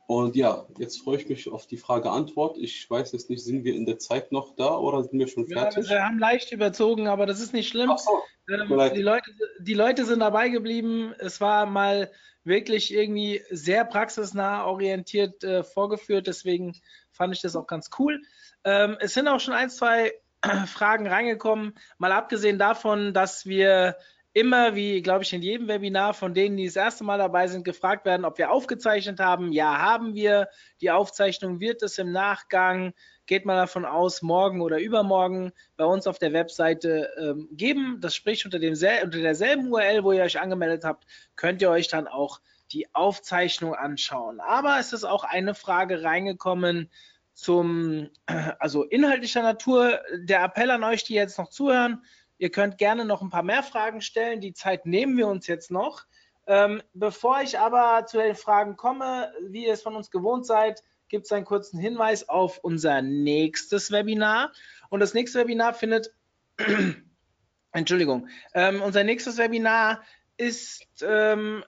Und 0.06 0.36
ja, 0.36 0.68
jetzt 0.78 1.02
freue 1.02 1.18
ich 1.18 1.28
mich 1.28 1.52
auf 1.52 1.66
die 1.66 1.78
Frage-Antwort. 1.78 2.60
Ich 2.60 2.88
weiß 2.88 3.12
jetzt 3.14 3.32
nicht, 3.32 3.44
sind 3.44 3.64
wir 3.64 3.74
in 3.74 3.88
der 3.88 3.98
Zeit 3.98 4.32
noch 4.32 4.56
da 4.56 4.78
oder 4.78 5.02
sind 5.02 5.18
wir 5.18 5.28
schon 5.28 5.48
fertig? 5.48 5.86
Ja, 5.86 5.90
wir 5.90 6.06
haben 6.06 6.20
leicht 6.20 6.52
überzogen, 6.52 7.08
aber 7.08 7.26
das 7.26 7.40
ist 7.40 7.54
nicht 7.54 7.70
schlimm. 7.70 7.92
So, 7.98 8.22
ähm, 8.54 8.68
die, 8.94 9.02
Leute, 9.02 9.32
die 9.60 9.74
Leute 9.74 10.06
sind 10.06 10.20
dabei 10.20 10.50
geblieben. 10.50 11.16
Es 11.18 11.42
war 11.42 11.66
mal 11.66 12.12
wirklich 12.44 12.94
irgendwie 12.94 13.42
sehr 13.50 13.84
praxisnah 13.84 14.68
orientiert 14.68 15.44
äh, 15.44 15.64
vorgeführt. 15.64 16.28
Deswegen 16.28 16.80
fand 17.10 17.34
ich 17.34 17.42
das 17.42 17.56
auch 17.56 17.66
ganz 17.66 17.90
cool. 17.98 18.22
Ähm, 18.64 18.96
es 19.00 19.16
sind 19.16 19.28
auch 19.28 19.40
schon 19.40 19.56
ein, 19.56 19.72
zwei 19.72 20.14
Fragen 20.68 21.08
reingekommen. 21.08 21.74
Mal 21.98 22.12
abgesehen 22.12 22.60
davon, 22.60 23.14
dass 23.14 23.46
wir 23.46 23.96
immer, 24.34 24.76
wie 24.76 25.02
glaube 25.02 25.24
ich 25.24 25.32
in 25.32 25.42
jedem 25.42 25.68
Webinar 25.68 26.14
von 26.14 26.34
denen, 26.34 26.58
die 26.58 26.66
das 26.66 26.76
erste 26.76 27.04
Mal 27.04 27.20
dabei 27.20 27.48
sind, 27.48 27.64
gefragt 27.64 28.06
werden, 28.06 28.26
ob 28.26 28.38
wir 28.38 28.52
aufgezeichnet 28.52 29.20
haben. 29.20 29.52
Ja, 29.52 29.78
haben 29.78 30.16
wir. 30.16 30.50
Die 30.82 30.92
Aufzeichnung 30.92 31.60
wird 31.60 31.84
es 31.84 31.98
im 32.00 32.12
Nachgang, 32.12 32.94
geht 33.26 33.46
mal 33.46 33.56
davon 33.56 33.86
aus, 33.86 34.22
morgen 34.22 34.62
oder 34.62 34.80
übermorgen 34.80 35.54
bei 35.78 35.86
uns 35.86 36.08
auf 36.08 36.20
der 36.20 36.34
Webseite 36.34 37.10
ähm, 37.18 37.48
geben. 37.52 38.00
Das 38.02 38.16
spricht 38.16 38.44
unter, 38.46 38.60
dem 38.60 38.74
unter 38.74 39.20
derselben 39.20 39.72
URL, 39.72 40.04
wo 40.04 40.12
ihr 40.12 40.24
euch 40.24 40.40
angemeldet 40.40 40.84
habt, 40.84 41.06
könnt 41.36 41.62
ihr 41.62 41.70
euch 41.70 41.88
dann 41.88 42.08
auch 42.08 42.42
die 42.72 42.94
Aufzeichnung 42.96 43.76
anschauen. 43.76 44.40
Aber 44.40 44.80
es 44.80 44.94
ist 44.94 45.04
auch 45.04 45.24
eine 45.24 45.54
Frage 45.54 46.04
reingekommen, 46.04 46.90
zum, 47.34 48.10
also 48.60 48.84
inhaltlicher 48.84 49.42
Natur. 49.42 50.00
Der 50.16 50.44
Appell 50.44 50.72
an 50.72 50.84
euch, 50.84 51.04
die 51.04 51.14
jetzt 51.14 51.38
noch 51.38 51.50
zuhören, 51.50 52.04
ihr 52.38 52.50
könnt 52.50 52.78
gerne 52.78 53.06
noch 53.06 53.22
ein 53.22 53.30
paar 53.30 53.44
mehr 53.44 53.64
Fragen 53.64 54.02
stellen. 54.02 54.42
Die 54.42 54.54
Zeit 54.54 54.86
nehmen 54.86 55.18
wir 55.18 55.28
uns 55.28 55.48
jetzt 55.48 55.72
noch. 55.72 56.06
Ähm, 56.46 56.82
bevor 56.94 57.42
ich 57.42 57.58
aber 57.58 58.06
zu 58.06 58.18
den 58.18 58.36
Fragen 58.36 58.76
komme, 58.76 59.32
wie 59.48 59.66
ihr 59.66 59.74
es 59.74 59.82
von 59.82 59.96
uns 59.96 60.12
gewohnt 60.12 60.46
seid, 60.46 60.84
gibt 61.08 61.26
es 61.26 61.32
einen 61.32 61.46
kurzen 61.46 61.80
Hinweis 61.80 62.28
auf 62.28 62.60
unser 62.64 63.02
nächstes 63.02 63.92
Webinar. 63.92 64.52
Und 64.90 65.00
das 65.00 65.14
nächste 65.14 65.40
Webinar 65.40 65.74
findet, 65.74 66.14
Entschuldigung, 67.72 68.28
ähm, 68.54 68.82
unser 68.82 69.04
nächstes 69.04 69.38
Webinar 69.38 70.04
ist 70.38 70.86
ähm, 71.02 71.64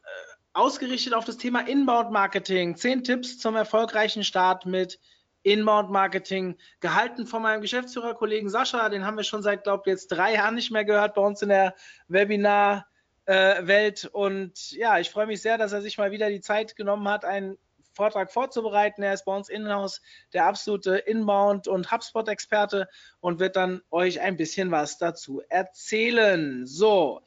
ausgerichtet 0.53 1.13
auf 1.13 1.26
das 1.26 1.38
Thema 1.38 1.68
Inbound 1.68 2.11
Marketing. 2.11 2.76
Zehn 2.76 3.03
Tipps 3.03 3.38
zum 3.38 3.55
erfolgreichen 3.55 4.24
Start 4.24 4.66
mit 4.66 4.99
Inbound 5.45 5.91
Marketing, 5.91 6.57
gehalten 6.79 7.27
von 7.27 7.43
meinem 7.43 7.61
Geschäftsführerkollegen 7.61 8.49
Sascha. 8.49 8.89
Den 8.89 9.05
haben 9.05 9.15
wir 9.15 9.23
schon 9.23 9.43
seit, 9.43 9.63
glaube 9.63 9.83
ich, 9.85 9.91
jetzt 9.91 10.07
drei 10.07 10.33
Jahren 10.33 10.55
nicht 10.55 10.71
mehr 10.71 10.85
gehört 10.85 11.13
bei 11.13 11.21
uns 11.21 11.43
in 11.43 11.49
der 11.49 11.75
Webinar-Welt. 12.07 14.03
Äh, 14.03 14.07
und 14.07 14.71
ja, 14.71 14.97
ich 14.97 15.11
freue 15.11 15.27
mich 15.27 15.43
sehr, 15.43 15.59
dass 15.59 15.71
er 15.71 15.81
sich 15.81 15.99
mal 15.99 16.09
wieder 16.09 16.29
die 16.29 16.41
Zeit 16.41 16.75
genommen 16.75 17.07
hat, 17.07 17.25
einen 17.25 17.59
Vortrag 17.93 18.31
vorzubereiten. 18.31 19.03
Er 19.03 19.13
ist 19.13 19.25
bei 19.25 19.35
uns 19.35 19.47
in-house 19.47 20.01
der 20.33 20.45
absolute 20.45 20.97
Inbound- 20.97 21.67
und 21.67 21.91
HubSpot-Experte 21.91 22.89
und 23.19 23.39
wird 23.39 23.55
dann 23.55 23.83
euch 23.91 24.21
ein 24.21 24.37
bisschen 24.37 24.71
was 24.71 24.97
dazu 24.97 25.43
erzählen. 25.49 26.65
So, 26.65 27.21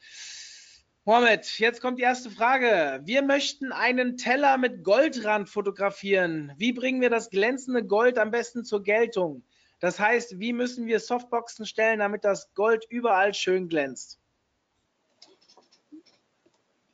Mohamed, 1.09 1.59
jetzt 1.59 1.81
kommt 1.81 1.99
die 1.99 2.03
erste 2.03 2.31
Frage. 2.31 3.01
Wir 3.03 3.23
möchten 3.23 3.73
einen 3.73 4.19
Teller 4.19 4.59
mit 4.59 4.85
Goldrand 4.85 5.49
fotografieren. 5.49 6.53
Wie 6.59 6.75
bringen 6.75 7.01
wir 7.01 7.09
das 7.09 7.31
glänzende 7.31 7.83
Gold 7.83 8.19
am 8.19 8.31
besten 8.31 8.63
zur 8.63 8.83
Geltung? 8.83 9.43
Das 9.81 9.99
heißt, 9.99 10.39
wie 10.39 10.53
müssen 10.53 10.87
wir 10.87 11.01
Softboxen 11.01 11.65
stellen, 11.65 12.01
damit 12.01 12.25
das 12.25 12.53
Gold 12.53 12.85
überall 12.91 13.33
schön 13.33 13.71
glänzt? 13.71 14.21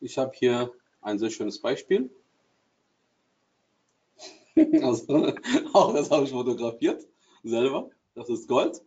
Ich 0.00 0.16
habe 0.16 0.30
hier 0.32 0.70
ein 1.02 1.18
sehr 1.18 1.30
schönes 1.30 1.60
Beispiel. 1.60 2.08
Also, 4.80 5.34
auch 5.72 5.92
das 5.92 6.12
habe 6.12 6.22
ich 6.22 6.30
fotografiert 6.30 7.04
selber. 7.42 7.90
Das 8.14 8.28
ist 8.28 8.46
Gold. 8.46 8.80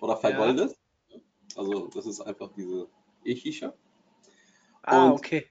oder 0.00 0.16
vergoldet. 0.16 0.76
Ja. 1.08 1.20
Also 1.54 1.86
das 1.86 2.06
ist 2.06 2.20
einfach 2.20 2.50
diese 2.56 2.88
E-Shisha. 3.24 3.72
Ah, 4.86 5.10
okay. 5.10 5.46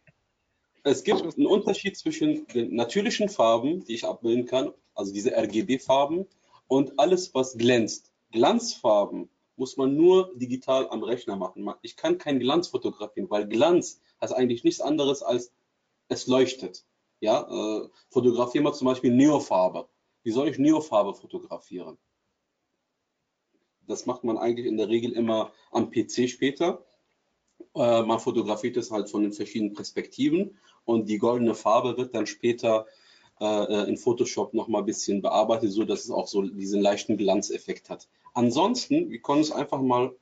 Es 0.83 1.03
gibt 1.03 1.21
einen 1.21 1.45
Unterschied 1.45 1.97
zwischen 1.97 2.47
den 2.47 2.75
natürlichen 2.75 3.27
Farben, 3.27 3.83
die 3.85 3.95
ich 3.95 4.05
abbilden 4.05 4.45
kann, 4.45 4.71
also 4.93 5.13
diese 5.13 5.35
RGB-Farben, 5.35 6.27
und 6.67 6.99
alles, 6.99 7.33
was 7.33 7.57
glänzt. 7.57 8.11
Glanzfarben 8.31 9.29
muss 9.55 9.77
man 9.77 9.95
nur 9.95 10.33
digital 10.35 10.89
am 10.89 11.03
Rechner 11.03 11.35
machen. 11.35 11.69
Ich 11.81 11.95
kann 11.95 12.17
kein 12.17 12.39
Glanz 12.39 12.67
fotografieren, 12.67 13.29
weil 13.29 13.47
Glanz 13.47 14.01
heißt 14.21 14.33
eigentlich 14.33 14.63
nichts 14.63 14.81
anderes 14.81 15.21
als 15.21 15.51
es 16.07 16.27
leuchtet. 16.27 16.85
Ja, 17.19 17.41
äh, 17.41 17.89
fotografieren 18.09 18.65
wir 18.65 18.73
zum 18.73 18.85
Beispiel 18.85 19.11
Neofarbe. 19.11 19.87
Wie 20.23 20.31
soll 20.31 20.49
ich 20.49 20.57
Neofarbe 20.57 21.13
fotografieren? 21.13 21.97
Das 23.87 24.05
macht 24.05 24.23
man 24.23 24.37
eigentlich 24.37 24.65
in 24.65 24.77
der 24.77 24.89
Regel 24.89 25.11
immer 25.13 25.51
am 25.71 25.91
PC 25.91 26.27
später. 26.29 26.85
Äh, 27.75 28.03
man 28.03 28.19
fotografiert 28.19 28.77
es 28.77 28.91
halt 28.91 29.09
von 29.09 29.23
den 29.23 29.33
verschiedenen 29.33 29.73
Perspektiven 29.73 30.57
und 30.85 31.09
die 31.09 31.17
goldene 31.17 31.55
Farbe 31.55 31.97
wird 31.97 32.15
dann 32.15 32.25
später 32.25 32.85
äh, 33.39 33.89
in 33.89 33.97
Photoshop 33.97 34.53
noch 34.53 34.67
mal 34.67 34.79
ein 34.79 34.85
bisschen 34.85 35.21
bearbeitet, 35.21 35.71
so 35.71 35.83
dass 35.83 36.05
es 36.05 36.11
auch 36.11 36.27
so 36.27 36.41
diesen 36.41 36.81
leichten 36.81 37.17
Glanzeffekt 37.17 37.89
hat. 37.89 38.07
Ansonsten, 38.33 39.09
wir 39.09 39.19
können 39.19 39.39
uns 39.39 39.51
einfach 39.51 39.81
mal 39.81 40.15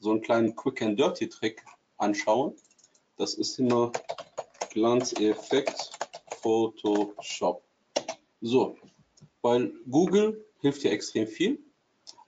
so 0.00 0.10
einen 0.10 0.20
kleinen 0.20 0.56
Quick 0.56 0.82
and 0.82 0.98
Dirty 0.98 1.28
Trick 1.28 1.64
anschauen. 1.96 2.54
Das 3.16 3.34
ist 3.34 3.58
immer 3.58 3.92
Glanzeffekt 4.70 5.90
Photoshop. 6.40 7.62
So, 8.40 8.76
weil 9.42 9.72
Google 9.90 10.44
hilft 10.60 10.82
ja 10.82 10.90
extrem 10.90 11.26
viel 11.26 11.62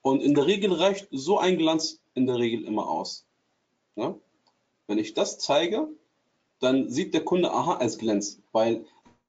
und 0.03 0.22
in 0.22 0.35
der 0.35 0.47
Regel 0.47 0.72
reicht 0.72 1.09
so 1.11 1.39
ein 1.39 1.59
Glanz 1.59 2.01
in 2.14 2.26
der 2.26 2.37
Regel 2.37 2.64
immer 2.64 2.89
aus. 2.89 3.26
Ja? 3.97 4.16
Wenn 4.89 4.99
ich 4.99 5.14
das 5.14 5.39
zeige, 5.39 5.86
dann 6.59 6.89
sieht 6.89 7.14
der 7.14 7.24
Kunde, 7.24 7.53
aha, 7.53 7.78
es 7.80 7.99
glänzt, 7.99 8.41
weil 8.53 8.84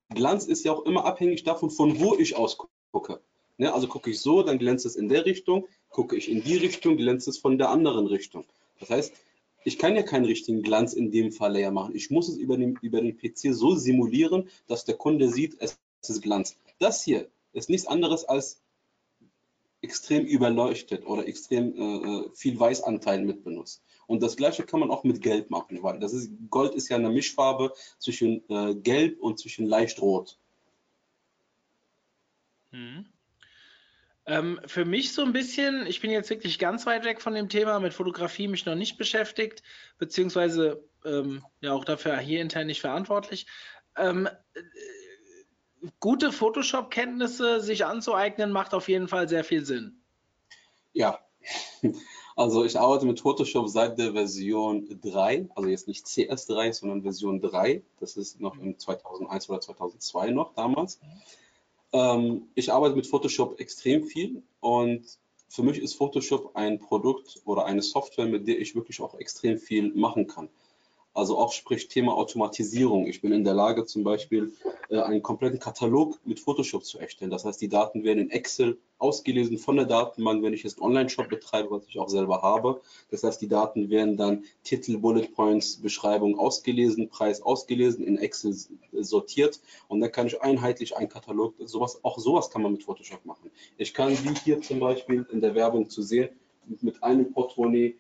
Glanz 0.10 0.46
ist 0.46 0.64
ja 0.64 0.72
auch 0.72 0.86
immer 0.86 1.06
abhängig 1.06 1.44
davon, 1.44 1.70
von 1.70 2.00
wo 2.00 2.16
ich 2.16 2.36
aus 2.36 2.58
gucke. 2.92 3.22
Ne? 3.58 3.72
Also 3.72 3.88
gucke 3.88 4.10
ich 4.10 4.22
so, 4.22 4.42
dann 4.42 4.58
glänzt 4.58 4.86
es 4.86 4.96
in 4.96 5.10
der 5.10 5.26
Richtung, 5.26 5.68
gucke 5.90 6.16
ich 6.16 6.32
in 6.32 6.42
die 6.44 6.56
Richtung, 6.56 6.98
glänzt 6.98 7.28
es 7.28 7.38
von 7.38 7.58
der 7.58 7.70
anderen 7.70 8.08
Richtung. 8.08 8.46
Das 8.80 8.90
heißt, 8.90 9.14
ich 9.66 9.78
kann 9.78 9.96
ja 9.96 10.04
keinen 10.04 10.26
richtigen 10.26 10.64
Glanz 10.64 10.94
in 10.94 11.12
dem 11.12 11.32
Fall 11.32 11.58
ja 11.58 11.70
machen. 11.70 11.94
Ich 11.94 12.10
muss 12.10 12.30
es 12.30 12.38
über 12.38 12.58
den, 12.58 12.80
über 12.82 13.02
den 13.02 13.18
PC 13.18 13.54
so 13.54 13.76
simulieren, 13.76 14.50
dass 14.68 14.86
der 14.86 14.96
Kunde 14.96 15.30
sieht, 15.30 15.58
es 15.60 15.78
ist 16.08 16.22
Glanz. 16.22 16.56
Das 16.80 17.04
hier 17.04 17.28
ist 17.52 17.70
nichts 17.70 17.86
anderes 17.86 18.24
als 18.24 18.62
extrem 19.82 20.26
überleuchtet 20.26 21.06
oder 21.06 21.28
extrem 21.28 21.74
äh, 21.76 22.28
äh 22.28 22.30
viel 22.36 22.60
Weißanteil 22.60 23.24
mit 23.24 23.44
benutzt. 23.44 23.84
Und 24.08 24.24
das 24.24 24.36
gleiche 24.38 24.64
kann 24.64 24.80
man 24.80 24.90
auch 24.90 25.04
mit 25.04 25.22
Gelb 25.22 25.52
machen, 25.52 25.84
weil 25.84 26.00
das 26.00 26.14
ist, 26.14 26.32
Gold 26.50 26.74
ist 26.74 26.90
ja 26.90 26.98
eine 26.98 27.12
Mischfarbe 27.12 27.74
zwischen 28.00 28.44
äh, 28.50 28.74
Gelb 28.76 29.20
und 29.20 29.38
zwischen 29.38 29.68
leicht 29.68 30.02
Rot. 30.02 30.40
Hm. 32.72 33.06
Ähm, 34.26 34.60
für 34.66 34.86
mich 34.86 35.14
so 35.14 35.24
ein 35.24 35.34
bisschen, 35.34 35.88
ich 35.88 36.02
bin 36.02 36.12
jetzt 36.12 36.30
wirklich 36.30 36.60
ganz 36.60 36.86
weit 36.86 37.04
weg 37.04 37.22
von 37.22 37.34
dem 37.34 37.50
Thema, 37.50 37.80
mit 37.80 37.94
Fotografie 37.94 38.48
mich 38.48 38.66
noch 38.66 38.76
nicht 38.76 38.98
beschäftigt, 38.98 39.64
beziehungsweise 39.98 40.84
ähm, 41.06 41.44
ja 41.62 41.74
auch 41.74 41.86
dafür 41.86 42.18
hier 42.20 42.42
intern 42.42 42.68
nicht 42.68 42.82
verantwortlich. 42.82 43.48
Ähm, 43.96 44.28
äh, 44.54 44.62
gute 46.00 46.32
Photoshop-Kenntnisse 46.32 47.62
sich 47.62 47.86
anzueignen, 47.86 48.52
macht 48.52 48.74
auf 48.74 48.90
jeden 48.90 49.08
Fall 49.08 49.30
sehr 49.30 49.44
viel 49.44 49.66
Sinn. 49.66 50.02
Ja, 50.94 51.20
also 52.36 52.66
ich 52.66 52.80
arbeite 52.80 53.06
mit 53.06 53.20
Photoshop 53.20 53.70
seit 53.70 53.98
der 53.98 54.14
Version 54.14 55.00
3, 55.02 55.50
also 55.56 55.70
jetzt 55.70 55.88
nicht 55.88 56.06
CS3, 56.06 56.74
sondern 56.74 57.04
Version 57.04 57.42
3. 57.42 57.84
Das 58.00 58.18
ist 58.18 58.40
noch 58.40 58.58
im 58.58 58.78
2001 58.78 59.50
oder 59.50 59.62
2002 59.62 60.32
noch 60.32 60.54
damals. 60.54 61.00
Ähm, 61.92 62.50
ich 62.56 62.72
arbeite 62.72 62.96
mit 62.96 63.08
Photoshop 63.08 63.60
extrem 63.60 64.04
viel 64.04 64.44
und 64.60 65.06
für 65.50 65.64
mich 65.64 65.80
ist 65.80 65.96
Photoshop 65.96 66.56
ein 66.56 66.78
Produkt 66.80 67.42
oder 67.46 67.66
eine 67.66 67.82
Software, 67.82 68.28
mit 68.28 68.48
der 68.48 68.60
ich 68.60 68.76
wirklich 68.76 69.02
auch 69.02 69.16
extrem 69.16 69.58
viel 69.58 69.94
machen 69.94 70.28
kann. 70.28 70.50
Also 71.14 71.38
auch 71.38 71.52
sprich 71.52 71.88
Thema 71.88 72.14
Automatisierung. 72.14 73.08
Ich 73.08 73.22
bin 73.22 73.32
in 73.32 73.44
der 73.44 73.54
Lage, 73.54 73.86
zum 73.86 74.04
Beispiel 74.04 74.54
äh, 74.90 75.00
einen 75.00 75.24
kompletten 75.24 75.60
Katalog 75.60 76.20
mit 76.24 76.40
Photoshop 76.40 76.86
zu 76.86 77.00
erstellen. 77.00 77.32
Das 77.32 77.46
heißt, 77.46 77.60
die 77.62 77.68
Daten 77.68 78.04
werden 78.04 78.20
in 78.20 78.30
Excel 78.30 78.78
ausgelesen 79.00 79.58
von 79.58 79.78
der 79.78 79.86
Datenbank, 79.86 80.44
wenn 80.44 80.54
ich 80.54 80.64
jetzt 80.64 80.80
Online-Shop 80.80 81.30
betreibe, 81.30 81.72
was 81.72 81.88
ich 81.88 82.00
auch 82.00 82.10
selber 82.10 82.42
habe. 82.42 82.82
Das 83.10 83.24
heißt, 83.24 83.42
die 83.42 83.48
Daten 83.48 83.90
werden 83.90 84.18
dann 84.18 84.44
Titel, 84.64 84.98
Bullet 84.98 85.28
Points, 85.34 85.78
Beschreibung 85.78 86.38
ausgelesen, 86.38 87.10
Preis 87.10 87.42
ausgelesen, 87.42 88.06
in 88.06 88.18
Excel 88.18 88.56
sortiert 88.92 89.62
und 89.88 90.02
dann 90.02 90.12
kann 90.12 90.28
ich 90.28 90.42
einheitlich 90.42 90.96
einen 90.96 91.10
Katalog, 91.10 91.56
sowas, 91.66 92.04
auch 92.04 92.20
sowas 92.20 92.50
kann 92.50 92.62
man 92.62 92.74
mit 92.74 92.84
Photoshop 92.84 93.26
machen. 93.26 93.50
Ich 93.78 93.94
kann, 93.94 94.12
wie 94.24 94.36
hier 94.44 94.62
zum 94.62 94.80
Beispiel 94.80 95.26
in 95.32 95.42
der 95.42 95.56
Werbung 95.56 95.90
zu 95.90 96.02
sehen, 96.02 96.30
mit 96.82 97.02
einem 97.02 97.32
Portemonnaie 97.32 97.96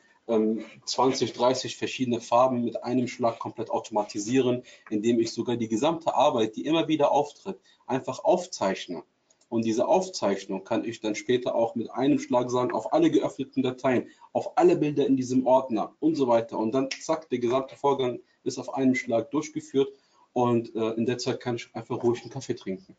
20, 0.85 1.29
ähm, 1.29 1.35
30 1.35 1.75
verschiedene 1.75 2.21
Farben 2.21 2.63
mit 2.63 2.83
einem 2.83 3.07
Schlag 3.07 3.39
komplett 3.39 3.71
automatisieren, 3.71 4.63
indem 4.89 5.19
ich 5.19 5.31
sogar 5.31 5.57
die 5.57 5.67
gesamte 5.67 6.13
Arbeit, 6.13 6.55
die 6.55 6.65
immer 6.65 6.87
wieder 6.87 7.11
auftritt, 7.11 7.59
einfach 7.87 8.23
aufzeichne. 8.23 9.03
Und 9.49 9.65
diese 9.65 9.87
Aufzeichnung 9.87 10.63
kann 10.63 10.85
ich 10.85 11.01
dann 11.01 11.15
später 11.15 11.55
auch 11.55 11.73
mit 11.73 11.89
einem 11.91 12.19
Schlag 12.19 12.51
sagen, 12.51 12.71
auf 12.71 12.93
alle 12.93 13.09
geöffneten 13.09 13.63
Dateien, 13.63 14.09
auf 14.31 14.57
alle 14.57 14.77
Bilder 14.77 15.07
in 15.07 15.17
diesem 15.17 15.47
Ordner 15.47 15.95
und 15.99 16.15
so 16.15 16.27
weiter. 16.27 16.59
Und 16.59 16.71
dann 16.71 16.89
zack, 17.01 17.29
der 17.29 17.39
gesamte 17.39 17.75
Vorgang 17.75 18.19
ist 18.43 18.59
auf 18.59 18.71
einen 18.75 18.93
Schlag 18.93 19.31
durchgeführt 19.31 19.89
und 20.33 20.75
äh, 20.75 20.91
in 20.91 21.07
der 21.07 21.17
Zeit 21.17 21.39
kann 21.39 21.55
ich 21.55 21.69
einfach 21.73 22.03
ruhig 22.03 22.21
einen 22.21 22.29
Kaffee 22.29 22.53
trinken. 22.53 22.95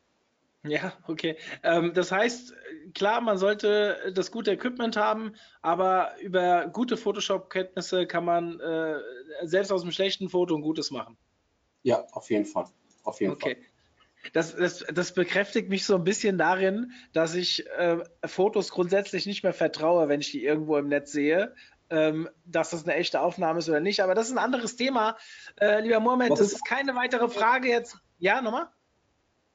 Ja, 0.62 0.92
okay. 1.06 1.36
Ähm, 1.62 1.94
das 1.94 2.12
heißt, 2.12 2.54
klar, 2.94 3.20
man 3.20 3.38
sollte 3.38 4.12
das 4.14 4.30
gute 4.30 4.52
Equipment 4.52 4.96
haben, 4.96 5.32
aber 5.62 6.20
über 6.20 6.66
gute 6.66 6.96
Photoshop-Kenntnisse 6.96 8.06
kann 8.06 8.24
man 8.24 8.61
äh, 8.61 8.96
selbst 9.42 9.72
aus 9.72 9.82
einem 9.82 9.92
schlechten 9.92 10.28
Foto 10.28 10.54
ein 10.54 10.62
gutes 10.62 10.90
machen. 10.90 11.16
Ja, 11.82 12.06
auf 12.12 12.28
jeden 12.30 12.44
Fall. 12.44 12.66
Auf 13.04 13.20
jeden 13.20 13.32
okay. 13.32 13.54
Fall. 13.54 13.64
Das, 14.34 14.54
das, 14.54 14.84
das 14.92 15.14
bekräftigt 15.14 15.70
mich 15.70 15.86
so 15.86 15.94
ein 15.94 16.04
bisschen 16.04 16.36
darin, 16.36 16.92
dass 17.14 17.34
ich 17.34 17.66
äh, 17.70 17.96
Fotos 18.26 18.70
grundsätzlich 18.70 19.24
nicht 19.24 19.42
mehr 19.42 19.54
vertraue, 19.54 20.08
wenn 20.08 20.20
ich 20.20 20.30
die 20.30 20.45
irgendwo 20.45 20.76
im 20.76 20.88
Netz 20.88 21.11
sehe, 21.11 21.54
ähm, 21.88 22.28
dass 22.45 22.68
das 22.68 22.84
eine 22.84 22.96
echte 22.96 23.22
Aufnahme 23.22 23.61
ist 23.61 23.68
oder 23.70 23.80
nicht. 23.80 24.03
Aber 24.03 24.14
das 24.14 24.26
ist 24.26 24.32
ein 24.32 24.38
anderes 24.38 24.76
Thema. 24.76 25.16
Äh, 25.58 25.80
lieber 25.80 26.00
Mohamed, 26.00 26.32
das 26.32 26.53
ist 26.53 26.66
keine 26.66 26.95
weitere 26.96 27.28
Frage 27.30 27.68
jetzt. 27.68 27.96
Ja, 28.18 28.42
nochmal? 28.42 28.68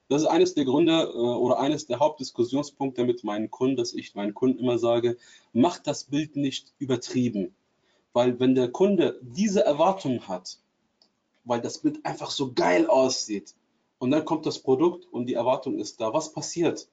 Das 0.07 0.21
ist 0.21 0.27
eines 0.27 0.53
der 0.53 0.65
Gründe 0.65 1.03
äh, 1.03 1.17
oder 1.17 1.59
eines 1.59 1.87
der 1.87 1.99
Hauptdiskussionspunkte 1.99 3.05
mit 3.05 3.23
meinen 3.23 3.49
Kunden, 3.49 3.75
dass 3.75 3.93
ich 3.93 4.15
meinen 4.15 4.33
Kunden 4.33 4.59
immer 4.59 4.77
sage, 4.77 5.17
macht 5.53 5.87
das 5.87 6.05
Bild 6.05 6.35
nicht 6.35 6.73
übertrieben. 6.77 7.55
Weil 8.13 8.39
wenn 8.39 8.55
der 8.55 8.71
Kunde 8.71 9.19
diese 9.21 9.65
Erwartung 9.65 10.27
hat, 10.27 10.59
weil 11.43 11.61
das 11.61 11.79
Bild 11.79 12.05
einfach 12.05 12.31
so 12.31 12.53
geil 12.53 12.87
aussieht 12.87 13.55
und 13.97 14.11
dann 14.11 14.25
kommt 14.25 14.45
das 14.45 14.59
Produkt 14.59 15.05
und 15.11 15.25
die 15.25 15.33
Erwartung 15.33 15.79
ist 15.79 15.99
da, 16.01 16.13
was 16.13 16.31
passiert? 16.31 16.87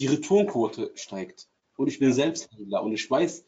Die 0.00 0.06
Returnquote 0.06 0.92
steigt. 0.94 1.48
Und 1.76 1.86
ich 1.86 1.98
bin 1.98 2.12
Selbsthändler 2.12 2.82
und 2.82 2.92
ich 2.92 3.08
weiß, 3.10 3.44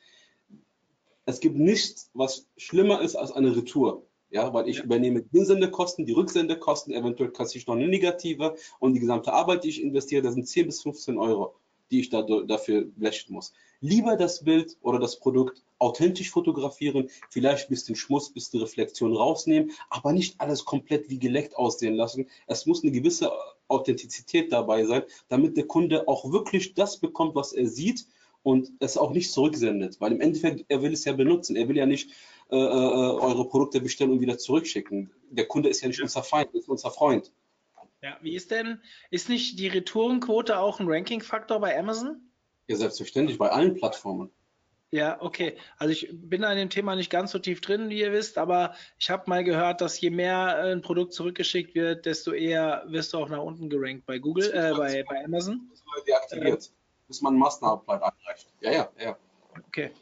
es 1.26 1.40
gibt 1.40 1.56
nichts, 1.56 2.10
was 2.14 2.46
schlimmer 2.56 3.00
ist 3.00 3.16
als 3.16 3.32
eine 3.32 3.56
Retour. 3.56 4.06
Ja, 4.30 4.54
weil 4.54 4.68
ich 4.68 4.78
ja. 4.78 4.84
übernehme 4.84 5.22
die 5.22 5.38
Hinsendekosten, 5.38 6.06
die 6.06 6.12
Rücksendekosten, 6.12 6.94
eventuell 6.94 7.30
kassiere 7.30 7.60
ich 7.60 7.66
noch 7.66 7.74
eine 7.74 7.88
negative 7.88 8.54
und 8.78 8.94
die 8.94 9.00
gesamte 9.00 9.32
Arbeit, 9.32 9.64
die 9.64 9.70
ich 9.70 9.82
investiere, 9.82 10.22
das 10.22 10.34
sind 10.34 10.46
10 10.46 10.66
bis 10.66 10.82
15 10.82 11.18
Euro, 11.18 11.54
die 11.90 12.00
ich 12.00 12.10
da, 12.10 12.22
dafür 12.22 12.84
blechen 12.84 13.34
muss. 13.34 13.52
Lieber 13.80 14.16
das 14.16 14.44
Bild 14.44 14.76
oder 14.82 14.98
das 14.98 15.18
Produkt 15.18 15.64
authentisch 15.78 16.30
fotografieren, 16.30 17.08
vielleicht 17.30 17.66
ein 17.66 17.70
bisschen 17.70 17.96
Schmutz, 17.96 18.28
ein 18.28 18.34
bisschen 18.34 18.60
Reflexion 18.60 19.16
rausnehmen, 19.16 19.72
aber 19.88 20.12
nicht 20.12 20.40
alles 20.40 20.64
komplett 20.64 21.08
wie 21.08 21.18
geleckt 21.18 21.56
aussehen 21.56 21.94
lassen. 21.94 22.28
Es 22.46 22.66
muss 22.66 22.84
eine 22.84 22.92
gewisse 22.92 23.32
Authentizität 23.68 24.52
dabei 24.52 24.84
sein, 24.84 25.02
damit 25.28 25.56
der 25.56 25.66
Kunde 25.66 26.06
auch 26.06 26.30
wirklich 26.30 26.74
das 26.74 26.98
bekommt, 26.98 27.34
was 27.34 27.52
er 27.52 27.66
sieht 27.66 28.06
und 28.42 28.70
es 28.80 28.96
auch 28.96 29.12
nicht 29.12 29.32
zurücksendet, 29.32 30.00
weil 30.00 30.12
im 30.12 30.20
Endeffekt, 30.20 30.64
er 30.68 30.82
will 30.82 30.92
es 30.92 31.04
ja 31.04 31.12
benutzen. 31.12 31.56
Er 31.56 31.68
will 31.68 31.76
ja 31.76 31.86
nicht 31.86 32.10
äh, 32.50 32.56
äh, 32.56 33.20
eure 33.20 33.48
Produkte 33.48 33.80
bestellen 33.80 34.10
und 34.12 34.20
wieder 34.20 34.38
zurückschicken. 34.38 35.10
Der 35.30 35.46
Kunde 35.46 35.68
ist 35.68 35.80
ja 35.80 35.88
nicht 35.88 36.02
unser 36.02 36.22
Feind, 36.22 36.52
ist 36.54 36.68
unser 36.68 36.90
Freund. 36.90 37.32
Ja, 38.02 38.16
wie 38.22 38.34
ist 38.34 38.50
denn, 38.50 38.80
ist 39.10 39.28
nicht 39.28 39.58
die 39.58 39.68
Retourenquote 39.68 40.58
auch 40.58 40.80
ein 40.80 40.86
Ranking-Faktor 40.88 41.60
bei 41.60 41.78
Amazon? 41.78 42.20
Ja, 42.66 42.76
selbstverständlich, 42.76 43.36
bei 43.36 43.50
allen 43.50 43.74
Plattformen. 43.74 44.30
Ja, 44.92 45.20
okay. 45.22 45.56
Also 45.76 45.92
ich 45.92 46.08
bin 46.10 46.42
an 46.42 46.56
dem 46.56 46.70
Thema 46.70 46.96
nicht 46.96 47.10
ganz 47.10 47.30
so 47.30 47.38
tief 47.38 47.60
drin, 47.60 47.90
wie 47.90 48.00
ihr 48.00 48.12
wisst, 48.12 48.38
aber 48.38 48.74
ich 48.98 49.08
habe 49.10 49.24
mal 49.26 49.44
gehört, 49.44 49.80
dass 49.80 50.00
je 50.00 50.10
mehr 50.10 50.58
äh, 50.58 50.72
ein 50.72 50.82
Produkt 50.82 51.12
zurückgeschickt 51.12 51.74
wird, 51.76 52.06
desto 52.06 52.32
eher 52.32 52.84
wirst 52.88 53.12
du 53.12 53.18
auch 53.18 53.28
nach 53.28 53.42
unten 53.42 53.70
gerankt 53.70 54.06
bei 54.06 54.18
Google, 54.18 54.50
äh, 54.52 54.72
bei, 54.76 55.04
bei 55.04 55.24
Amazon. 55.24 55.68
Das 55.70 55.82
wird 55.94 56.08
deaktiviert, 56.08 56.66
äh, 56.66 57.06
bis 57.06 57.20
man 57.22 57.34
einen 57.34 57.40
Massenabgleich 57.40 58.02
einreicht. 58.02 58.52
Ja, 58.60 58.72
ja, 58.72 58.88
ja. 58.98 59.16
Okay. 59.68 59.92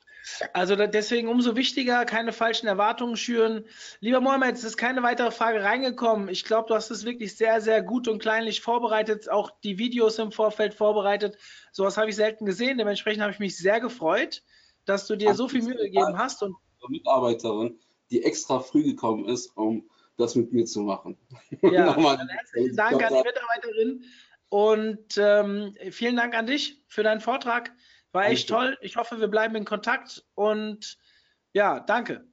Also 0.52 0.76
deswegen 0.76 1.28
umso 1.28 1.56
wichtiger, 1.56 2.04
keine 2.04 2.32
falschen 2.32 2.66
Erwartungen 2.66 3.16
schüren. 3.16 3.64
Lieber 4.00 4.20
Mohamed, 4.20 4.56
es 4.56 4.64
ist 4.64 4.76
keine 4.76 5.02
weitere 5.02 5.30
Frage 5.30 5.62
reingekommen. 5.62 6.28
Ich 6.28 6.44
glaube, 6.44 6.68
du 6.68 6.74
hast 6.74 6.90
es 6.90 7.04
wirklich 7.04 7.36
sehr, 7.36 7.60
sehr 7.60 7.82
gut 7.82 8.08
und 8.08 8.20
kleinlich 8.20 8.60
vorbereitet, 8.60 9.30
auch 9.30 9.50
die 9.62 9.78
Videos 9.78 10.18
im 10.18 10.32
Vorfeld 10.32 10.74
vorbereitet. 10.74 11.38
Sowas 11.72 11.96
habe 11.96 12.10
ich 12.10 12.16
selten 12.16 12.44
gesehen. 12.46 12.78
Dementsprechend 12.78 13.22
habe 13.22 13.32
ich 13.32 13.38
mich 13.38 13.56
sehr 13.56 13.80
gefreut, 13.80 14.42
dass 14.84 15.06
du 15.06 15.16
dir 15.16 15.34
so 15.34 15.48
viel 15.48 15.62
Mühe 15.62 15.76
gegeben 15.76 16.18
hast. 16.18 16.42
Und 16.42 16.56
Mitarbeiterin, 16.88 17.78
die 18.10 18.22
extra 18.22 18.60
früh 18.60 18.82
gekommen 18.82 19.26
ist, 19.26 19.56
um 19.56 19.88
das 20.16 20.34
mit 20.34 20.52
mir 20.52 20.66
zu 20.66 20.80
machen. 20.80 21.16
Ja, 21.62 21.96
herzlichen 22.28 22.76
Dank 22.76 23.02
an 23.02 23.14
die 23.14 23.22
Mitarbeiterin 23.22 24.04
und 24.48 25.16
ähm, 25.18 25.74
vielen 25.90 26.16
Dank 26.16 26.34
an 26.34 26.46
dich 26.46 26.82
für 26.86 27.02
deinen 27.02 27.20
Vortrag. 27.20 27.72
War 28.18 28.30
echt 28.30 28.48
toll. 28.48 28.76
Ich 28.80 28.96
hoffe, 28.96 29.20
wir 29.20 29.28
bleiben 29.28 29.54
in 29.54 29.64
Kontakt 29.64 30.24
und 30.34 30.98
ja, 31.52 31.78
danke. 31.78 32.26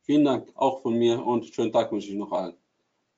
Vielen 0.00 0.24
Dank 0.24 0.48
auch 0.54 0.80
von 0.80 0.94
mir 0.94 1.22
und 1.22 1.44
schönen 1.44 1.70
Tag 1.70 1.92
wünsche 1.92 2.08
ich 2.08 2.14
noch 2.14 2.32
allen. 2.32 2.56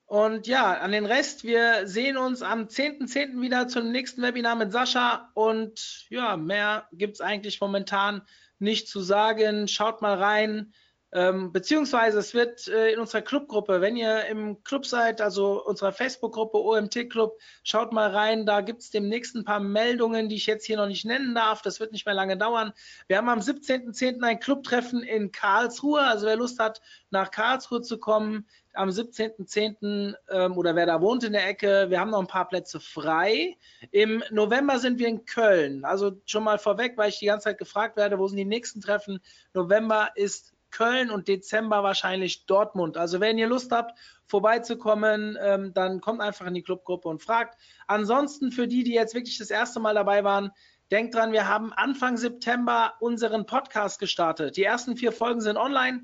Und 0.05 0.45
ja, 0.45 0.73
an 0.73 0.91
den 0.91 1.05
Rest, 1.05 1.45
wir 1.45 1.87
sehen 1.87 2.17
uns 2.17 2.41
am 2.41 2.63
10.10. 2.63 3.07
.10. 3.07 3.41
wieder 3.41 3.69
zum 3.69 3.93
nächsten 3.93 4.21
Webinar 4.21 4.55
mit 4.55 4.73
Sascha. 4.73 5.31
Und 5.33 6.05
ja, 6.09 6.35
mehr 6.35 6.89
gibt 6.91 7.13
es 7.13 7.21
eigentlich 7.21 7.61
momentan 7.61 8.21
nicht 8.59 8.89
zu 8.89 8.99
sagen. 8.99 9.69
Schaut 9.69 10.01
mal 10.01 10.21
rein. 10.21 10.73
Ähm, 11.15 11.51
beziehungsweise 11.51 12.17
es 12.17 12.33
wird 12.33 12.67
äh, 12.67 12.91
in 12.91 12.99
unserer 12.99 13.21
Clubgruppe, 13.21 13.81
wenn 13.81 13.95
ihr 13.95 14.25
im 14.25 14.63
Club 14.63 14.87
seid, 14.87 15.21
also 15.21 15.63
unserer 15.63 15.91
Facebook-Gruppe 15.91 16.57
OMT 16.57 17.07
Club, 17.11 17.37
schaut 17.63 17.93
mal 17.93 18.09
rein, 18.09 18.47
da 18.47 18.61
gibt 18.61 18.81
es 18.81 18.89
demnächst 18.89 19.35
ein 19.35 19.45
paar 19.45 19.59
Meldungen, 19.59 20.27
die 20.27 20.37
ich 20.37 20.47
jetzt 20.47 20.65
hier 20.65 20.77
noch 20.77 20.87
nicht 20.87 21.05
nennen 21.05 21.35
darf. 21.35 21.61
Das 21.61 21.79
wird 21.79 21.91
nicht 21.91 22.07
mehr 22.07 22.15
lange 22.15 22.35
dauern. 22.35 22.73
Wir 23.07 23.17
haben 23.17 23.29
am 23.29 23.39
17.10. 23.39 24.23
ein 24.23 24.39
Clubtreffen 24.39 25.03
in 25.03 25.31
Karlsruhe. 25.31 26.01
Also 26.01 26.25
wer 26.25 26.35
Lust 26.35 26.57
hat, 26.57 26.81
nach 27.11 27.29
Karlsruhe 27.29 27.83
zu 27.83 27.99
kommen, 27.99 28.47
am 28.73 28.89
17.10. 28.89 30.15
Ähm, 30.31 30.57
oder 30.57 30.75
wer 30.75 30.87
da 30.87 30.99
wohnt 30.99 31.23
in 31.23 31.33
der 31.33 31.47
Ecke, 31.47 31.91
wir 31.91 31.99
haben 31.99 32.09
noch 32.09 32.21
ein 32.21 32.27
paar 32.27 32.47
Plätze 32.47 32.79
frei. 32.79 33.55
Im 33.91 34.23
November 34.31 34.79
sind 34.79 34.97
wir 34.97 35.09
in 35.09 35.25
Köln. 35.25 35.85
Also 35.85 36.19
schon 36.25 36.43
mal 36.43 36.57
vorweg, 36.57 36.97
weil 36.97 37.09
ich 37.09 37.19
die 37.19 37.27
ganze 37.27 37.43
Zeit 37.43 37.59
gefragt 37.59 37.97
werde, 37.97 38.17
wo 38.17 38.27
sind 38.27 38.37
die 38.37 38.45
nächsten 38.45 38.81
Treffen? 38.81 39.19
November 39.53 40.09
ist 40.15 40.53
Köln 40.73 41.09
und 41.09 41.27
Dezember 41.29 41.83
wahrscheinlich 41.83 42.45
Dortmund. 42.45 42.97
Also 42.97 43.19
wenn 43.21 43.37
ihr 43.37 43.47
Lust 43.47 43.71
habt, 43.71 43.97
vorbeizukommen, 44.25 45.37
ähm, 45.39 45.73
dann 45.73 46.01
kommt 46.01 46.19
einfach 46.19 46.47
in 46.47 46.55
die 46.55 46.63
Clubgruppe 46.63 47.07
und 47.07 47.21
fragt. 47.21 47.57
Ansonsten 47.87 48.51
für 48.51 48.67
die, 48.67 48.83
die 48.83 48.93
jetzt 48.93 49.13
wirklich 49.13 49.37
das 49.37 49.51
erste 49.51 49.79
Mal 49.79 49.93
dabei 49.93 50.23
waren, 50.23 50.51
denkt 50.91 51.15
dran, 51.15 51.31
wir 51.31 51.47
haben 51.47 51.71
Anfang 51.71 52.17
September 52.17 52.95
unseren 52.99 53.45
Podcast 53.45 53.99
gestartet. 53.99 54.57
Die 54.57 54.63
ersten 54.63 54.97
vier 54.97 55.11
Folgen 55.11 55.41
sind 55.41 55.57
online. 55.57 56.01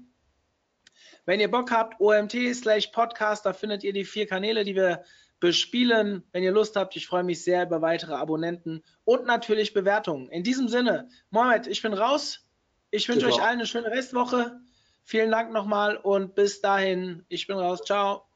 Wenn 1.25 1.39
ihr 1.39 1.51
Bock 1.51 1.71
habt, 1.71 1.99
OMT 1.99 2.55
slash 2.55 2.87
Podcast, 2.87 3.45
da 3.45 3.53
findet 3.53 3.83
ihr 3.83 3.93
die 3.93 4.05
vier 4.05 4.27
Kanäle, 4.27 4.63
die 4.63 4.75
wir 4.75 5.03
bespielen. 5.39 6.23
Wenn 6.31 6.43
ihr 6.43 6.51
Lust 6.51 6.75
habt, 6.75 6.95
ich 6.95 7.07
freue 7.07 7.23
mich 7.23 7.43
sehr 7.43 7.63
über 7.63 7.81
weitere 7.81 8.13
Abonnenten 8.13 8.83
und 9.03 9.25
natürlich 9.25 9.73
Bewertungen. 9.73 10.29
In 10.29 10.43
diesem 10.43 10.67
Sinne, 10.67 11.09
Mohamed, 11.29 11.67
ich 11.67 11.81
bin 11.81 11.93
raus. 11.93 12.48
Ich 12.91 13.07
wünsche 13.07 13.27
euch 13.27 13.41
allen 13.41 13.59
eine 13.59 13.65
schöne 13.65 13.91
Restwoche. 13.91 14.59
Vielen 15.03 15.31
Dank 15.31 15.51
nochmal 15.51 15.97
und 15.97 16.35
bis 16.35 16.61
dahin. 16.61 17.25
Ich 17.29 17.47
bin 17.47 17.57
raus. 17.57 17.81
Ciao. 17.83 18.28